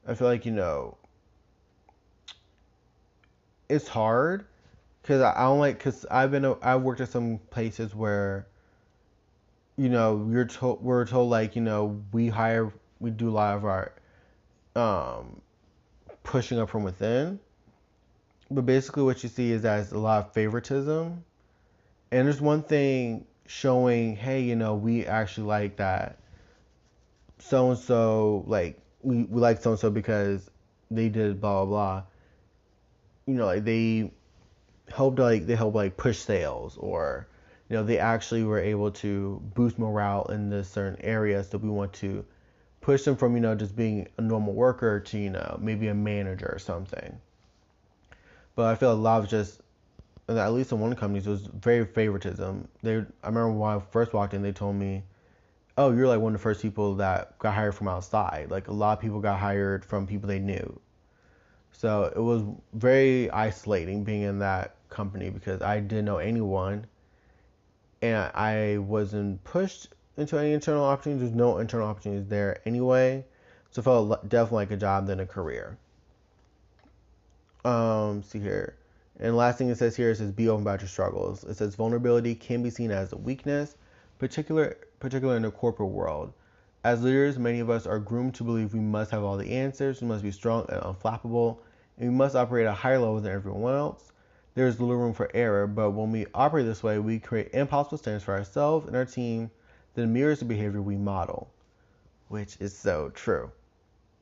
I 0.08 0.16
feel 0.16 0.26
like, 0.26 0.44
you 0.44 0.52
know, 0.52 0.98
it's 3.70 3.88
hard 3.88 4.46
because 5.04 5.22
I, 5.22 5.44
don't 5.44 5.60
like 5.60 5.78
because 5.78 6.04
I've 6.10 6.32
been 6.32 6.56
I've 6.64 6.82
worked 6.82 7.00
at 7.00 7.10
some 7.10 7.40
places 7.52 7.94
where 7.94 8.48
you 9.78 9.88
know 9.88 10.28
you're 10.32 10.46
told 10.46 10.84
we're 10.84 11.06
told 11.06 11.30
like 11.30 11.56
you 11.56 11.62
know 11.62 12.02
we 12.12 12.28
hire 12.28 12.74
we 13.00 13.12
do 13.12 13.30
a 13.30 13.32
lot 13.32 13.56
of 13.56 13.66
our 13.66 13.94
um 14.76 15.42
pushing 16.24 16.60
up 16.60 16.72
from 16.72 16.82
within. 16.82 17.40
But 18.50 18.66
basically 18.66 19.04
what 19.04 19.22
you 19.22 19.30
see 19.30 19.52
is 19.52 19.62
that 19.62 19.80
it's 19.80 19.92
a 19.92 20.00
lot 20.00 20.26
of 20.26 20.34
favoritism. 20.34 21.24
And 22.12 22.28
there's 22.28 22.42
one 22.42 22.64
thing 22.64 23.28
showing 23.46 24.16
hey 24.16 24.42
you 24.42 24.56
know 24.56 24.74
we 24.74 25.06
actually 25.06 25.46
like 25.46 25.78
that 25.78 26.18
so 27.42 27.72
and 27.72 27.80
so 27.80 28.44
like 28.48 28.80
we, 29.02 29.24
we 29.24 29.42
like 29.42 29.62
so 29.62 29.72
and 29.72 29.80
so 29.80 29.90
because 29.90 30.50
they 30.90 31.10
did 31.10 31.42
blah 31.42 31.66
blah 31.66 31.66
blah. 31.66 32.04
You 33.26 33.34
know 33.36 33.46
like 33.46 33.64
they 33.64 34.12
helped 34.90 35.20
like 35.20 35.46
they 35.46 35.56
helped 35.56 35.76
like 35.76 35.98
push 35.98 36.20
sales 36.20 36.78
or 36.78 37.28
you 37.70 37.78
know 37.78 37.84
they 37.84 37.98
actually 37.98 38.44
were 38.44 38.60
able 38.60 38.92
to 38.92 39.42
boost 39.56 39.80
morale 39.80 40.26
in 40.26 40.50
this 40.50 40.70
certain 40.70 41.04
area. 41.04 41.44
So 41.44 41.58
we 41.58 41.70
want 41.70 41.94
to 41.94 42.26
push 42.82 43.04
them 43.04 43.16
from 43.16 43.36
you 43.36 43.42
know 43.42 43.56
just 43.56 43.76
being 43.76 44.08
a 44.18 44.22
normal 44.22 44.54
worker 44.54 45.00
to 45.00 45.18
you 45.18 45.30
know 45.30 45.58
maybe 45.62 45.88
a 45.88 45.94
manager 45.94 46.50
or 46.54 46.60
something. 46.60 47.20
But 48.56 48.66
i 48.66 48.76
feel 48.76 48.92
a 48.92 48.94
lot 48.94 49.24
of 49.24 49.30
just 49.30 49.62
at 50.28 50.54
least 50.54 50.72
in 50.72 50.80
one 50.80 50.96
company 50.96 51.20
it 51.20 51.28
was 51.28 51.48
very 51.48 51.86
favoritism. 51.86 52.68
They 52.82 52.98
i 52.98 53.28
remember 53.28 53.52
when 53.52 53.78
i 53.78 53.80
first 53.80 54.14
walked 54.14 54.34
in 54.34 54.42
they 54.42 54.52
told 54.52 54.76
me 54.76 55.04
oh 55.82 55.92
you're 55.92 56.08
like 56.08 56.20
one 56.20 56.34
of 56.34 56.40
the 56.40 56.44
first 56.44 56.62
people 56.62 56.96
that 56.96 57.38
got 57.40 57.54
hired 57.54 57.76
from 57.76 57.88
outside 57.88 58.48
like 58.50 58.68
a 58.68 58.74
lot 58.74 58.94
of 58.94 59.00
people 59.00 59.20
got 59.20 59.40
hired 59.40 59.84
from 59.84 60.08
people 60.08 60.28
they 60.28 60.40
knew 60.40 60.80
so 61.72 62.12
it 62.16 62.20
was 62.20 62.44
very 62.74 63.30
isolating 63.32 64.04
being 64.04 64.22
in 64.22 64.40
that 64.40 64.76
company 64.90 65.32
because 65.32 65.62
I 65.62 65.80
didn't 65.80 66.06
know 66.06 66.18
anyone 66.18 66.86
and 68.02 68.32
I 68.36 68.78
wasn't 68.78 69.44
pushed 69.44 69.88
into 70.18 70.38
any 70.38 70.54
internal 70.54 70.84
opportunities. 70.84 71.30
There's 71.30 71.36
no 71.36 71.58
internal 71.58 71.88
opportunities 71.88 72.28
there 72.28 72.60
anyway. 72.66 73.26
So 73.72 73.80
it 73.80 73.84
felt 73.84 74.30
definitely 74.30 74.58
like 74.58 74.72
a 74.72 74.78
job 74.78 75.08
than 75.08 75.22
a 75.22 75.26
career. 75.26 75.78
Um, 77.64 78.22
see 78.22 78.40
here. 78.40 78.76
And 79.20 79.38
last 79.38 79.58
thing 79.58 79.70
it 79.70 79.78
says 79.78 79.96
here, 79.96 80.12
it 80.12 80.18
says 80.18 80.32
be 80.32 80.50
open 80.50 80.64
about 80.64 80.82
your 80.82 80.90
struggles. 80.90 81.44
It 81.44 81.56
says 81.56 81.76
vulnerability 81.76 82.36
can 82.36 82.64
be 82.64 82.70
seen 82.70 82.92
as 82.92 83.14
a 83.14 83.18
weakness, 83.18 83.76
particular 84.20 84.78
particularly 85.02 85.36
in 85.36 85.44
the 85.44 85.52
corporate 85.52 85.90
world. 85.90 86.32
As 86.86 87.04
leaders, 87.04 87.38
many 87.38 87.60
of 87.60 87.70
us 87.70 87.86
are 87.86 88.00
groomed 88.00 88.36
to 88.36 88.44
believe 88.44 88.74
we 88.74 88.80
must 88.80 89.12
have 89.12 89.24
all 89.24 89.36
the 89.36 89.52
answers, 89.52 90.02
we 90.02 90.08
must 90.08 90.24
be 90.24 90.32
strong 90.32 90.66
and 90.70 90.82
unflappable, 90.82 91.58
and 91.98 92.10
we 92.10 92.16
must 92.16 92.36
operate 92.36 92.66
at 92.66 92.72
a 92.72 92.76
higher 92.76 93.00
level 93.00 93.20
than 93.20 93.34
everyone 93.34 93.76
else. 93.76 94.14
There 94.54 94.68
is 94.68 94.80
little 94.80 94.96
room 94.96 95.14
for 95.14 95.30
error, 95.34 95.68
but 95.68 95.92
when 95.92 96.12
we 96.12 96.26
operate 96.34 96.66
this 96.66 96.84
way, 96.84 97.00
we 97.00 97.20
create 97.20 97.54
impossible 97.54 97.98
standards 97.98 98.24
for 98.24 98.34
ourselves 98.36 98.88
and 98.88 98.96
our 98.96 99.06
team 99.06 99.52
that 99.96 100.08
mirrors 100.08 100.40
the 100.40 100.46
behavior 100.46 100.82
we 100.82 100.98
model, 100.98 101.52
which 102.30 102.58
is 102.60 102.76
so 102.78 103.10
true. 103.10 103.52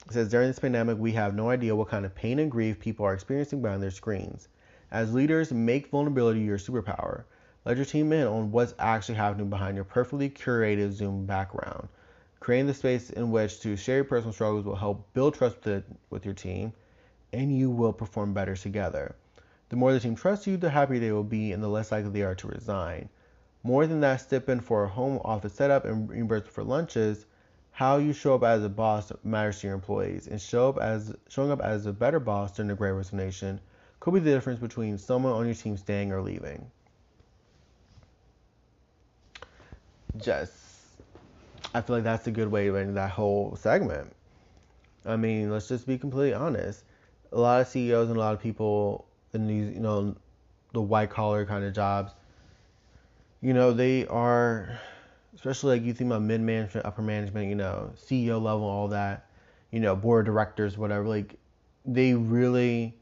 It 0.08 0.14
says 0.14 0.30
during 0.30 0.48
this 0.48 0.60
pandemic, 0.60 0.98
we 0.98 1.12
have 1.12 1.36
no 1.36 1.50
idea 1.50 1.76
what 1.76 1.90
kind 1.90 2.06
of 2.06 2.16
pain 2.16 2.40
and 2.40 2.50
grief 2.50 2.80
people 2.80 3.06
are 3.06 3.14
experiencing 3.14 3.62
behind 3.62 3.84
their 3.84 3.92
screens. 3.92 4.48
As 4.92 5.14
leaders, 5.14 5.52
make 5.52 5.88
vulnerability 5.90 6.40
your 6.40 6.58
superpower. 6.58 7.26
Let 7.70 7.78
your 7.78 7.86
team 7.86 8.12
in 8.14 8.26
on 8.26 8.52
what's 8.52 8.74
actually 8.80 9.14
happening 9.14 9.52
behind 9.52 9.76
your 9.76 9.86
perfectly 9.86 10.28
curated 10.28 10.92
Zoom 10.92 11.28
background. 11.28 11.88
Creating 12.40 12.66
the 12.66 12.74
space 12.74 13.12
in 13.12 13.30
which 13.30 13.60
to 13.60 13.76
share 13.76 13.98
your 13.98 14.06
personal 14.06 14.34
struggles 14.34 14.66
will 14.66 14.76
help 14.76 15.14
build 15.14 15.36
trust 15.36 15.58
with 16.10 16.26
your 16.26 16.34
team 16.34 16.74
and 17.32 17.56
you 17.56 17.70
will 17.70 17.94
perform 17.94 18.34
better 18.34 18.56
together. 18.56 19.16
The 19.70 19.76
more 19.76 19.94
the 19.94 20.00
team 20.00 20.16
trusts 20.16 20.48
you, 20.48 20.58
the 20.58 20.72
happier 20.72 21.00
they 21.00 21.12
will 21.12 21.24
be 21.24 21.52
and 21.52 21.62
the 21.62 21.68
less 21.68 21.92
likely 21.92 22.10
they 22.10 22.24
are 22.24 22.34
to 22.34 22.48
resign. 22.48 23.08
More 23.62 23.86
than 23.86 24.00
that, 24.00 24.22
stipend 24.22 24.66
for 24.66 24.84
a 24.84 24.90
home 24.90 25.22
office 25.24 25.54
setup 25.54 25.86
and 25.86 26.10
reimbursement 26.10 26.52
for 26.52 26.64
lunches, 26.64 27.28
how 27.70 27.98
you 27.98 28.14
show 28.14 28.34
up 28.34 28.42
as 28.42 28.64
a 28.64 28.70
boss 28.70 29.12
matters 29.24 29.62
to 29.62 29.68
your 29.68 29.76
employees, 29.76 30.26
and 30.26 30.42
show 30.42 30.70
up 30.70 30.80
as 30.80 31.16
showing 31.28 31.52
up 31.52 31.62
as 31.62 31.86
a 31.86 31.94
better 31.94 32.20
boss 32.20 32.52
during 32.52 32.70
the 32.70 32.74
Great 32.74 32.94
Resignation 32.94 33.60
could 34.00 34.16
be 34.16 34.22
the 34.22 34.32
difference 34.32 34.60
between 34.60 34.98
someone 34.98 35.34
on 35.34 35.46
your 35.46 35.54
team 35.54 35.78
staying 35.78 36.12
or 36.12 36.24
leaving. 36.24 36.72
Just, 40.18 40.54
I 41.74 41.82
feel 41.82 41.98
like 41.98 42.04
that's 42.04 42.28
a 42.28 42.32
good 42.32 42.50
way 42.50 42.66
to 42.68 42.78
end 42.78 42.98
that 42.98 43.12
whole 43.12 43.56
segment. 43.56 44.14
I 45.06 45.16
mean, 45.16 45.50
let's 45.52 45.68
just 45.68 45.88
be 45.88 45.98
completely 45.98 46.34
honest 46.34 46.84
a 47.32 47.40
lot 47.40 47.62
of 47.62 47.68
CEOs 47.68 48.10
and 48.10 48.18
a 48.18 48.20
lot 48.20 48.34
of 48.34 48.42
people 48.42 49.06
in 49.34 49.48
these, 49.48 49.74
you 49.74 49.80
know, 49.80 50.16
the 50.74 50.82
white 50.82 51.10
collar 51.10 51.46
kind 51.46 51.64
of 51.64 51.74
jobs, 51.74 52.14
you 53.42 53.54
know, 53.54 53.72
they 53.72 54.06
are, 54.08 54.80
especially 55.36 55.78
like 55.78 55.86
you 55.86 55.94
think 55.94 56.10
about 56.10 56.22
mid 56.22 56.42
management, 56.42 56.86
upper 56.86 57.02
management, 57.02 57.48
you 57.50 57.56
know, 57.56 57.92
CEO 57.96 58.42
level, 58.42 58.64
all 58.64 58.88
that, 58.88 59.28
you 59.72 59.80
know, 59.80 59.96
board 59.96 60.28
of 60.28 60.34
directors, 60.34 60.78
whatever, 60.78 61.06
like, 61.06 61.36
they 61.86 62.14
really 62.14 62.96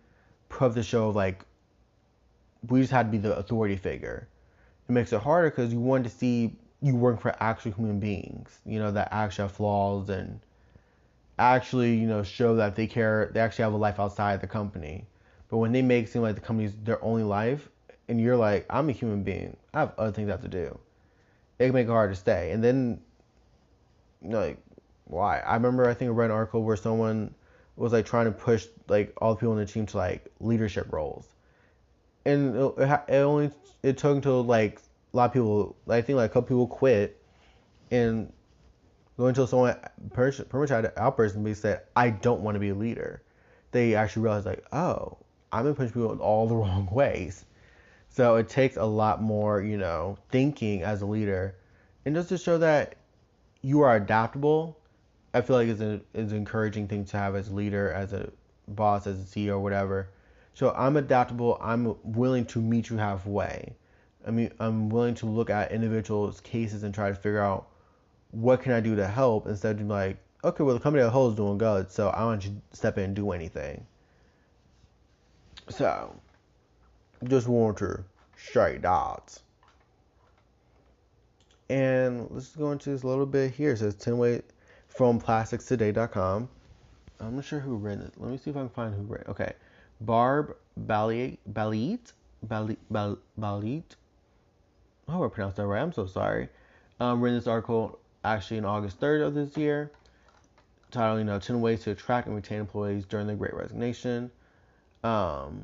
put 0.49 0.73
the 0.73 0.83
show 0.83 1.09
of 1.09 1.15
like, 1.15 1.43
we 2.69 2.81
just 2.81 2.91
had 2.91 3.07
to 3.07 3.11
be 3.11 3.17
the 3.17 3.35
authority 3.37 3.75
figure. 3.75 4.27
It 4.87 4.91
makes 4.91 5.11
it 5.13 5.21
harder 5.21 5.49
because 5.49 5.73
you 5.73 5.79
want 5.79 6.03
to 6.03 6.09
see 6.09 6.55
you 6.81 6.95
work 6.95 7.19
for 7.21 7.35
actual 7.41 7.71
human 7.73 7.99
beings, 7.99 8.59
you 8.65 8.79
know, 8.79 8.91
that 8.91 9.09
actually 9.11 9.43
have 9.43 9.51
flaws 9.53 10.09
and 10.09 10.39
actually, 11.39 11.95
you 11.95 12.07
know, 12.07 12.23
show 12.23 12.55
that 12.55 12.75
they 12.75 12.87
care, 12.87 13.29
they 13.33 13.39
actually 13.39 13.63
have 13.63 13.73
a 13.73 13.77
life 13.77 13.99
outside 13.99 14.41
the 14.41 14.47
company. 14.47 15.05
But 15.49 15.57
when 15.57 15.71
they 15.71 15.81
make 15.81 16.05
it 16.05 16.09
seem 16.09 16.21
like 16.21 16.35
the 16.35 16.41
company's 16.41 16.75
their 16.83 17.03
only 17.03 17.23
life, 17.23 17.69
and 18.09 18.19
you're 18.21 18.37
like, 18.37 18.65
I'm 18.69 18.89
a 18.89 18.93
human 18.93 19.23
being, 19.23 19.55
I 19.73 19.79
have 19.81 19.93
other 19.97 20.11
things 20.11 20.29
I 20.29 20.33
have 20.33 20.41
to 20.41 20.47
do. 20.47 20.79
it 21.59 21.65
can 21.65 21.73
make 21.73 21.87
it 21.87 21.91
hard 21.91 22.11
to 22.11 22.15
stay. 22.15 22.51
And 22.51 22.63
then, 22.63 23.01
you 24.21 24.29
know, 24.29 24.39
like, 24.39 24.57
why? 25.05 25.39
I 25.39 25.53
remember 25.55 25.87
I 25.87 25.93
think 25.93 26.09
I 26.09 26.11
read 26.13 26.25
an 26.25 26.31
article 26.35 26.63
where 26.63 26.75
someone 26.75 27.33
was 27.75 27.93
like 27.93 28.05
trying 28.05 28.25
to 28.25 28.31
push 28.31 28.67
like 28.87 29.13
all 29.17 29.33
the 29.33 29.39
people 29.39 29.53
in 29.53 29.59
the 29.59 29.65
team 29.71 29.85
to 29.87 29.97
like 29.97 30.25
leadership 30.39 30.91
roles, 30.91 31.27
and 32.25 32.55
it, 32.55 32.73
it 33.07 33.15
only 33.15 33.51
it 33.83 33.97
took 33.97 34.15
until 34.17 34.43
like 34.43 34.81
a 35.13 35.17
lot 35.17 35.25
of 35.25 35.33
people, 35.33 35.75
I 35.87 36.01
think 36.01 36.17
like 36.17 36.31
a 36.31 36.33
couple 36.33 36.47
people 36.47 36.67
quit, 36.67 37.21
and 37.91 38.31
go 39.17 39.27
until 39.27 39.47
someone 39.47 39.75
pretty 40.13 40.43
much 40.53 40.69
had 40.69 40.85
an 40.85 40.91
outburst 40.97 41.35
and 41.35 41.43
basically 41.43 41.71
said, 41.71 41.81
"I 41.95 42.09
don't 42.09 42.41
want 42.41 42.55
to 42.55 42.59
be 42.59 42.69
a 42.69 42.75
leader." 42.75 43.21
They 43.71 43.95
actually 43.95 44.23
realized 44.23 44.45
like, 44.45 44.65
oh, 44.71 45.17
I'm 45.51 45.63
gonna 45.63 45.75
push 45.75 45.89
people 45.89 46.11
in 46.11 46.19
all 46.19 46.47
the 46.47 46.55
wrong 46.61 46.87
ways. 46.91 47.45
So 48.09 48.35
it 48.35 48.49
takes 48.49 48.77
a 48.77 48.85
lot 48.85 49.21
more, 49.21 49.61
you 49.61 49.77
know, 49.77 50.17
thinking 50.29 50.83
as 50.83 51.01
a 51.01 51.05
leader, 51.05 51.55
and 52.05 52.15
just 52.15 52.29
to 52.29 52.37
show 52.37 52.57
that 52.59 52.95
you 53.61 53.81
are 53.81 53.95
adaptable. 53.95 54.77
I 55.33 55.41
feel 55.41 55.55
like 55.55 55.67
is 55.67 55.81
an 55.81 56.01
is 56.13 56.31
an 56.31 56.37
encouraging 56.37 56.87
thing 56.87 57.05
to 57.05 57.17
have 57.17 57.35
as 57.35 57.49
a 57.49 57.53
leader, 57.53 57.91
as 57.91 58.13
a 58.13 58.31
boss, 58.67 59.05
as 59.07 59.19
a 59.19 59.23
CEO, 59.23 59.53
or 59.53 59.59
whatever. 59.59 60.09
So 60.53 60.73
I'm 60.75 60.97
adaptable. 60.97 61.57
I'm 61.61 61.95
willing 62.03 62.45
to 62.47 62.61
meet 62.61 62.89
you 62.89 62.97
halfway. 62.97 63.75
I 64.27 64.31
mean, 64.31 64.51
I'm 64.59 64.89
willing 64.89 65.15
to 65.15 65.25
look 65.25 65.49
at 65.49 65.71
individuals' 65.71 66.41
cases 66.41 66.83
and 66.83 66.93
try 66.93 67.07
to 67.07 67.15
figure 67.15 67.39
out 67.39 67.69
what 68.31 68.61
can 68.61 68.73
I 68.73 68.81
do 68.81 68.93
to 68.97 69.07
help 69.07 69.47
instead 69.47 69.71
of 69.71 69.77
being 69.77 69.87
like, 69.87 70.17
okay, 70.43 70.63
well 70.63 70.75
the 70.75 70.81
company 70.81 71.01
as 71.01 71.07
a 71.07 71.11
whole 71.11 71.29
is 71.29 71.35
doing 71.35 71.57
good, 71.57 71.89
so 71.89 72.09
I 72.09 72.25
want 72.25 72.43
you 72.43 72.51
to 72.51 72.77
step 72.77 72.97
in 72.97 73.05
and 73.05 73.15
do 73.15 73.31
anything. 73.31 73.85
So, 75.69 76.13
just 77.23 77.47
want 77.47 77.77
to 77.77 78.03
straight 78.35 78.81
dots. 78.81 79.43
And 81.69 82.27
let's 82.29 82.55
go 82.55 82.71
into 82.71 82.89
this 82.89 83.03
a 83.03 83.07
little 83.07 83.25
bit 83.25 83.53
here. 83.53 83.71
It 83.71 83.77
says 83.77 83.95
10 83.95 84.17
way 84.17 84.41
from 84.87 85.19
plasticstoday.com. 85.21 86.49
I'm 87.19 87.35
not 87.35 87.45
sure 87.45 87.59
who 87.59 87.75
wrote 87.77 87.99
it. 87.99 88.13
Let 88.17 88.31
me 88.31 88.37
see 88.37 88.51
if 88.51 88.57
I 88.57 88.59
can 88.59 88.69
find 88.69 88.93
who 88.93 89.01
wrote 89.03 89.21
it. 89.21 89.29
Okay. 89.29 89.53
Barb 90.01 90.55
Balit, 90.79 91.37
Balit, 91.51 92.13
Balit, 92.45 92.77
Balit. 92.91 93.95
I 95.07 95.13
hope 95.13 95.31
I 95.31 95.33
pronounced 95.33 95.57
that 95.57 95.67
right. 95.67 95.81
I'm 95.81 95.93
so 95.93 96.05
sorry. 96.05 96.49
Um, 96.99 97.21
written 97.21 97.37
this 97.37 97.47
article 97.47 97.99
actually 98.23 98.57
in 98.57 98.65
August 98.65 98.99
3rd 98.99 99.27
of 99.27 99.33
this 99.35 99.55
year, 99.55 99.91
titled, 100.91 101.19
you 101.19 101.25
know, 101.25 101.39
10 101.39 101.61
ways 101.61 101.83
to 101.83 101.91
attract 101.91 102.27
and 102.27 102.35
retain 102.35 102.59
employees 102.59 103.05
during 103.05 103.27
the 103.27 103.35
Great 103.35 103.53
Resignation. 103.53 104.29
Um, 105.03 105.63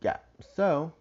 yeah, 0.00 0.18
so 0.54 0.92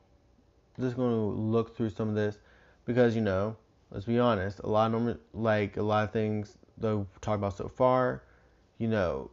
just 0.80 0.96
going 0.96 1.12
to 1.12 1.40
look 1.40 1.76
through 1.76 1.90
some 1.90 2.10
of 2.10 2.16
this 2.16 2.38
because 2.86 3.16
you 3.16 3.22
know, 3.22 3.56
let's 3.92 4.06
be 4.06 4.18
honest, 4.20 4.60
a 4.60 4.68
lot 4.68 4.94
of 4.94 5.18
like 5.34 5.78
a 5.78 5.84
lot 5.84 6.06
of 6.06 6.12
things 6.12 6.58
that 6.78 6.96
we've 6.96 7.22
talked 7.22 7.38
about 7.38 7.58
so 7.58 7.68
far, 7.68 8.24
you 8.78 8.88
know, 8.88 9.30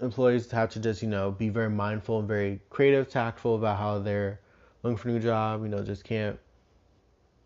employees 0.00 0.50
have 0.50 0.70
to 0.70 0.80
just 0.80 1.02
you 1.02 1.08
know 1.08 1.30
be 1.30 1.48
very 1.48 1.70
mindful 1.70 2.20
and 2.20 2.28
very 2.28 2.60
creative, 2.70 3.10
tactful 3.10 3.56
about 3.56 3.78
how 3.78 3.98
they're 3.98 4.40
looking 4.88 5.02
for 5.02 5.08
a 5.08 5.12
new 5.12 5.20
job. 5.20 5.62
You 5.62 5.68
know, 5.68 5.82
just 5.82 6.04
can't 6.04 6.38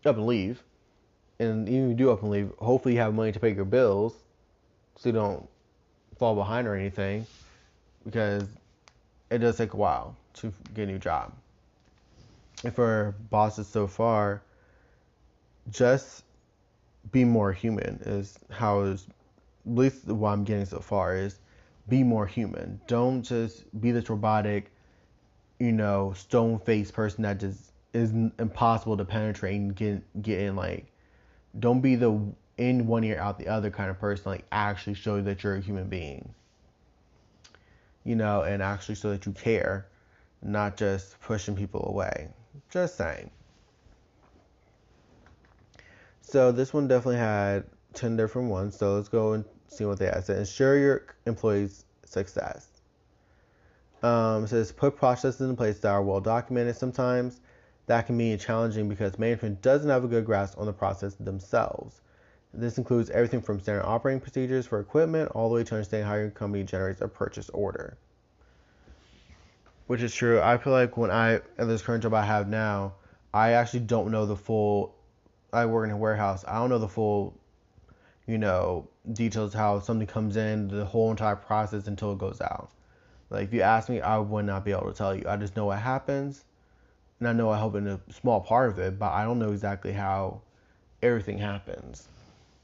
up 0.05 0.17
and 0.17 0.25
leave, 0.25 0.61
and 1.39 1.69
even 1.69 1.85
if 1.85 1.89
you 1.91 1.95
do 1.95 2.11
up 2.11 2.21
and 2.21 2.31
leave, 2.31 2.51
hopefully 2.59 2.95
you 2.95 2.99
have 2.99 3.13
money 3.13 3.31
to 3.31 3.39
pay 3.39 3.53
your 3.53 3.63
bills, 3.65 4.13
so 4.97 5.09
you 5.09 5.13
don't 5.13 5.47
fall 6.19 6.35
behind 6.35 6.67
or 6.67 6.75
anything, 6.75 7.25
because 8.03 8.43
it 9.29 9.37
does 9.37 9.57
take 9.57 9.73
a 9.73 9.77
while 9.77 10.15
to 10.33 10.51
get 10.73 10.83
a 10.83 10.91
new 10.91 10.99
job 10.99 11.31
And 12.63 12.73
for 12.73 13.15
bosses 13.29 13.67
so 13.67 13.87
far, 13.87 14.41
just 15.71 16.23
be 17.11 17.23
more 17.23 17.51
human 17.51 17.99
is 18.05 18.39
how 18.49 18.81
is 18.81 19.07
at 19.65 19.75
least 19.75 20.05
what 20.07 20.29
I'm 20.29 20.43
getting 20.43 20.65
so 20.65 20.79
far 20.79 21.15
is 21.15 21.39
be 21.87 22.03
more 22.03 22.25
human. 22.25 22.79
Don't 22.87 23.23
just 23.23 23.63
be 23.79 23.91
this 23.91 24.09
robotic, 24.09 24.71
you 25.59 25.71
know, 25.71 26.13
stone 26.15 26.59
faced 26.59 26.93
person 26.93 27.23
that 27.23 27.39
just 27.39 27.71
is 27.93 28.11
impossible 28.39 28.97
to 28.97 29.05
penetrate 29.05 29.55
and 29.55 29.75
get 29.75 30.21
get 30.21 30.39
in. 30.39 30.55
Like, 30.55 30.91
don't 31.59 31.81
be 31.81 31.95
the 31.95 32.19
in 32.57 32.87
one 32.87 33.03
ear 33.03 33.19
out 33.19 33.37
the 33.37 33.47
other 33.47 33.69
kind 33.69 33.89
of 33.89 33.99
person. 33.99 34.31
Like, 34.31 34.45
actually 34.51 34.95
show 34.95 35.21
that 35.21 35.43
you're 35.43 35.55
a 35.55 35.61
human 35.61 35.87
being. 35.87 36.33
You 38.03 38.15
know, 38.15 38.41
and 38.41 38.61
actually 38.61 38.95
show 38.95 39.11
that 39.11 39.25
you 39.25 39.31
care, 39.31 39.87
not 40.41 40.75
just 40.75 41.19
pushing 41.21 41.55
people 41.55 41.87
away. 41.87 42.27
Just 42.69 42.97
saying. 42.97 43.29
So 46.21 46.51
this 46.51 46.73
one 46.73 46.87
definitely 46.87 47.19
had 47.19 47.63
10 47.93 48.17
different 48.17 48.49
ones. 48.49 48.75
So 48.77 48.95
let's 48.95 49.07
go 49.07 49.33
and 49.33 49.45
see 49.67 49.85
what 49.85 49.99
they 49.99 50.05
had. 50.05 50.25
So 50.25 50.33
ensure 50.33 50.77
your 50.77 51.05
employees' 51.25 51.85
success. 52.05 52.72
Um, 54.03 54.43
it 54.43 54.49
says 54.49 54.71
put 54.71 54.95
processes 54.95 55.41
in 55.41 55.55
place 55.55 55.79
that 55.79 55.89
are 55.89 56.03
well 56.03 56.21
documented. 56.21 56.75
Sometimes 56.75 57.39
that 57.87 58.05
can 58.05 58.17
be 58.17 58.37
challenging 58.37 58.87
because 58.87 59.17
management 59.17 59.61
doesn't 59.61 59.89
have 59.89 60.03
a 60.03 60.07
good 60.07 60.25
grasp 60.25 60.59
on 60.59 60.65
the 60.65 60.73
process 60.73 61.15
themselves. 61.15 62.01
This 62.53 62.77
includes 62.77 63.09
everything 63.09 63.41
from 63.41 63.59
standard 63.59 63.85
operating 63.85 64.21
procedures 64.21 64.67
for 64.67 64.79
equipment 64.79 65.31
all 65.33 65.49
the 65.49 65.55
way 65.55 65.63
to 65.63 65.75
understanding 65.75 66.07
how 66.07 66.15
your 66.15 66.29
company 66.29 66.63
generates 66.63 67.01
a 67.01 67.07
purchase 67.07 67.49
order 67.49 67.97
which 69.87 70.01
is 70.01 70.13
true. 70.13 70.41
I 70.41 70.57
feel 70.57 70.73
like 70.73 70.97
when 70.97 71.11
I 71.11 71.35
at 71.35 71.67
this 71.67 71.81
current 71.81 72.03
job 72.03 72.13
I 72.13 72.25
have 72.25 72.47
now, 72.47 72.93
I 73.33 73.51
actually 73.51 73.81
don't 73.81 74.11
know 74.11 74.25
the 74.25 74.35
full. 74.35 74.95
I 75.51 75.65
work 75.65 75.85
in 75.85 75.91
a 75.91 75.97
warehouse. 75.97 76.43
I 76.47 76.55
don't 76.55 76.69
know 76.69 76.79
the 76.79 76.87
full, 76.87 77.37
you 78.25 78.37
know, 78.37 78.87
details 79.11 79.53
how 79.53 79.79
something 79.79 80.07
comes 80.07 80.35
in, 80.35 80.67
the 80.67 80.85
whole 80.85 81.11
entire 81.11 81.35
process 81.35 81.87
until 81.87 82.13
it 82.13 82.17
goes 82.17 82.41
out. 82.41 82.69
Like 83.33 83.45
if 83.45 83.53
you 83.53 83.61
ask 83.61 83.89
me, 83.89 83.99
I 83.99 84.19
would 84.19 84.45
not 84.45 84.63
be 84.63 84.71
able 84.71 84.91
to 84.91 84.93
tell 84.93 85.15
you. 85.15 85.23
I 85.27 85.35
just 85.37 85.55
know 85.55 85.65
what 85.65 85.79
happens, 85.79 86.45
and 87.19 87.27
I 87.27 87.33
know 87.33 87.49
I 87.49 87.57
help 87.57 87.73
in 87.75 87.87
a 87.87 87.99
small 88.11 88.39
part 88.39 88.69
of 88.69 88.77
it, 88.77 88.99
but 88.99 89.11
I 89.11 89.23
don't 89.23 89.39
know 89.39 89.51
exactly 89.51 89.91
how 89.91 90.41
everything 91.01 91.39
happens, 91.39 92.07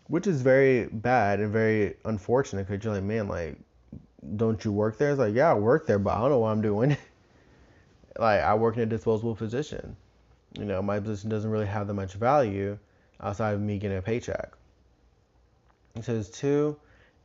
which 0.07 0.27
is 0.27 0.43
very 0.43 0.85
bad 0.85 1.39
and 1.39 1.51
very 1.51 1.95
unfortunate. 2.05 2.67
Cause 2.67 2.83
you're 2.83 2.93
like, 2.93 3.03
man, 3.03 3.27
like, 3.27 3.57
don't 4.35 4.63
you 4.63 4.71
work 4.71 4.99
there? 4.99 5.09
It's 5.09 5.17
like, 5.17 5.33
yeah, 5.33 5.49
I 5.49 5.55
work 5.55 5.87
there, 5.87 5.97
but 5.97 6.15
I 6.15 6.21
don't 6.21 6.29
know 6.29 6.39
what 6.39 6.51
I'm 6.51 6.61
doing. 6.61 6.91
like 8.19 8.41
I 8.41 8.53
work 8.53 8.77
in 8.77 8.83
a 8.83 8.85
disposable 8.85 9.35
position. 9.35 9.95
You 10.53 10.65
know, 10.65 10.83
my 10.83 10.99
position 10.99 11.31
doesn't 11.31 11.49
really 11.49 11.65
have 11.65 11.87
that 11.87 11.95
much 11.95 12.13
value 12.13 12.77
outside 13.21 13.55
of 13.55 13.61
me 13.61 13.79
getting 13.79 13.97
a 13.97 14.03
paycheck. 14.03 14.51
It 15.95 16.05
says 16.05 16.29
two, 16.29 16.77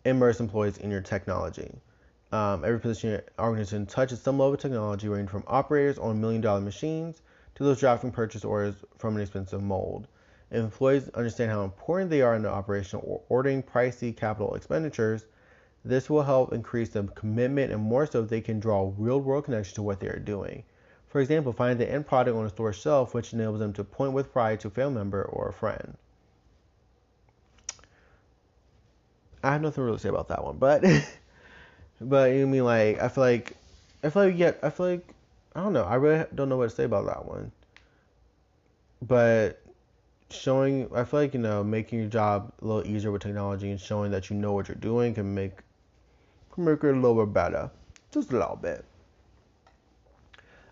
immerse 0.06 0.40
employees 0.40 0.78
in 0.78 0.90
your 0.90 1.02
technology. 1.02 1.70
Um, 2.34 2.64
every 2.64 2.80
position 2.80 3.20
organization 3.38 3.86
touches 3.86 4.20
some 4.20 4.40
level 4.40 4.54
of 4.54 4.60
technology, 4.60 5.06
ranging 5.06 5.28
from 5.28 5.44
operators 5.46 5.98
on 5.98 6.20
million 6.20 6.40
dollar 6.40 6.60
machines 6.60 7.22
to 7.54 7.62
those 7.62 7.78
drafting 7.78 8.10
purchase 8.10 8.44
orders 8.44 8.74
from 8.98 9.14
an 9.14 9.22
expensive 9.22 9.62
mold. 9.62 10.08
Employees 10.50 11.08
understand 11.10 11.52
how 11.52 11.62
important 11.62 12.10
they 12.10 12.22
are 12.22 12.34
in 12.34 12.42
the 12.42 12.50
operation 12.50 12.98
or 13.04 13.22
ordering 13.28 13.62
pricey 13.62 14.16
capital 14.16 14.56
expenditures, 14.56 15.26
this 15.84 16.10
will 16.10 16.24
help 16.24 16.52
increase 16.52 16.88
the 16.88 17.04
commitment 17.04 17.70
and 17.70 17.80
more 17.80 18.04
so 18.04 18.22
they 18.22 18.40
can 18.40 18.58
draw 18.58 18.92
real 18.98 19.20
world 19.20 19.44
connection 19.44 19.76
to 19.76 19.82
what 19.84 20.00
they 20.00 20.08
are 20.08 20.18
doing. 20.18 20.64
For 21.06 21.20
example, 21.20 21.52
find 21.52 21.78
the 21.78 21.88
end 21.88 22.04
product 22.04 22.36
on 22.36 22.46
a 22.46 22.48
store 22.48 22.72
shelf, 22.72 23.14
which 23.14 23.32
enables 23.32 23.60
them 23.60 23.72
to 23.74 23.84
point 23.84 24.12
with 24.12 24.32
pride 24.32 24.58
to 24.58 24.66
a 24.66 24.70
family 24.72 24.94
member 24.94 25.22
or 25.22 25.50
a 25.50 25.52
friend. 25.52 25.96
I 29.44 29.52
have 29.52 29.62
nothing 29.62 29.84
really 29.84 29.98
to 29.98 30.02
say 30.02 30.08
about 30.08 30.26
that 30.28 30.42
one, 30.42 30.58
but 30.58 30.82
but 32.08 32.32
you 32.32 32.46
mean 32.46 32.64
like 32.64 33.00
I 33.00 33.08
feel 33.08 33.24
like 33.24 33.56
I 34.02 34.10
feel 34.10 34.26
like 34.26 34.38
yeah 34.38 34.52
I 34.62 34.70
feel 34.70 34.86
like 34.86 35.14
I 35.54 35.62
don't 35.62 35.72
know 35.72 35.84
I 35.84 35.94
really 35.96 36.24
don't 36.34 36.48
know 36.48 36.56
what 36.56 36.70
to 36.70 36.76
say 36.76 36.84
about 36.84 37.06
that 37.06 37.24
one. 37.24 37.52
But 39.02 39.60
showing 40.30 40.88
I 40.94 41.04
feel 41.04 41.20
like 41.20 41.34
you 41.34 41.40
know 41.40 41.62
making 41.62 42.00
your 42.00 42.08
job 42.08 42.52
a 42.60 42.64
little 42.64 42.90
easier 42.90 43.10
with 43.10 43.22
technology 43.22 43.70
and 43.70 43.80
showing 43.80 44.10
that 44.12 44.30
you 44.30 44.36
know 44.36 44.52
what 44.52 44.68
you're 44.68 44.76
doing 44.76 45.14
can 45.14 45.34
make 45.34 45.58
can 46.52 46.64
make 46.64 46.82
it 46.84 46.90
a 46.90 46.92
little 46.92 47.24
bit 47.26 47.34
better, 47.34 47.70
just 48.12 48.30
a 48.30 48.38
little 48.38 48.56
bit. 48.56 48.84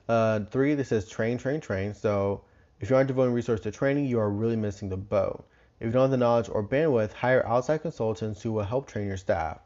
Uh, 0.09 0.41
three, 0.51 0.75
this 0.75 0.89
says 0.89 1.09
train, 1.09 1.39
train, 1.39 1.61
train. 1.61 1.95
So 1.95 2.43
if 2.81 2.91
you 2.91 2.97
aren't 2.97 3.09
devoting 3.09 3.35
resources 3.35 3.63
to 3.65 3.71
training, 3.71 4.07
you 4.07 4.19
are 4.19 4.31
really 4.31 4.57
missing 4.57 4.89
the 4.89 4.97
boat. 4.97 5.45
If 5.81 5.87
you 5.87 5.93
don't 5.93 6.03
have 6.03 6.11
the 6.11 6.17
knowledge 6.17 6.49
or 6.49 6.63
bandwidth, 6.63 7.13
hire 7.13 7.45
outside 7.47 7.83
consultants 7.83 8.43
who 8.43 8.53
will 8.53 8.63
help 8.65 8.87
train 8.87 9.07
your 9.07 9.17
staff. 9.17 9.59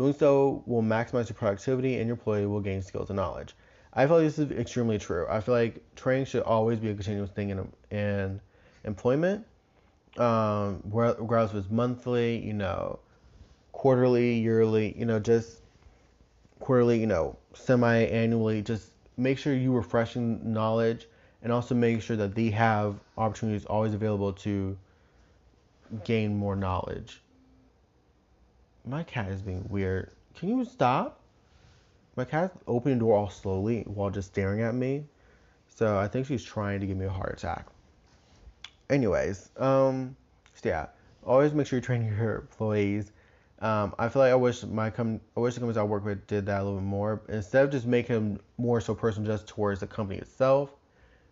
Doing 0.00 0.14
so 0.14 0.62
will 0.64 0.80
maximize 0.80 1.28
your 1.28 1.36
productivity 1.36 1.98
and 1.98 2.06
your 2.06 2.14
employee 2.14 2.46
will 2.46 2.62
gain 2.62 2.80
skills 2.80 3.10
and 3.10 3.18
knowledge. 3.18 3.54
I 3.92 4.06
feel 4.06 4.16
like 4.16 4.24
this 4.24 4.38
is 4.38 4.50
extremely 4.50 4.98
true. 4.98 5.26
I 5.28 5.42
feel 5.42 5.54
like 5.54 5.94
training 5.94 6.24
should 6.24 6.42
always 6.44 6.78
be 6.78 6.88
a 6.88 6.94
continuous 6.94 7.30
thing 7.30 7.50
in, 7.50 7.70
in 7.90 8.40
employment, 8.84 9.44
um, 10.16 10.82
regardless 10.86 11.50
if 11.50 11.56
it's 11.58 11.70
monthly, 11.70 12.38
you 12.38 12.54
know, 12.54 12.98
quarterly, 13.72 14.38
yearly, 14.38 14.98
you 14.98 15.04
know, 15.04 15.18
just 15.18 15.60
quarterly, 16.60 16.98
you 16.98 17.06
know, 17.06 17.36
semi-annually, 17.52 18.62
just 18.62 18.92
make 19.18 19.36
sure 19.36 19.52
you 19.52 19.74
are 19.74 19.80
refreshing 19.80 20.50
knowledge 20.50 21.08
and 21.42 21.52
also 21.52 21.74
make 21.74 22.00
sure 22.00 22.16
that 22.16 22.34
they 22.34 22.48
have 22.48 22.96
opportunities 23.18 23.66
always 23.66 23.92
available 23.92 24.32
to 24.32 24.78
gain 26.04 26.34
more 26.34 26.56
knowledge. 26.56 27.20
My 28.84 29.02
cat 29.02 29.28
is 29.28 29.42
being 29.42 29.66
weird. 29.68 30.10
Can 30.34 30.48
you 30.48 30.64
stop? 30.64 31.20
My 32.16 32.24
cat's 32.24 32.56
opening 32.66 32.98
the 32.98 33.04
door 33.04 33.16
all 33.16 33.30
slowly 33.30 33.82
while 33.82 34.10
just 34.10 34.28
staring 34.28 34.62
at 34.62 34.74
me. 34.74 35.04
So 35.68 35.98
I 35.98 36.08
think 36.08 36.26
she's 36.26 36.44
trying 36.44 36.80
to 36.80 36.86
give 36.86 36.96
me 36.96 37.06
a 37.06 37.10
heart 37.10 37.34
attack. 37.38 37.66
Anyways, 38.88 39.50
um, 39.56 40.16
so 40.54 40.68
yeah, 40.68 40.86
always 41.24 41.54
make 41.54 41.66
sure 41.66 41.78
you 41.78 41.82
train 41.82 42.04
your 42.04 42.36
employees. 42.36 43.12
Um, 43.60 43.94
I 43.98 44.08
feel 44.08 44.22
like 44.22 44.32
I 44.32 44.36
wish 44.36 44.64
my 44.64 44.90
com- 44.90 45.20
I 45.36 45.40
wish 45.40 45.54
the 45.54 45.60
companies 45.60 45.76
I 45.76 45.82
work 45.82 46.04
with 46.04 46.26
did 46.26 46.46
that 46.46 46.62
a 46.62 46.64
little 46.64 46.80
bit 46.80 46.86
more. 46.86 47.22
Instead 47.28 47.64
of 47.64 47.70
just 47.70 47.86
making 47.86 48.14
them 48.14 48.40
more 48.56 48.80
so 48.80 48.94
personal 48.94 49.30
just 49.30 49.46
towards 49.46 49.80
the 49.80 49.86
company 49.86 50.18
itself, 50.18 50.70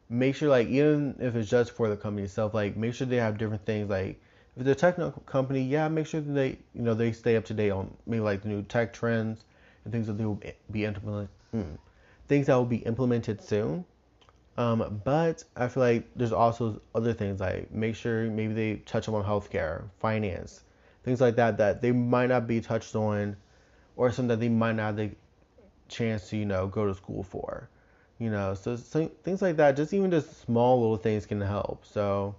make 0.09 0.35
sure 0.35 0.49
like 0.49 0.69
even 0.69 1.17
if 1.19 1.35
it's 1.35 1.49
just 1.51 1.73
for 1.73 1.89
the 1.89 1.97
company 1.97 2.25
itself, 2.25 2.55
like 2.55 2.77
make 2.77 2.95
sure 2.95 3.07
they 3.07 3.17
have 3.17 3.39
different 3.39 3.65
things 3.65 3.89
like 3.89 4.21
if 4.59 4.67
it's 4.67 4.71
a 4.71 4.75
technical 4.75 5.23
company, 5.23 5.63
yeah, 5.63 5.87
make 5.89 6.07
sure 6.07 6.21
that 6.21 6.33
they 6.33 6.59
you 6.75 6.83
know 6.83 6.93
they 6.93 7.13
stay 7.13 7.37
up 7.37 7.45
to 7.45 7.55
date 7.55 7.71
on 7.71 7.95
maybe 8.07 8.21
like 8.21 8.43
the 8.43 8.49
new 8.49 8.63
tech 8.63 8.93
trends 8.93 9.45
and 9.85 9.93
things 9.93 10.09
that 10.09 10.15
they 10.19 10.25
will 10.25 10.41
be 10.73 10.85
implemented 10.85 11.29
mm, 11.55 11.79
things 12.27 12.47
that 12.47 12.57
will 12.57 12.65
be 12.65 12.79
implemented 12.79 13.41
soon. 13.41 13.85
Um, 14.57 15.01
but 15.05 15.45
I 15.57 15.69
feel 15.69 15.85
like 15.85 16.09
there's 16.17 16.33
also 16.33 16.81
other 16.93 17.13
things 17.13 17.39
like 17.39 17.71
make 17.71 17.95
sure 17.95 18.25
maybe 18.25 18.53
they 18.53 18.77
touch 18.79 19.09
on 19.09 19.25
healthcare, 19.25 19.85
finance, 20.01 20.65
things 21.05 21.21
like 21.21 21.37
that 21.37 21.57
that 21.59 21.81
they 21.81 21.93
might 21.93 22.27
not 22.27 22.49
be 22.49 22.61
touched 22.61 22.97
on, 22.97 23.37
or 23.97 24.11
something 24.11 24.29
that 24.29 24.41
they 24.41 24.49
might 24.49 24.73
not 24.73 24.87
have 24.87 24.97
the 24.97 25.11
chance 25.89 26.31
to 26.31 26.37
you 26.37 26.45
know 26.47 26.67
go 26.67 26.87
to 26.87 26.95
school 26.95 27.23
for, 27.23 27.69
you 28.19 28.31
know. 28.31 28.55
So, 28.55 28.75
so 28.75 29.09
things 29.23 29.41
like 29.41 29.57
that, 29.59 29.77
just 29.77 29.95
even 29.95 30.11
just 30.11 30.41
small 30.43 30.81
little 30.81 30.97
things 30.97 31.27
can 31.27 31.41
help. 31.41 31.87
So 31.87 32.35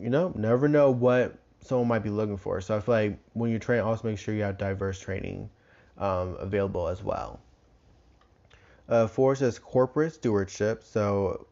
you 0.00 0.10
know, 0.10 0.32
never 0.36 0.68
know 0.68 0.90
what 0.90 1.38
someone 1.60 1.88
might 1.88 2.00
be 2.00 2.10
looking 2.10 2.36
for. 2.36 2.60
So 2.60 2.76
I 2.76 2.80
feel 2.80 2.94
like 2.94 3.18
when 3.32 3.50
you 3.50 3.58
train, 3.58 3.80
also 3.80 4.08
make 4.08 4.18
sure 4.18 4.34
you 4.34 4.42
have 4.42 4.58
diverse 4.58 5.00
training 5.00 5.48
um, 5.98 6.36
available 6.38 6.88
as 6.88 7.02
well. 7.02 7.40
Uh, 8.88 9.06
four 9.06 9.36
says 9.36 9.58
corporate 9.58 10.14
stewardship. 10.14 10.82
So, 10.84 11.46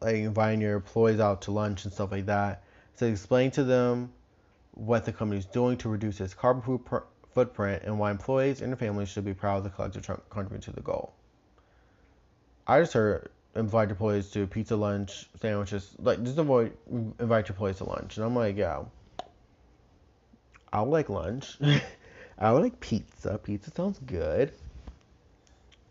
like 0.00 0.16
inviting 0.16 0.60
your 0.60 0.74
employees 0.74 1.20
out 1.20 1.42
to 1.42 1.50
lunch 1.50 1.84
and 1.84 1.92
stuff 1.92 2.12
like 2.12 2.26
that. 2.26 2.62
So, 2.96 3.06
explain 3.06 3.50
to 3.52 3.64
them 3.64 4.12
what 4.72 5.04
the 5.04 5.12
company 5.12 5.38
is 5.38 5.46
doing 5.46 5.76
to 5.78 5.88
reduce 5.88 6.20
its 6.20 6.34
carbon 6.34 6.80
footprint 7.32 7.82
and 7.84 7.98
why 7.98 8.10
employees 8.10 8.60
and 8.60 8.70
their 8.70 8.76
families 8.76 9.08
should 9.08 9.24
be 9.24 9.34
proud 9.34 9.58
of 9.58 9.64
the 9.64 9.70
collective 9.70 10.04
contribution 10.28 10.72
to 10.72 10.76
the 10.76 10.82
goal. 10.82 11.14
I 12.66 12.80
just 12.80 12.92
heard 12.92 13.30
invite 13.56 13.90
employees 13.90 14.30
to 14.30 14.46
pizza 14.46 14.76
lunch, 14.76 15.28
sandwiches, 15.40 15.94
like 15.98 16.22
just 16.22 16.38
avoid 16.38 16.72
invite 16.90 17.48
your 17.48 17.54
employees 17.54 17.78
to 17.78 17.84
lunch. 17.84 18.16
And 18.16 18.26
I'm 18.26 18.34
like, 18.34 18.56
yeah, 18.56 18.82
I 20.72 20.80
would 20.80 20.90
like 20.90 21.08
lunch. 21.08 21.56
I 22.38 22.52
would 22.52 22.62
like 22.62 22.80
pizza. 22.80 23.38
Pizza 23.38 23.70
sounds 23.70 24.00
good. 24.00 24.52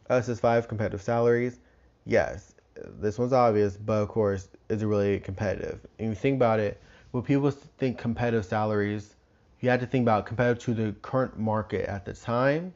Us 0.09 0.27
is 0.27 0.39
five 0.39 0.67
competitive 0.67 1.01
salaries. 1.01 1.59
Yes, 2.05 2.53
this 2.99 3.17
one's 3.17 3.33
obvious, 3.33 3.77
but 3.77 4.01
of 4.01 4.09
course, 4.09 4.49
is 4.67 4.83
it 4.83 4.85
really 4.85 5.19
competitive? 5.19 5.79
And 5.99 6.09
you 6.09 6.15
think 6.15 6.35
about 6.35 6.59
it, 6.59 6.81
when 7.11 7.23
people 7.23 7.49
think 7.51 7.97
competitive 7.97 8.45
salaries, 8.45 9.15
you 9.61 9.69
have 9.69 9.79
to 9.79 9.85
think 9.85 10.03
about 10.03 10.25
competitive 10.25 10.63
to 10.65 10.73
the 10.73 10.91
current 11.01 11.39
market 11.39 11.87
at 11.87 12.03
the 12.03 12.13
time. 12.13 12.73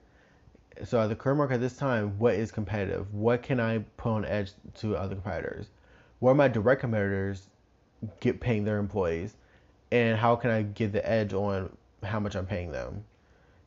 So 0.84 1.02
at 1.02 1.08
the 1.08 1.16
current 1.16 1.38
market 1.38 1.56
at 1.56 1.62
this 1.62 1.78
time, 1.78 2.18
what 2.20 2.36
is 2.36 2.52
competitive? 2.52 3.14
What 3.14 3.44
can 3.44 3.60
I 3.60 3.80
put 3.98 4.10
on 4.10 4.26
edge 4.26 4.52
to 4.76 4.96
other 4.96 5.16
competitors? 5.16 5.68
What 6.20 6.32
are 6.32 6.36
my 6.36 6.48
direct 6.48 6.82
competitors 6.82 7.50
get 8.20 8.40
paying 8.40 8.64
their 8.64 8.78
employees? 8.78 9.36
And 9.92 10.18
how 10.18 10.36
can 10.36 10.52
I 10.52 10.64
get 10.64 10.92
the 10.92 11.08
edge 11.10 11.34
on 11.34 11.76
how 12.04 12.20
much 12.20 12.36
I'm 12.36 12.46
paying 12.46 12.72
them? 12.72 13.04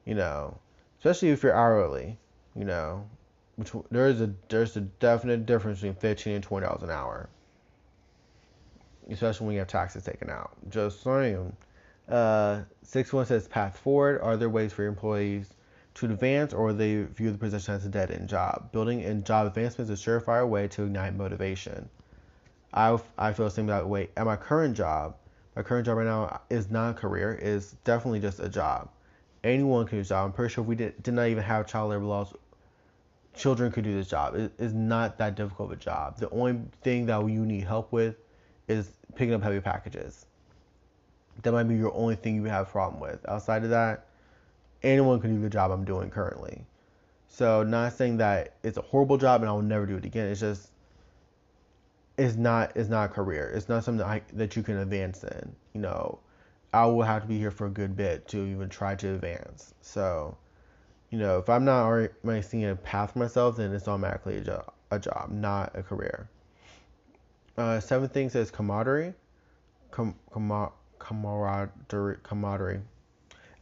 You 0.05 0.15
know, 0.15 0.59
especially 0.99 1.31
if 1.31 1.43
you're 1.43 1.55
hourly, 1.55 2.19
you 2.55 2.65
know, 2.65 3.07
which 3.57 3.73
there 3.91 4.09
is 4.09 4.21
a 4.21 4.33
there's 4.49 4.77
a 4.77 4.83
definite 4.83 5.47
difference 5.47 5.79
between 5.79 5.95
fifteen 5.95 6.35
and 6.35 6.45
twenty 6.45 6.67
dollars 6.67 6.83
an 6.83 6.91
hour, 6.91 7.29
especially 9.11 9.47
when 9.47 9.55
you 9.55 9.61
have 9.61 9.69
taxes 9.69 10.05
taken 10.05 10.31
out. 10.31 10.51
Just 10.69 11.03
saying. 11.03 11.57
Uh, 12.09 12.63
six 12.83 13.13
one 13.13 13.25
says 13.25 13.47
path 13.47 13.79
forward. 13.79 14.21
Are 14.21 14.37
there 14.37 14.49
ways 14.49 14.73
for 14.73 14.85
employees 14.85 15.55
to 16.01 16.07
advance, 16.07 16.53
or 16.53 16.73
they 16.73 17.03
view 17.03 17.31
the 17.31 17.39
position 17.39 17.75
as 17.75 17.85
a 17.85 17.89
dead 17.89 18.11
end 18.11 18.29
job? 18.29 18.73
Building 18.73 19.01
in 19.01 19.23
job 19.25 19.47
advancement 19.47 19.91
is 19.91 20.01
a 20.01 20.11
surefire 20.11 20.49
way 20.49 20.69
to 20.69 20.85
ignite 20.85 21.15
motivation. 21.15 21.89
I 22.73 22.99
I 23.19 23.33
feel 23.33 23.47
the 23.47 23.51
same 23.51 23.67
that 23.67 23.89
way. 23.89 24.09
At 24.17 24.27
my 24.27 24.37
current 24.37 24.77
job, 24.77 25.17
my 25.57 25.63
current 25.63 25.87
job 25.87 25.99
right 25.99 26.07
now 26.07 26.41
is 26.49 26.71
not 26.71 26.91
a 26.91 26.95
career. 26.95 27.35
is 27.35 27.73
definitely 27.85 28.21
just 28.21 28.41
a 28.41 28.49
job. 28.49 28.89
Anyone 29.43 29.87
can 29.87 29.99
do 29.99 30.03
a 30.03 30.05
job. 30.05 30.27
I'm 30.27 30.33
pretty 30.33 30.55
sure 30.55 30.63
if 30.63 30.69
we 30.69 30.77
did, 30.77 31.03
did 31.03 31.15
not 31.15 31.29
even 31.29 31.43
have 31.43 31.67
child 31.67 31.91
labor 31.91 32.05
laws, 32.05 32.33
children 33.35 33.73
could 33.73 33.85
do 33.85 33.95
this 33.95 34.09
job. 34.09 34.35
It 34.35 34.53
is 34.59 34.73
not 34.73 35.19
that 35.19 35.35
difficult 35.35 35.73
of 35.73 35.79
a 35.79 35.81
job. 35.81 36.19
The 36.19 36.31
only 36.31 36.61
thing 36.83 37.07
that 37.07 37.19
you 37.29 37.47
need 37.47 37.65
help 37.65 37.91
with 37.93 38.17
is 38.69 38.91
picking 39.15 39.35
up 39.35 39.43
heavy 39.43 39.61
packages. 39.61 40.27
That 41.43 41.53
might 41.53 41.65
be 41.65 41.75
your 41.75 41.95
only 41.95 42.17
thing 42.17 42.37
you 42.37 42.45
have 42.45 42.69
a 42.69 42.71
problem 42.71 43.01
with. 43.01 43.27
Outside 43.29 43.65
of 43.65 43.71
that, 43.71 44.07
anyone 44.83 45.21
can 45.21 45.35
do 45.35 45.41
the 45.41 45.51
job 45.51 45.71
I'm 45.71 45.85
doing 45.85 46.11
currently. 46.11 46.65
So 47.29 47.63
not 47.63 47.93
saying 47.93 48.19
that 48.19 48.55
it's 48.63 48.77
a 48.77 48.83
horrible 48.83 49.17
job 49.17 49.43
and 49.43 49.49
I 49.49 49.53
will 49.53 49.63
never 49.63 49.87
do 49.87 49.97
it 49.97 50.05
again. 50.05 50.29
It's 50.29 50.41
just 50.41 50.71
it's 52.19 52.37
not 52.37 52.77
it's 52.77 52.89
not 52.89 53.11
a 53.11 53.13
career. 53.13 53.51
It's 53.55 53.69
not 53.69 53.85
something 53.85 53.99
that, 53.99 54.07
I, 54.07 54.23
that 54.35 54.57
you 54.57 54.63
can 54.63 54.79
advance 54.79 55.25
in. 55.25 55.55
You 55.73 55.81
know, 55.81 56.19
I 56.73 56.87
will 56.87 57.03
have 57.03 57.23
to 57.23 57.29
be 57.29 57.39
here 57.39 57.51
for 57.51 57.67
a 57.67 57.71
good 57.71 57.97
bit 57.97 58.29
to 58.29 58.45
even 58.45 58.69
try 58.69 58.95
to 58.97 59.15
advance. 59.15 59.75
So 59.81 60.37
you 61.11 61.19
know, 61.19 61.39
if 61.39 61.49
I'm 61.49 61.65
not 61.65 61.85
already 61.85 62.43
seeing 62.43 62.67
a 62.67 62.77
path 62.77 63.13
for 63.13 63.19
myself, 63.21 63.57
then 63.57 63.73
it's 63.73 63.89
automatically 63.89 64.37
a 64.37 64.41
job, 64.43 64.73
a 64.91 64.99
job 64.99 65.31
not 65.31 65.73
a 65.75 65.83
career. 65.83 66.29
Uh, 67.57 67.81
seventh 67.81 68.13
thing 68.13 68.29
says 68.31 68.51
camaraderie. 68.51 69.15
Com, 69.91 70.15
com, 70.31 70.71
camaraderie. 70.99 72.19
Camaraderie. 72.23 72.81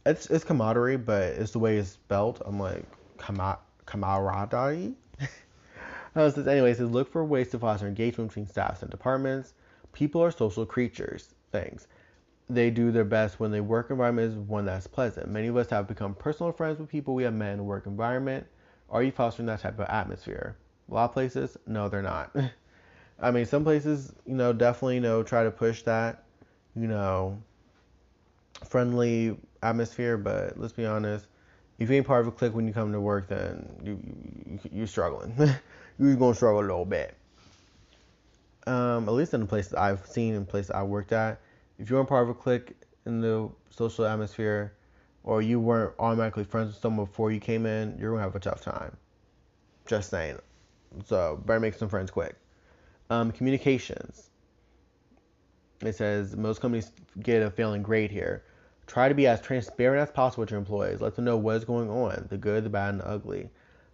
It's, 0.09 0.25
it's 0.27 0.43
camaraderie, 0.43 0.97
but 0.97 1.23
it's 1.23 1.51
the 1.51 1.59
way 1.59 1.77
it's 1.77 1.91
spelled. 1.91 2.41
I'm 2.45 2.59
like, 2.59 2.85
camaraderie? 3.17 4.95
uh, 6.15 6.29
says, 6.29 6.45
says, 6.45 6.79
look 6.81 7.11
for 7.11 7.23
ways 7.23 7.49
to 7.51 7.59
foster 7.59 7.87
engagement 7.87 8.29
between 8.29 8.47
staffs 8.47 8.81
and 8.81 8.91
departments. 8.91 9.53
People 9.93 10.23
are 10.23 10.31
social 10.31 10.65
creatures. 10.65 11.35
Things 11.51 11.87
they 12.49 12.71
do 12.71 12.91
their 12.91 13.05
best 13.05 13.39
when 13.39 13.51
the 13.51 13.61
work 13.61 13.91
environment 13.91 14.31
is 14.31 14.37
one 14.37 14.65
that's 14.65 14.87
pleasant. 14.87 15.29
Many 15.29 15.47
of 15.47 15.57
us 15.57 15.69
have 15.69 15.87
become 15.87 16.15
personal 16.15 16.51
friends 16.51 16.79
with 16.79 16.89
people 16.89 17.13
we 17.13 17.23
have 17.23 17.33
met 17.33 17.51
in 17.51 17.57
the 17.57 17.63
work 17.63 17.85
environment. 17.85 18.45
Are 18.89 19.03
you 19.03 19.11
fostering 19.11 19.45
that 19.45 19.59
type 19.59 19.77
of 19.79 19.87
atmosphere? 19.87 20.57
A 20.89 20.93
lot 20.93 21.05
of 21.05 21.13
places, 21.13 21.57
no, 21.67 21.89
they're 21.89 22.01
not. 22.01 22.35
I 23.19 23.31
mean, 23.31 23.45
some 23.45 23.63
places, 23.63 24.13
you 24.25 24.33
know, 24.33 24.51
definitely, 24.51 24.95
you 24.95 25.01
know, 25.01 25.21
try 25.21 25.43
to 25.43 25.51
push 25.51 25.83
that, 25.83 26.23
you 26.75 26.87
know, 26.87 27.39
friendly 28.65 29.37
atmosphere. 29.63 30.17
But 30.17 30.59
let's 30.59 30.73
be 30.73 30.85
honest, 30.85 31.27
if 31.79 31.89
you 31.89 31.95
ain't 31.95 32.07
part 32.07 32.21
of 32.21 32.27
a 32.27 32.31
clique 32.31 32.53
when 32.53 32.67
you 32.67 32.73
come 32.73 32.91
to 32.91 33.01
work, 33.01 33.27
then 33.27 33.69
you, 33.83 33.99
you 34.45 34.59
you're 34.71 34.87
struggling. 34.87 35.33
you're 35.99 36.15
gonna 36.15 36.35
struggle 36.35 36.59
a 36.59 36.61
little 36.61 36.85
bit. 36.85 37.15
Um, 38.67 39.07
at 39.07 39.13
least 39.13 39.33
in 39.33 39.41
the 39.41 39.47
places 39.47 39.73
I've 39.73 40.05
seen 40.05 40.35
and 40.35 40.47
places 40.47 40.71
I 40.71 40.83
worked 40.83 41.11
at, 41.11 41.39
if 41.79 41.89
you 41.89 41.95
weren't 41.95 42.09
part 42.09 42.23
of 42.23 42.29
a 42.29 42.33
clique 42.33 42.75
in 43.05 43.21
the 43.21 43.49
social 43.69 44.05
atmosphere, 44.05 44.73
or 45.23 45.41
you 45.41 45.59
weren't 45.59 45.93
automatically 45.99 46.43
friends 46.43 46.67
with 46.67 46.81
someone 46.81 47.05
before 47.05 47.31
you 47.31 47.39
came 47.39 47.65
in, 47.65 47.97
you're 47.99 48.11
gonna 48.11 48.23
have 48.23 48.35
a 48.35 48.39
tough 48.39 48.61
time. 48.61 48.95
Just 49.85 50.09
saying. 50.09 50.37
So 51.05 51.41
better 51.45 51.59
make 51.59 51.73
some 51.73 51.89
friends 51.89 52.11
quick. 52.11 52.35
Um, 53.09 53.31
communications. 53.31 54.29
It 55.81 55.95
says 55.95 56.35
most 56.35 56.61
companies 56.61 56.91
get 57.21 57.41
a 57.41 57.49
failing 57.49 57.83
grade 57.83 58.11
here. 58.11 58.43
Try 58.89 59.07
to 59.07 59.13
be 59.13 59.27
as 59.27 59.39
transparent 59.39 60.01
as 60.01 60.11
possible 60.11 60.41
with 60.41 60.49
your 60.49 60.57
employees. 60.57 60.99
Let 60.99 61.15
them 61.15 61.23
know 61.23 61.37
what 61.37 61.57
is 61.57 61.63
going 61.63 61.91
on, 61.91 62.25
the 62.31 62.39
good, 62.39 62.63
the 62.63 62.71
bad, 62.71 62.89
and 62.95 63.01
the 63.01 63.07
ugly. 63.07 63.51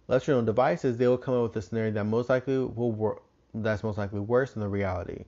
Let 0.08 0.26
your 0.26 0.38
own 0.38 0.46
devices, 0.46 0.96
they 0.96 1.06
will 1.06 1.18
come 1.18 1.34
up 1.34 1.42
with 1.42 1.56
a 1.56 1.60
scenario 1.60 1.90
that 1.90 2.04
most 2.04 2.30
likely 2.30 2.56
will 2.56 2.92
work. 2.92 3.22
That's 3.52 3.82
most 3.82 3.98
likely 3.98 4.20
worse 4.20 4.54
than 4.54 4.62
the 4.62 4.70
reality. 4.70 5.26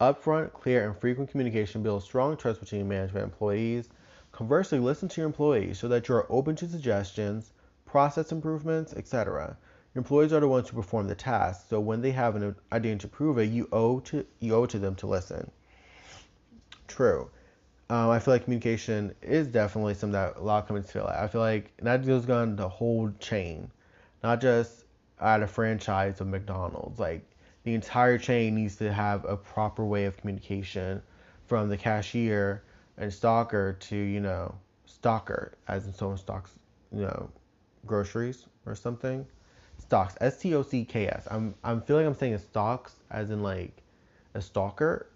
Upfront, 0.00 0.52
clear, 0.52 0.84
and 0.84 0.98
frequent 0.98 1.30
communication 1.30 1.80
builds 1.80 2.04
strong 2.04 2.36
trust 2.36 2.58
between 2.58 2.88
management 2.88 3.22
and 3.22 3.32
employees. 3.32 3.88
Conversely, 4.32 4.80
listen 4.80 5.08
to 5.10 5.20
your 5.20 5.28
employees 5.28 5.78
so 5.78 5.86
that 5.86 6.08
you 6.08 6.16
are 6.16 6.26
open 6.28 6.56
to 6.56 6.66
suggestions, 6.66 7.52
process 7.86 8.32
improvements, 8.32 8.94
etc. 8.94 9.56
Your 9.94 10.00
employees 10.00 10.32
are 10.32 10.40
the 10.40 10.48
ones 10.48 10.68
who 10.68 10.76
perform 10.76 11.06
the 11.06 11.14
task, 11.14 11.68
so 11.70 11.78
when 11.78 12.02
they 12.02 12.10
have 12.10 12.34
an 12.34 12.56
idea 12.72 12.96
to 12.96 13.06
prove 13.06 13.38
it, 13.38 13.50
you 13.50 13.68
owe 13.70 14.00
to 14.00 14.26
you 14.40 14.56
owe 14.56 14.66
to 14.66 14.80
them 14.80 14.96
to 14.96 15.06
listen. 15.06 15.52
True. 16.88 17.30
Um, 17.90 18.10
I 18.10 18.18
feel 18.18 18.34
like 18.34 18.44
communication 18.44 19.14
is 19.22 19.46
definitely 19.46 19.94
something 19.94 20.12
that 20.12 20.36
a 20.36 20.40
lot 20.40 20.62
of 20.62 20.68
companies 20.68 20.90
feel 20.90 21.04
like. 21.04 21.16
I 21.16 21.28
feel 21.28 21.42
like 21.42 21.72
that 21.78 22.06
goes 22.06 22.28
on 22.30 22.56
the 22.56 22.68
whole 22.68 23.10
chain, 23.20 23.70
not 24.22 24.40
just 24.40 24.84
at 25.20 25.42
a 25.42 25.46
franchise 25.46 26.20
of 26.20 26.28
McDonald's. 26.28 26.98
Like 26.98 27.22
the 27.64 27.74
entire 27.74 28.16
chain 28.16 28.54
needs 28.54 28.76
to 28.76 28.92
have 28.92 29.24
a 29.26 29.36
proper 29.36 29.84
way 29.84 30.06
of 30.06 30.16
communication 30.16 31.02
from 31.46 31.68
the 31.68 31.76
cashier 31.76 32.62
and 32.96 33.12
stalker 33.12 33.76
to, 33.80 33.96
you 33.96 34.20
know, 34.20 34.54
stalker, 34.86 35.52
as 35.68 35.86
in 35.86 35.92
someone 35.92 36.16
stocks, 36.16 36.52
you 36.90 37.02
know, 37.02 37.28
groceries 37.84 38.46
or 38.64 38.74
something. 38.74 39.26
Stocks, 39.78 40.14
S 40.20 40.38
T 40.38 40.54
O 40.54 40.62
C 40.62 40.84
K 40.86 41.08
S. 41.08 41.28
I'm 41.30 41.54
I'm 41.62 41.82
feeling 41.82 42.06
I'm 42.06 42.14
saying 42.14 42.38
stocks 42.38 42.94
as 43.10 43.30
in 43.30 43.42
like 43.42 43.82
a 44.32 44.40
stalker, 44.40 45.08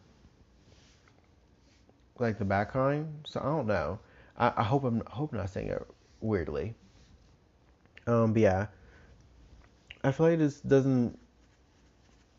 like 2.20 2.38
the 2.38 2.44
back 2.44 2.72
kind. 2.72 3.08
So 3.26 3.40
I 3.40 3.44
don't 3.44 3.66
know. 3.66 3.98
I, 4.36 4.52
I 4.56 4.62
hope 4.62 4.84
I'm 4.84 5.02
I 5.06 5.14
hope 5.14 5.32
not 5.32 5.50
saying 5.50 5.68
it 5.68 5.86
weirdly. 6.20 6.74
Um, 8.06 8.32
but 8.32 8.42
yeah, 8.42 8.66
I 10.02 10.12
feel 10.12 10.30
like 10.30 10.38
this 10.38 10.60
doesn't. 10.60 11.18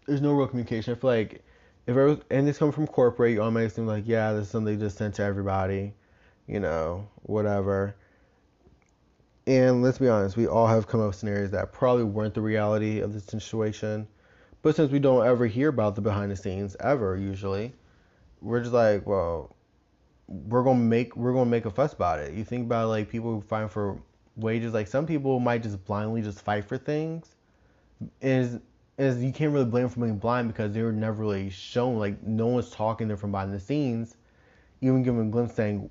There's 0.07 0.21
no 0.21 0.33
real 0.33 0.47
communication. 0.47 0.93
I 0.93 0.97
feel 0.97 1.09
like 1.09 1.43
if 1.85 1.95
it 1.95 2.03
was, 2.03 2.19
and 2.29 2.47
this 2.47 2.57
comes 2.57 2.75
from 2.75 2.87
corporate, 2.87 3.33
you 3.33 3.41
automatically 3.41 3.75
seem 3.75 3.87
like, 3.87 4.03
yeah, 4.07 4.33
this 4.33 4.45
is 4.45 4.49
something 4.49 4.79
just 4.79 4.97
sent 4.97 5.15
to 5.15 5.23
everybody, 5.23 5.93
you 6.47 6.59
know, 6.59 7.07
whatever. 7.23 7.95
And 9.47 9.81
let's 9.81 9.97
be 9.97 10.07
honest, 10.07 10.37
we 10.37 10.47
all 10.47 10.67
have 10.67 10.87
come 10.87 11.01
up 11.01 11.07
with 11.07 11.15
scenarios 11.15 11.51
that 11.51 11.71
probably 11.71 12.03
weren't 12.03 12.35
the 12.35 12.41
reality 12.41 12.99
of 12.99 13.13
the 13.13 13.19
situation. 13.19 14.07
But 14.61 14.75
since 14.75 14.91
we 14.91 14.99
don't 14.99 15.25
ever 15.25 15.47
hear 15.47 15.69
about 15.69 15.95
the 15.95 16.01
behind 16.01 16.31
the 16.31 16.35
scenes 16.35 16.75
ever, 16.79 17.17
usually, 17.17 17.73
we're 18.41 18.59
just 18.59 18.73
like, 18.73 19.07
well, 19.07 19.55
we're 20.29 20.63
gonna 20.63 20.79
make 20.79 21.15
we're 21.17 21.33
gonna 21.33 21.49
make 21.49 21.65
a 21.65 21.71
fuss 21.71 21.93
about 21.93 22.19
it. 22.19 22.33
You 22.33 22.43
think 22.43 22.65
about 22.65 22.89
like 22.89 23.09
people 23.09 23.33
who 23.33 23.41
fight 23.41 23.71
for 23.71 23.97
wages, 24.35 24.73
like 24.73 24.87
some 24.87 25.07
people 25.07 25.39
might 25.39 25.63
just 25.63 25.83
blindly 25.85 26.21
just 26.21 26.41
fight 26.41 26.65
for 26.65 26.77
things. 26.77 27.35
Is 28.21 28.59
is 28.99 29.23
you 29.23 29.31
can't 29.33 29.51
really 29.51 29.65
blame 29.65 29.83
them 29.83 29.91
for 29.91 30.01
being 30.01 30.17
blind 30.17 30.47
because 30.47 30.71
they 30.73 30.83
were 30.83 30.91
never 30.91 31.21
really 31.23 31.49
shown. 31.49 31.97
Like 31.97 32.21
no 32.21 32.47
one's 32.47 32.69
talking 32.69 33.07
them 33.07 33.17
from 33.17 33.31
behind 33.31 33.51
the 33.53 33.59
scenes, 33.59 34.17
even 34.81 35.01
giving 35.01 35.21
a 35.21 35.31
glimpse 35.31 35.55
saying, 35.55 35.89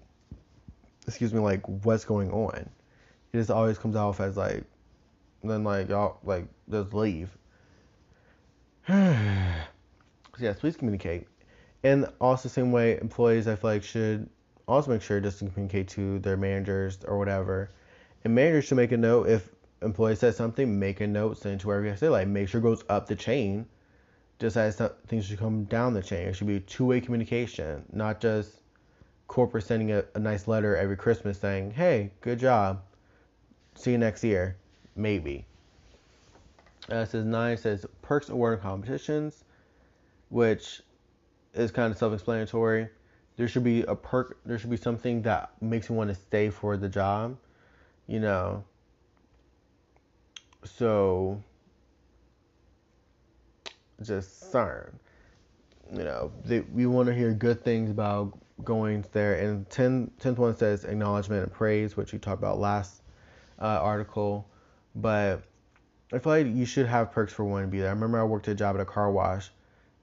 excuse 1.07 1.35
me, 1.35 1.41
like 1.41 1.67
what's 1.85 2.05
going 2.05 2.31
on. 2.31 2.69
It 3.33 3.39
just 3.39 3.51
always 3.51 3.77
comes 3.77 3.97
off 3.97 4.21
as 4.21 4.37
like, 4.37 4.63
then 5.43 5.65
like 5.65 5.89
y'all 5.89 6.19
like 6.23 6.47
just 6.71 6.95
leave. 6.95 7.37
so 8.87 8.95
yes, 10.39 10.61
please 10.61 10.77
communicate. 10.77 11.27
And 11.85 12.09
also, 12.21 12.49
same 12.49 12.73
way, 12.73 12.99
employees 13.01 13.47
I 13.47 13.57
feel 13.57 13.71
like 13.71 13.83
should 13.83 14.29
also 14.67 14.91
make 14.91 15.03
sure 15.03 15.21
just 15.21 15.39
to 15.39 15.47
communicate 15.47 15.89
to 15.89 16.19
their 16.19 16.37
managers 16.37 16.99
or 17.05 17.19
whatever. 17.19 17.71
And 18.25 18.35
managers 18.35 18.65
should 18.65 18.77
make 18.77 18.93
a 18.93 18.97
note 18.97 19.29
if 19.29 19.49
employee 19.81 20.17
says 20.17 20.37
something, 20.37 20.79
make 20.79 21.01
a 21.01 21.07
note, 21.07 21.39
send 21.39 21.55
it 21.55 21.61
to 21.61 21.69
wherever 21.69 21.87
you 21.87 21.97
say. 21.97 22.09
Like, 22.09 22.29
make 22.29 22.49
sure 22.49 22.61
it 22.61 22.63
goes 22.63 22.83
up 22.89 23.07
the 23.07 23.15
chain, 23.15 23.67
just 24.39 24.57
as 24.57 24.81
things 25.07 25.27
should 25.27 25.39
come 25.39 25.65
down 25.65 25.95
the 25.95 26.03
chain. 26.03 26.29
It 26.29 26.35
should 26.35 26.49
be 26.49 26.61
two-way 26.61 27.01
communication, 27.01 27.85
not 27.93 28.21
just 28.21 28.61
corporate 29.29 29.65
sending 29.65 29.93
a, 29.93 30.05
a 30.15 30.19
nice 30.19 30.49
letter 30.49 30.77
every 30.77 30.97
Christmas 30.97 31.39
saying, 31.39 31.71
"Hey, 31.71 32.11
good 32.23 32.39
job, 32.39 32.83
see 33.75 33.93
you 33.93 33.99
next 33.99 34.25
year," 34.25 34.57
maybe. 34.97 35.45
Uh, 36.91 36.97
it 36.97 37.11
says 37.11 37.25
nine 37.25 37.57
says 37.57 37.87
perks 38.03 38.31
award 38.31 38.63
competitions, 38.63 39.45
which 40.31 40.81
is 41.59 41.71
kind 41.71 41.93
of 41.93 41.99
self-explanatory. 41.99 42.89
There 43.37 43.49
should 43.49 43.65
be 43.65 43.83
a 43.83 43.95
perk. 43.95 44.39
There 44.45 44.59
should 44.59 44.71
be 44.71 44.77
something 44.77 45.23
that 45.23 45.51
makes 45.61 45.89
you 45.89 45.95
want 45.95 46.11
to 46.11 46.15
stay 46.15 46.51
for 46.51 46.77
the 46.77 46.89
job. 46.89 47.37
You 48.07 48.21
know. 48.21 48.65
So 50.65 51.43
just 54.03 54.53
CERN. 54.53 54.93
You 55.93 56.05
know, 56.05 56.33
they, 56.45 56.61
we 56.61 56.87
want 56.87 57.09
to 57.09 57.15
hear 57.15 57.33
good 57.33 57.65
things 57.65 57.91
about 57.91 58.39
going 58.65 59.05
there. 59.13 59.35
And 59.35 59.69
10, 59.71 60.11
10th 60.21 60.37
one 60.37 60.57
says 60.57 60.85
acknowledgement 60.85 61.45
and 61.45 61.53
praise, 61.53 61.97
which 61.97 62.13
we 62.13 62.19
talked 62.19 62.39
about 62.39 62.59
last 62.59 63.03
uh, 63.61 63.81
article. 63.81 64.49
But 64.95 65.43
I 66.13 66.19
feel 66.19 66.33
like 66.33 66.47
you 66.47 66.67
should 66.67 66.87
have 66.87 67.13
perks 67.13 67.33
for 67.33 67.45
one 67.45 67.63
to 67.63 67.69
be 67.69 67.79
there. 67.79 67.89
I 67.89 67.93
remember 67.93 68.21
I 68.21 68.25
worked 68.25 68.49
a 68.49 68.55
job 68.55 68.77
at 68.77 68.81
a 68.81 68.85
car 68.85 69.11
wash, 69.11 69.51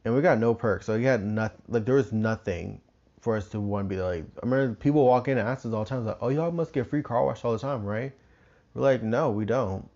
and 0.06 0.16
we 0.16 0.22
got 0.22 0.40
no 0.40 0.54
perks. 0.54 0.86
So 0.86 0.96
you 0.96 1.08
had 1.08 1.24
nothing. 1.24 1.62
Like 1.68 1.86
there 1.86 1.96
was 1.96 2.14
nothing 2.14 2.82
for 3.20 3.36
us 3.36 3.50
to 3.50 3.60
want 3.60 3.90
to 3.90 3.96
be. 3.96 4.02
Like 4.02 4.26
I 4.42 4.46
remember 4.46 4.76
people 4.76 5.06
walk 5.06 5.28
in 5.28 5.38
and 5.38 5.48
ask 5.48 5.66
us 5.66 5.74
all 5.74 5.84
the 5.84 5.90
time, 5.90 6.06
like, 6.06 6.18
"Oh, 6.22 6.30
y'all 6.30 6.52
must 6.52 6.74
get 6.74 6.88
free 6.88 7.02
car 7.02 7.26
wash 7.26 7.44
all 7.44 7.54
the 7.54 7.60
time, 7.60 7.84
right?" 7.84 8.14
We're 8.74 8.82
like, 8.82 9.04
"No, 9.04 9.32
we 9.32 9.46
don't." 9.46 9.90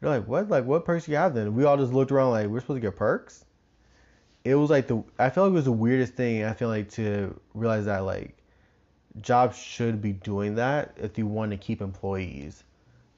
They're 0.00 0.10
like, 0.10 0.28
"What? 0.28 0.48
Like 0.48 0.64
what 0.64 0.84
perks 0.84 1.08
you 1.08 1.16
have 1.16 1.34
then?" 1.34 1.54
We 1.54 1.64
all 1.64 1.76
just 1.76 1.92
looked 1.92 2.12
around 2.12 2.30
like 2.30 2.46
we're 2.48 2.60
supposed 2.60 2.82
to 2.82 2.86
get 2.86 2.96
perks. 2.96 3.44
It 4.44 4.54
was 4.54 4.70
like 4.70 4.86
the 4.86 5.02
I 5.18 5.30
felt 5.30 5.46
like 5.48 5.52
it 5.52 5.56
was 5.56 5.64
the 5.64 5.72
weirdest 5.72 6.14
thing. 6.14 6.44
I 6.44 6.52
feel 6.52 6.68
like 6.68 6.90
to 6.92 7.38
realize 7.54 7.86
that 7.86 8.04
like 8.04 8.36
jobs 9.20 9.56
should 9.58 10.00
be 10.00 10.12
doing 10.12 10.54
that 10.56 10.96
if 10.96 11.18
you 11.18 11.26
want 11.26 11.50
to 11.50 11.56
keep 11.56 11.80
employees 11.80 12.62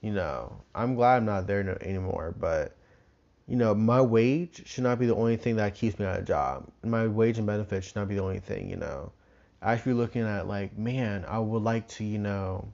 you 0.01 0.12
know, 0.12 0.62
I'm 0.74 0.95
glad 0.95 1.18
I'm 1.18 1.24
not 1.26 1.47
there 1.47 1.62
no, 1.62 1.76
anymore, 1.81 2.35
but 2.39 2.74
you 3.51 3.57
know, 3.57 3.74
my 3.74 4.01
wage 4.01 4.62
should 4.64 4.84
not 4.84 5.01
be 5.01 5.07
the 5.07 5.14
only 5.16 5.36
thing 5.36 5.57
that 5.57 5.74
keeps 5.74 5.98
me 5.98 6.07
at 6.07 6.20
a 6.20 6.22
job. 6.22 6.68
My 6.84 7.09
wage 7.09 7.36
and 7.36 7.48
benefits 7.48 7.88
should 7.88 7.96
not 7.96 8.07
be 8.07 8.14
the 8.14 8.22
only 8.22 8.38
thing, 8.38 8.70
you 8.70 8.76
know. 8.76 9.11
I 9.61 9.76
should 9.76 9.86
be 9.86 9.92
looking 9.92 10.22
at 10.22 10.46
like, 10.46 10.78
man, 10.78 11.24
I 11.26 11.40
would 11.40 11.64
like 11.64 11.88
to, 11.88 12.05
you 12.05 12.18
know, 12.18 12.72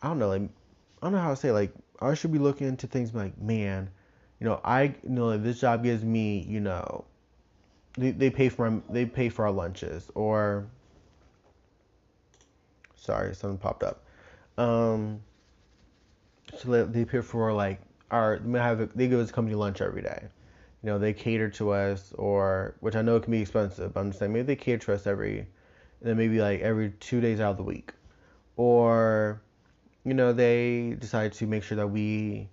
I 0.00 0.06
don't 0.06 0.20
know, 0.20 0.28
like, 0.28 0.42
I 0.42 1.06
don't 1.06 1.14
know 1.14 1.18
how 1.18 1.30
to 1.30 1.36
say, 1.36 1.50
like, 1.50 1.72
I 2.00 2.14
should 2.14 2.30
be 2.30 2.38
looking 2.38 2.68
into 2.68 2.86
things 2.86 3.12
like, 3.12 3.36
man, 3.40 3.90
you 4.38 4.46
know, 4.46 4.60
I, 4.64 4.82
you 4.84 5.10
know, 5.10 5.26
like, 5.26 5.42
this 5.42 5.60
job 5.60 5.82
gives 5.82 6.04
me, 6.04 6.46
you 6.48 6.60
know, 6.60 7.04
they, 7.98 8.12
they 8.12 8.30
pay 8.30 8.48
for 8.48 8.70
my, 8.70 8.80
they 8.88 9.04
pay 9.04 9.28
for 9.28 9.46
our 9.46 9.50
lunches, 9.52 10.12
or, 10.14 10.68
sorry, 12.94 13.34
something 13.34 13.58
popped 13.58 13.82
up. 13.82 14.04
Um, 14.58 15.22
so 16.56 16.84
they 16.86 17.04
pay 17.04 17.20
for 17.20 17.52
like 17.52 17.80
our 18.10 18.38
they 18.38 18.58
have 18.58 18.96
they 18.96 19.08
give 19.08 19.20
us 19.20 19.30
company 19.30 19.56
lunch 19.56 19.80
every 19.80 20.02
day. 20.02 20.28
You 20.82 20.90
know, 20.90 20.98
they 20.98 21.12
cater 21.12 21.48
to 21.50 21.70
us, 21.70 22.12
or 22.16 22.76
which 22.80 22.94
I 22.94 23.02
know 23.02 23.18
can 23.18 23.32
be 23.32 23.40
expensive. 23.40 23.94
But 23.94 24.00
I'm 24.00 24.10
just 24.10 24.18
saying 24.20 24.32
maybe 24.32 24.46
they 24.46 24.56
cater 24.56 24.78
to 24.86 24.92
us 24.94 25.06
every, 25.06 25.38
and 25.38 25.48
then 26.00 26.16
maybe 26.16 26.40
like 26.40 26.60
every 26.60 26.90
two 27.00 27.20
days 27.20 27.40
out 27.40 27.52
of 27.52 27.56
the 27.56 27.62
week, 27.62 27.92
or 28.56 29.42
you 30.04 30.14
know 30.14 30.32
they 30.32 30.96
decide 31.00 31.32
to 31.34 31.46
make 31.46 31.62
sure 31.62 31.76
that 31.76 31.88
we, 31.88 32.48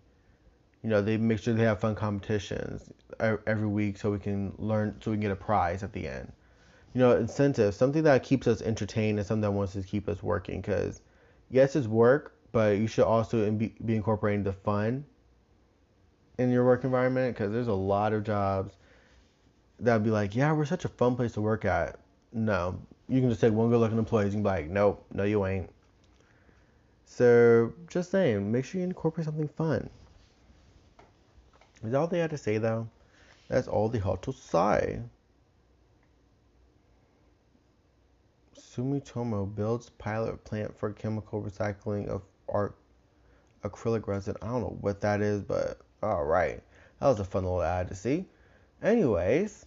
you 0.84 0.90
know, 0.90 1.02
they 1.02 1.18
make 1.18 1.40
sure 1.40 1.54
they 1.54 1.64
have 1.64 1.80
fun 1.80 1.96
competitions 1.96 2.90
every 3.20 3.68
week 3.68 3.98
so 3.98 4.12
we 4.12 4.20
can 4.20 4.54
learn 4.58 4.96
so 5.02 5.12
we 5.12 5.18
can 5.18 5.22
get 5.22 5.32
a 5.32 5.36
prize 5.36 5.84
at 5.84 5.94
the 5.94 6.08
end. 6.08 6.32
You 6.94 7.00
know, 7.00 7.16
incentives, 7.16 7.76
something 7.78 8.04
that 8.04 8.24
keeps 8.24 8.48
us 8.48 8.62
entertained 8.62 9.18
and 9.20 9.28
something 9.28 9.42
that 9.42 9.52
wants 9.52 9.74
to 9.74 9.84
keep 9.84 10.08
us 10.08 10.22
working. 10.24 10.62
Because 10.62 11.02
yes, 11.50 11.76
it's 11.76 11.88
work, 11.88 12.36
but 12.52 12.78
you 12.78 12.88
should 12.88 13.06
also 13.06 13.52
be 13.52 13.74
incorporating 13.88 14.44
the 14.44 14.54
fun 14.54 15.06
in 16.38 16.52
your 16.52 16.66
work 16.66 16.84
environment 16.84 17.36
because 17.36 17.52
there's 17.52 17.68
a 17.68 17.74
lot 17.74 18.14
of 18.14 18.24
jobs 18.24 18.76
that'd 19.80 20.04
be 20.04 20.10
like, 20.10 20.36
yeah, 20.36 20.52
we're 20.52 20.66
such 20.66 20.86
a 20.86 20.90
fun 20.90 21.16
place 21.16 21.34
to 21.34 21.42
work 21.42 21.66
at. 21.66 22.00
No, 22.32 22.80
you 23.08 23.20
can 23.20 23.30
just 23.30 23.42
take 23.42 23.54
one 23.54 23.70
good 23.70 23.80
look 23.80 23.92
at 23.92 23.98
employees 23.98 24.34
and 24.34 24.44
be 24.44 24.50
like, 24.50 24.70
nope, 24.70 25.06
no, 25.14 25.24
you 25.24 25.46
ain't. 25.46 25.70
So 27.06 27.74
just 27.88 28.10
saying, 28.10 28.52
make 28.52 28.66
sure 28.66 28.80
you 28.82 28.88
incorporate 28.88 29.26
something 29.26 29.48
fun. 29.48 29.90
Is 31.84 31.92
that 31.92 31.98
all 31.98 32.08
they 32.08 32.20
had 32.20 32.32
to 32.32 32.38
say 32.38 32.58
though? 32.58 32.88
That's 33.50 33.68
all 33.68 33.90
they 33.90 34.00
had 34.00 34.22
to 34.24 34.34
say. 34.34 35.00
Sumitomo 38.58 39.54
builds 39.54 39.90
pilot 39.92 40.44
plant 40.44 40.76
for 40.76 40.92
chemical 40.92 41.44
recycling 41.44 42.08
of 42.08 42.24
art 42.50 42.76
acrylic 43.64 44.08
resin. 44.08 44.36
I 44.42 44.48
don't 44.48 44.62
know 44.62 44.78
what 44.82 45.02
that 45.02 45.22
is, 45.22 45.44
but 45.44 45.80
all 46.04 46.26
right. 46.26 46.62
That 47.00 47.08
was 47.08 47.20
a 47.20 47.26
fun 47.26 47.44
little 47.44 47.62
ad 47.62 47.88
to 47.90 47.96
see. 47.96 48.26
Anyways, 48.82 49.66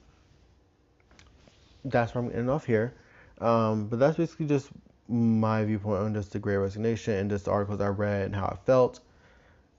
that's 1.85 2.15
where 2.15 2.25
I'm 2.25 2.31
ending 2.31 2.51
off 2.51 2.67
here. 2.67 2.95
Um, 3.41 3.89
but 3.89 3.99
that's 3.99 4.17
basically 4.17 4.47
just 4.47 4.69
my 5.09 5.65
viewpoint 5.65 6.03
on 6.03 6.15
just 6.15 6.33
the 6.33 6.39
Great 6.39 6.57
Resignation 6.57 7.15
and 7.15 7.31
just 7.31 7.45
the 7.45 7.51
articles 7.51 7.81
I 7.81 7.89
read 7.89 8.27
and 8.27 8.35
how 8.35 8.47
I 8.47 8.57
felt. 8.65 9.01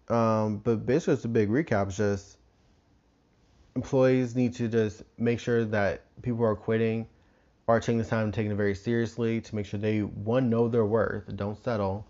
Um, 0.10 0.58
but 0.58 0.86
basically, 0.86 1.16
it's 1.16 1.26
a 1.26 1.30
big 1.30 1.50
recap. 1.50 1.88
It's 1.88 1.98
just 1.98 2.38
employees 3.76 4.36
need 4.36 4.54
to 4.56 4.68
just 4.68 5.04
make 5.18 5.40
sure 5.40 5.66
that 5.66 6.04
people 6.22 6.44
are 6.46 6.56
quitting 6.56 7.08
are 7.68 7.80
taking 7.80 7.98
this 7.98 8.08
time 8.08 8.26
and 8.26 8.34
taking 8.34 8.52
it 8.52 8.56
very 8.56 8.74
seriously 8.74 9.42
to 9.42 9.56
make 9.56 9.66
sure 9.66 9.80
they 9.80 10.00
one 10.00 10.50
know 10.50 10.70
their 10.70 10.86
worth, 10.86 11.24
don't 11.36 11.62
settle, 11.64 12.08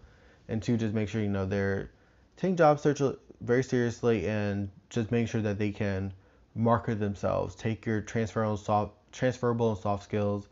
and 0.50 0.62
two, 0.62 0.78
just 0.78 0.94
make 0.94 1.10
sure 1.10 1.22
you 1.22 1.30
know 1.30 1.46
they're 1.46 1.90
taking 2.36 2.56
job 2.56 2.80
search 2.80 3.02
very 3.42 3.64
seriously 3.64 4.28
and 4.28 4.70
just 4.90 5.12
making 5.12 5.28
sure 5.28 5.42
that 5.42 5.58
they 5.58 5.72
can 5.72 6.14
market 6.56 7.00
themselves, 7.00 7.56
take 7.56 7.86
your 7.86 8.02
transferable 8.02 8.58
soft, 8.58 8.94
transferable 9.12 9.72
and 9.72 9.80
soft 9.80 10.04
skills, 10.04 10.48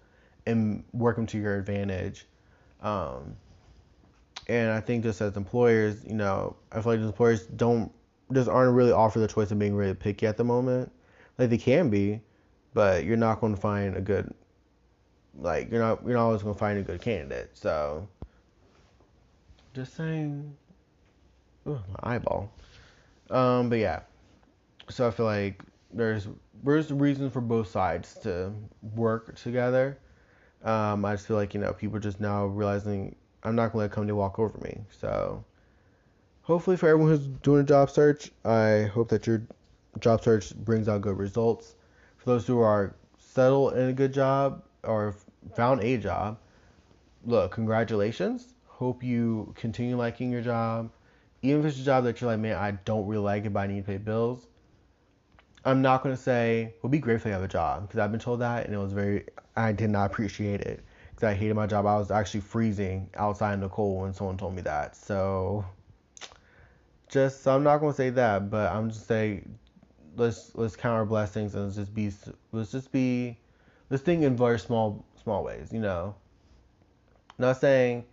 and 0.46 0.84
work 0.94 1.16
them 1.16 1.26
to 1.26 1.38
your 1.38 1.58
advantage. 1.58 2.26
Um, 2.82 3.36
and 4.48 4.72
I 4.72 4.80
think 4.80 5.04
just 5.04 5.22
as 5.22 5.36
employers, 5.38 6.04
you 6.06 6.14
know, 6.14 6.56
I 6.72 6.82
feel 6.82 6.94
like 6.94 7.02
employers 7.02 7.46
don't 7.48 7.92
just 8.32 8.50
aren't 8.50 8.74
really 8.74 8.92
offered 8.92 9.20
the 9.20 9.28
choice 9.28 9.52
of 9.52 9.60
being 9.60 9.76
really 9.76 9.94
picky 9.94 10.28
at 10.28 10.38
the 10.38 10.44
moment. 10.44 10.92
Like 11.38 11.50
they 11.50 11.58
can 11.58 11.90
be, 11.90 12.22
but 12.74 13.04
you're 13.06 13.18
not 13.18 13.42
going 13.42 13.56
to 13.56 13.62
find 13.62 13.96
a 13.96 14.02
good 14.02 14.34
like 15.38 15.70
you're 15.72 15.82
not 15.82 16.04
you're 16.04 16.14
not 16.14 16.26
always 16.26 16.44
going 16.44 16.56
to 16.56 16.60
find 16.60 16.80
a 16.80 16.82
good 16.82 17.02
candidate. 17.02 17.52
So 17.54 18.08
just 19.74 19.96
saying. 19.96 20.56
Ooh, 21.68 21.82
my 22.04 22.16
eyeball. 22.16 22.52
Um, 23.30 23.70
but 23.70 23.80
yeah. 23.80 24.02
So 24.90 25.08
I 25.08 25.12
feel 25.12 25.26
like 25.26 25.64
there's 25.94 26.28
there's 26.64 26.92
reasons 26.92 27.34
for 27.34 27.42
both 27.42 27.68
sides 27.70 28.16
to 28.24 28.52
work 28.96 29.36
together. 29.36 29.98
Um, 30.64 31.06
I 31.06 31.14
just 31.14 31.28
feel 31.28 31.38
like 31.38 31.54
you 31.54 31.60
know 31.60 31.74
people 31.74 32.00
just 32.00 32.20
now 32.20 32.46
realizing 32.46 33.16
I'm 33.44 33.56
not 33.56 33.72
gonna 33.72 33.84
let 33.84 33.92
company 33.92 34.14
walk 34.14 34.40
over 34.40 34.58
me. 34.60 34.80
So 34.90 35.44
hopefully 36.42 36.78
for 36.78 36.90
everyone 36.90 37.12
who's 37.12 37.28
doing 37.28 37.62
a 37.62 37.64
job 37.64 37.90
search, 37.90 38.32
I 38.44 38.90
hope 38.94 39.10
that 39.10 39.28
your 39.28 39.42
job 40.00 40.24
search 40.24 40.56
brings 40.56 40.88
out 40.88 41.02
good 41.02 41.18
results. 41.18 41.76
For 42.18 42.26
those 42.32 42.48
who 42.48 42.60
are 42.60 42.96
settled 43.18 43.74
in 43.74 43.90
a 43.90 43.94
good 43.94 44.14
job 44.14 44.64
or 44.84 45.16
found 45.56 45.84
a 45.84 45.98
job, 45.98 46.38
look, 47.26 47.52
congratulations. 47.52 48.54
Hope 48.66 49.04
you 49.04 49.54
continue 49.56 49.96
liking 49.96 50.32
your 50.32 50.42
job. 50.42 50.90
Even 51.42 51.62
if 51.62 51.68
it's 51.68 51.80
a 51.80 51.84
job 51.84 52.04
that 52.06 52.20
you're 52.20 52.32
like, 52.32 52.40
man, 52.40 52.56
I 52.56 52.72
don't 52.72 53.06
really 53.08 53.24
like 53.24 53.46
it, 53.46 53.54
but 53.54 53.62
I 53.62 53.68
need 53.68 53.82
to 53.82 53.84
pay 53.86 53.98
bills. 53.98 54.48
I'm 55.64 55.82
not 55.82 56.04
to 56.04 56.16
say, 56.16 56.76
would 56.82 56.92
be 56.92 57.00
great 57.00 57.16
if 57.16 57.26
I 57.26 57.30
have 57.30 57.42
a 57.44 57.48
job, 57.48 57.88
because 57.88 58.00
I've 58.00 58.12
been 58.12 58.20
told 58.20 58.42
that, 58.42 58.66
and 58.66 58.74
it 58.74 58.78
was 58.78 58.94
very, 58.94 59.26
I 59.56 59.72
did 59.72 59.90
not 59.90 60.06
appreciate 60.12 60.62
it, 60.62 60.84
because 61.10 61.24
I 61.24 61.34
hated 61.34 61.56
my 61.56 61.66
job. 61.66 61.86
I 61.88 61.98
was 61.98 62.12
actually 62.12 62.42
freezing 62.42 63.10
outside 63.16 63.54
in 63.54 63.62
the 63.62 63.70
cold 63.70 64.02
when 64.02 64.14
someone 64.14 64.38
told 64.38 64.56
me 64.56 64.62
that. 64.62 64.96
So, 64.96 65.66
just, 67.10 67.42
so 67.42 67.56
I'm 67.56 67.64
not 67.64 67.80
to 67.80 67.94
say 67.94 68.12
that, 68.12 68.52
but 68.52 68.72
I'm 68.72 68.92
just 68.92 69.08
saying, 69.08 69.58
let's, 70.16 70.52
let's 70.54 70.76
count 70.76 70.94
our 70.94 71.06
blessings, 71.06 71.56
and 71.56 71.66
let's 71.66 71.76
just 71.76 71.94
be, 71.96 72.12
let's 72.52 72.72
just 72.72 72.92
be, 72.92 73.38
let's 73.90 74.04
think 74.04 74.24
in 74.24 74.38
very 74.38 74.60
small, 74.60 75.04
small 75.24 75.44
ways, 75.44 75.74
you 75.74 75.80
know. 75.80 76.16
not 77.40 77.58
saying, 77.58 78.06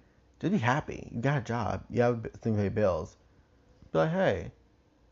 just 0.42 0.52
be 0.52 0.58
happy. 0.58 1.08
You 1.12 1.20
got 1.20 1.38
a 1.38 1.40
job. 1.40 1.84
You 1.88 2.02
have 2.02 2.26
things 2.40 2.56
to 2.56 2.62
pay 2.62 2.68
bills. 2.68 3.16
Be 3.92 3.98
like, 4.00 4.10
hey, 4.10 4.50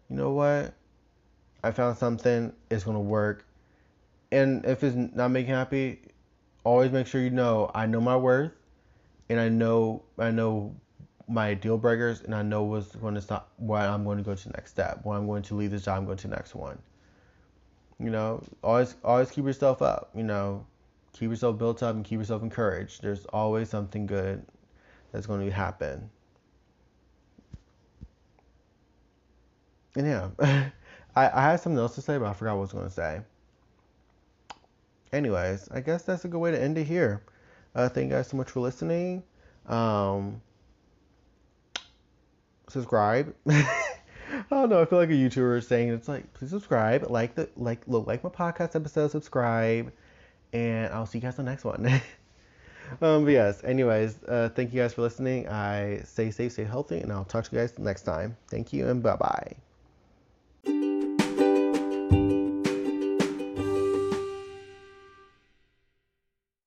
you 0.09 0.17
know 0.17 0.33
what? 0.33 0.75
I 1.63 1.71
found 1.71 1.99
something. 1.99 2.53
It's 2.69 2.83
gonna 2.83 3.01
work. 3.01 3.47
And 4.33 4.65
if 4.65 4.83
it's 4.83 4.97
not 4.97 5.29
making 5.29 5.55
happy, 5.55 6.01
always 6.65 6.91
make 6.91 7.07
sure 7.07 7.21
you 7.21 7.31
know 7.31 7.71
I 7.73 7.87
know 7.87 8.01
my 8.01 8.17
worth, 8.17 8.51
and 9.29 9.39
I 9.39 9.49
know 9.49 10.03
I 10.19 10.33
know 10.33 10.75
my 11.29 11.55
deal 11.55 11.79
breakers, 11.79 12.23
and 12.23 12.35
I 12.35 12.43
know 12.43 12.65
what's 12.65 12.97
going 12.97 13.15
to 13.15 13.21
stop. 13.21 13.53
Why 13.57 13.87
I'm 13.87 14.03
going 14.03 14.19
to 14.19 14.25
go 14.25 14.35
to 14.35 14.49
the 14.49 14.55
next 14.55 14.73
step. 14.73 15.01
When 15.05 15.17
I'm 15.17 15.27
going 15.29 15.45
to 15.45 15.55
leave 15.55 15.71
this 15.71 15.85
job, 15.85 15.99
I'm 15.99 16.07
going 16.07 16.19
to 16.19 16.29
the 16.29 16.35
next 16.35 16.57
one. 16.57 16.79
You 18.01 18.11
know, 18.11 18.43
always 18.65 18.97
always 19.05 19.31
keep 19.31 19.45
yourself 19.45 19.81
up. 19.81 20.11
You 20.13 20.25
know, 20.25 20.67
keep 21.13 21.31
yourself 21.31 21.57
built 21.57 21.85
up 21.85 21.95
and 21.95 22.05
keep 22.05 22.19
yourself 22.19 22.43
encouraged. 22.43 23.03
There's 23.03 23.27
always 23.27 23.69
something 23.69 24.07
good 24.07 24.45
that's 25.13 25.27
going 25.27 25.45
to 25.45 25.51
happen. 25.53 26.11
And 29.97 30.07
yeah, 30.07 30.31
I, 31.17 31.31
I 31.31 31.51
had 31.51 31.61
something 31.61 31.79
else 31.79 31.95
to 31.97 32.03
say, 32.03 32.17
but 32.19 32.27
I 32.27 32.33
forgot 32.33 32.53
what 32.53 32.59
I 32.59 32.61
was 32.61 32.73
going 32.73 32.87
to 32.87 32.91
say. 32.91 33.21
Anyways, 35.13 35.69
I 35.71 35.81
guess 35.81 36.03
that's 36.03 36.25
a 36.25 36.29
good 36.29 36.39
way 36.39 36.53
to 36.53 36.61
end 36.61 36.79
it 36.79 36.85
here. 36.85 37.23
Uh, 37.75 37.89
thank 37.89 38.11
you 38.11 38.17
guys 38.17 38.29
so 38.29 38.37
much 38.37 38.51
for 38.51 38.61
listening. 38.61 39.23
Um, 39.67 40.41
subscribe. 42.69 43.35
I 43.49 44.45
don't 44.51 44.69
know. 44.69 44.81
I 44.81 44.85
feel 44.85 44.99
like 44.99 45.11
a 45.11 45.13
YouTuber 45.13 45.65
saying 45.65 45.89
it's 45.89 46.09
like, 46.09 46.33
please 46.35 46.51
subscribe, 46.51 47.11
like 47.11 47.35
the 47.35 47.49
like 47.57 47.83
look 47.89 48.07
like 48.07 48.23
my 48.23 48.31
podcast 48.31 48.77
episode, 48.77 49.11
subscribe, 49.11 49.93
and 50.53 50.93
I'll 50.93 51.07
see 51.07 51.19
you 51.19 51.23
guys 51.23 51.39
on 51.39 51.45
the 51.45 51.51
next 51.51 51.65
one. 51.65 52.01
um, 53.01 53.25
but 53.25 53.31
yes, 53.33 53.63
anyways, 53.65 54.23
uh, 54.25 54.51
thank 54.55 54.73
you 54.73 54.81
guys 54.81 54.95
for 54.95 55.03
listening. 55.03 55.49
I 55.49 56.01
stay 56.05 56.31
safe, 56.31 56.53
stay 56.53 56.65
healthy, 56.65 56.99
and 57.01 57.13
I'll 57.13 57.25
talk 57.25 57.45
to 57.45 57.55
you 57.55 57.61
guys 57.61 57.79
next 57.79 58.03
time. 58.03 58.37
Thank 58.49 58.73
you, 58.73 58.89
and 58.89 59.03
bye 59.03 59.17
bye. 59.17 59.70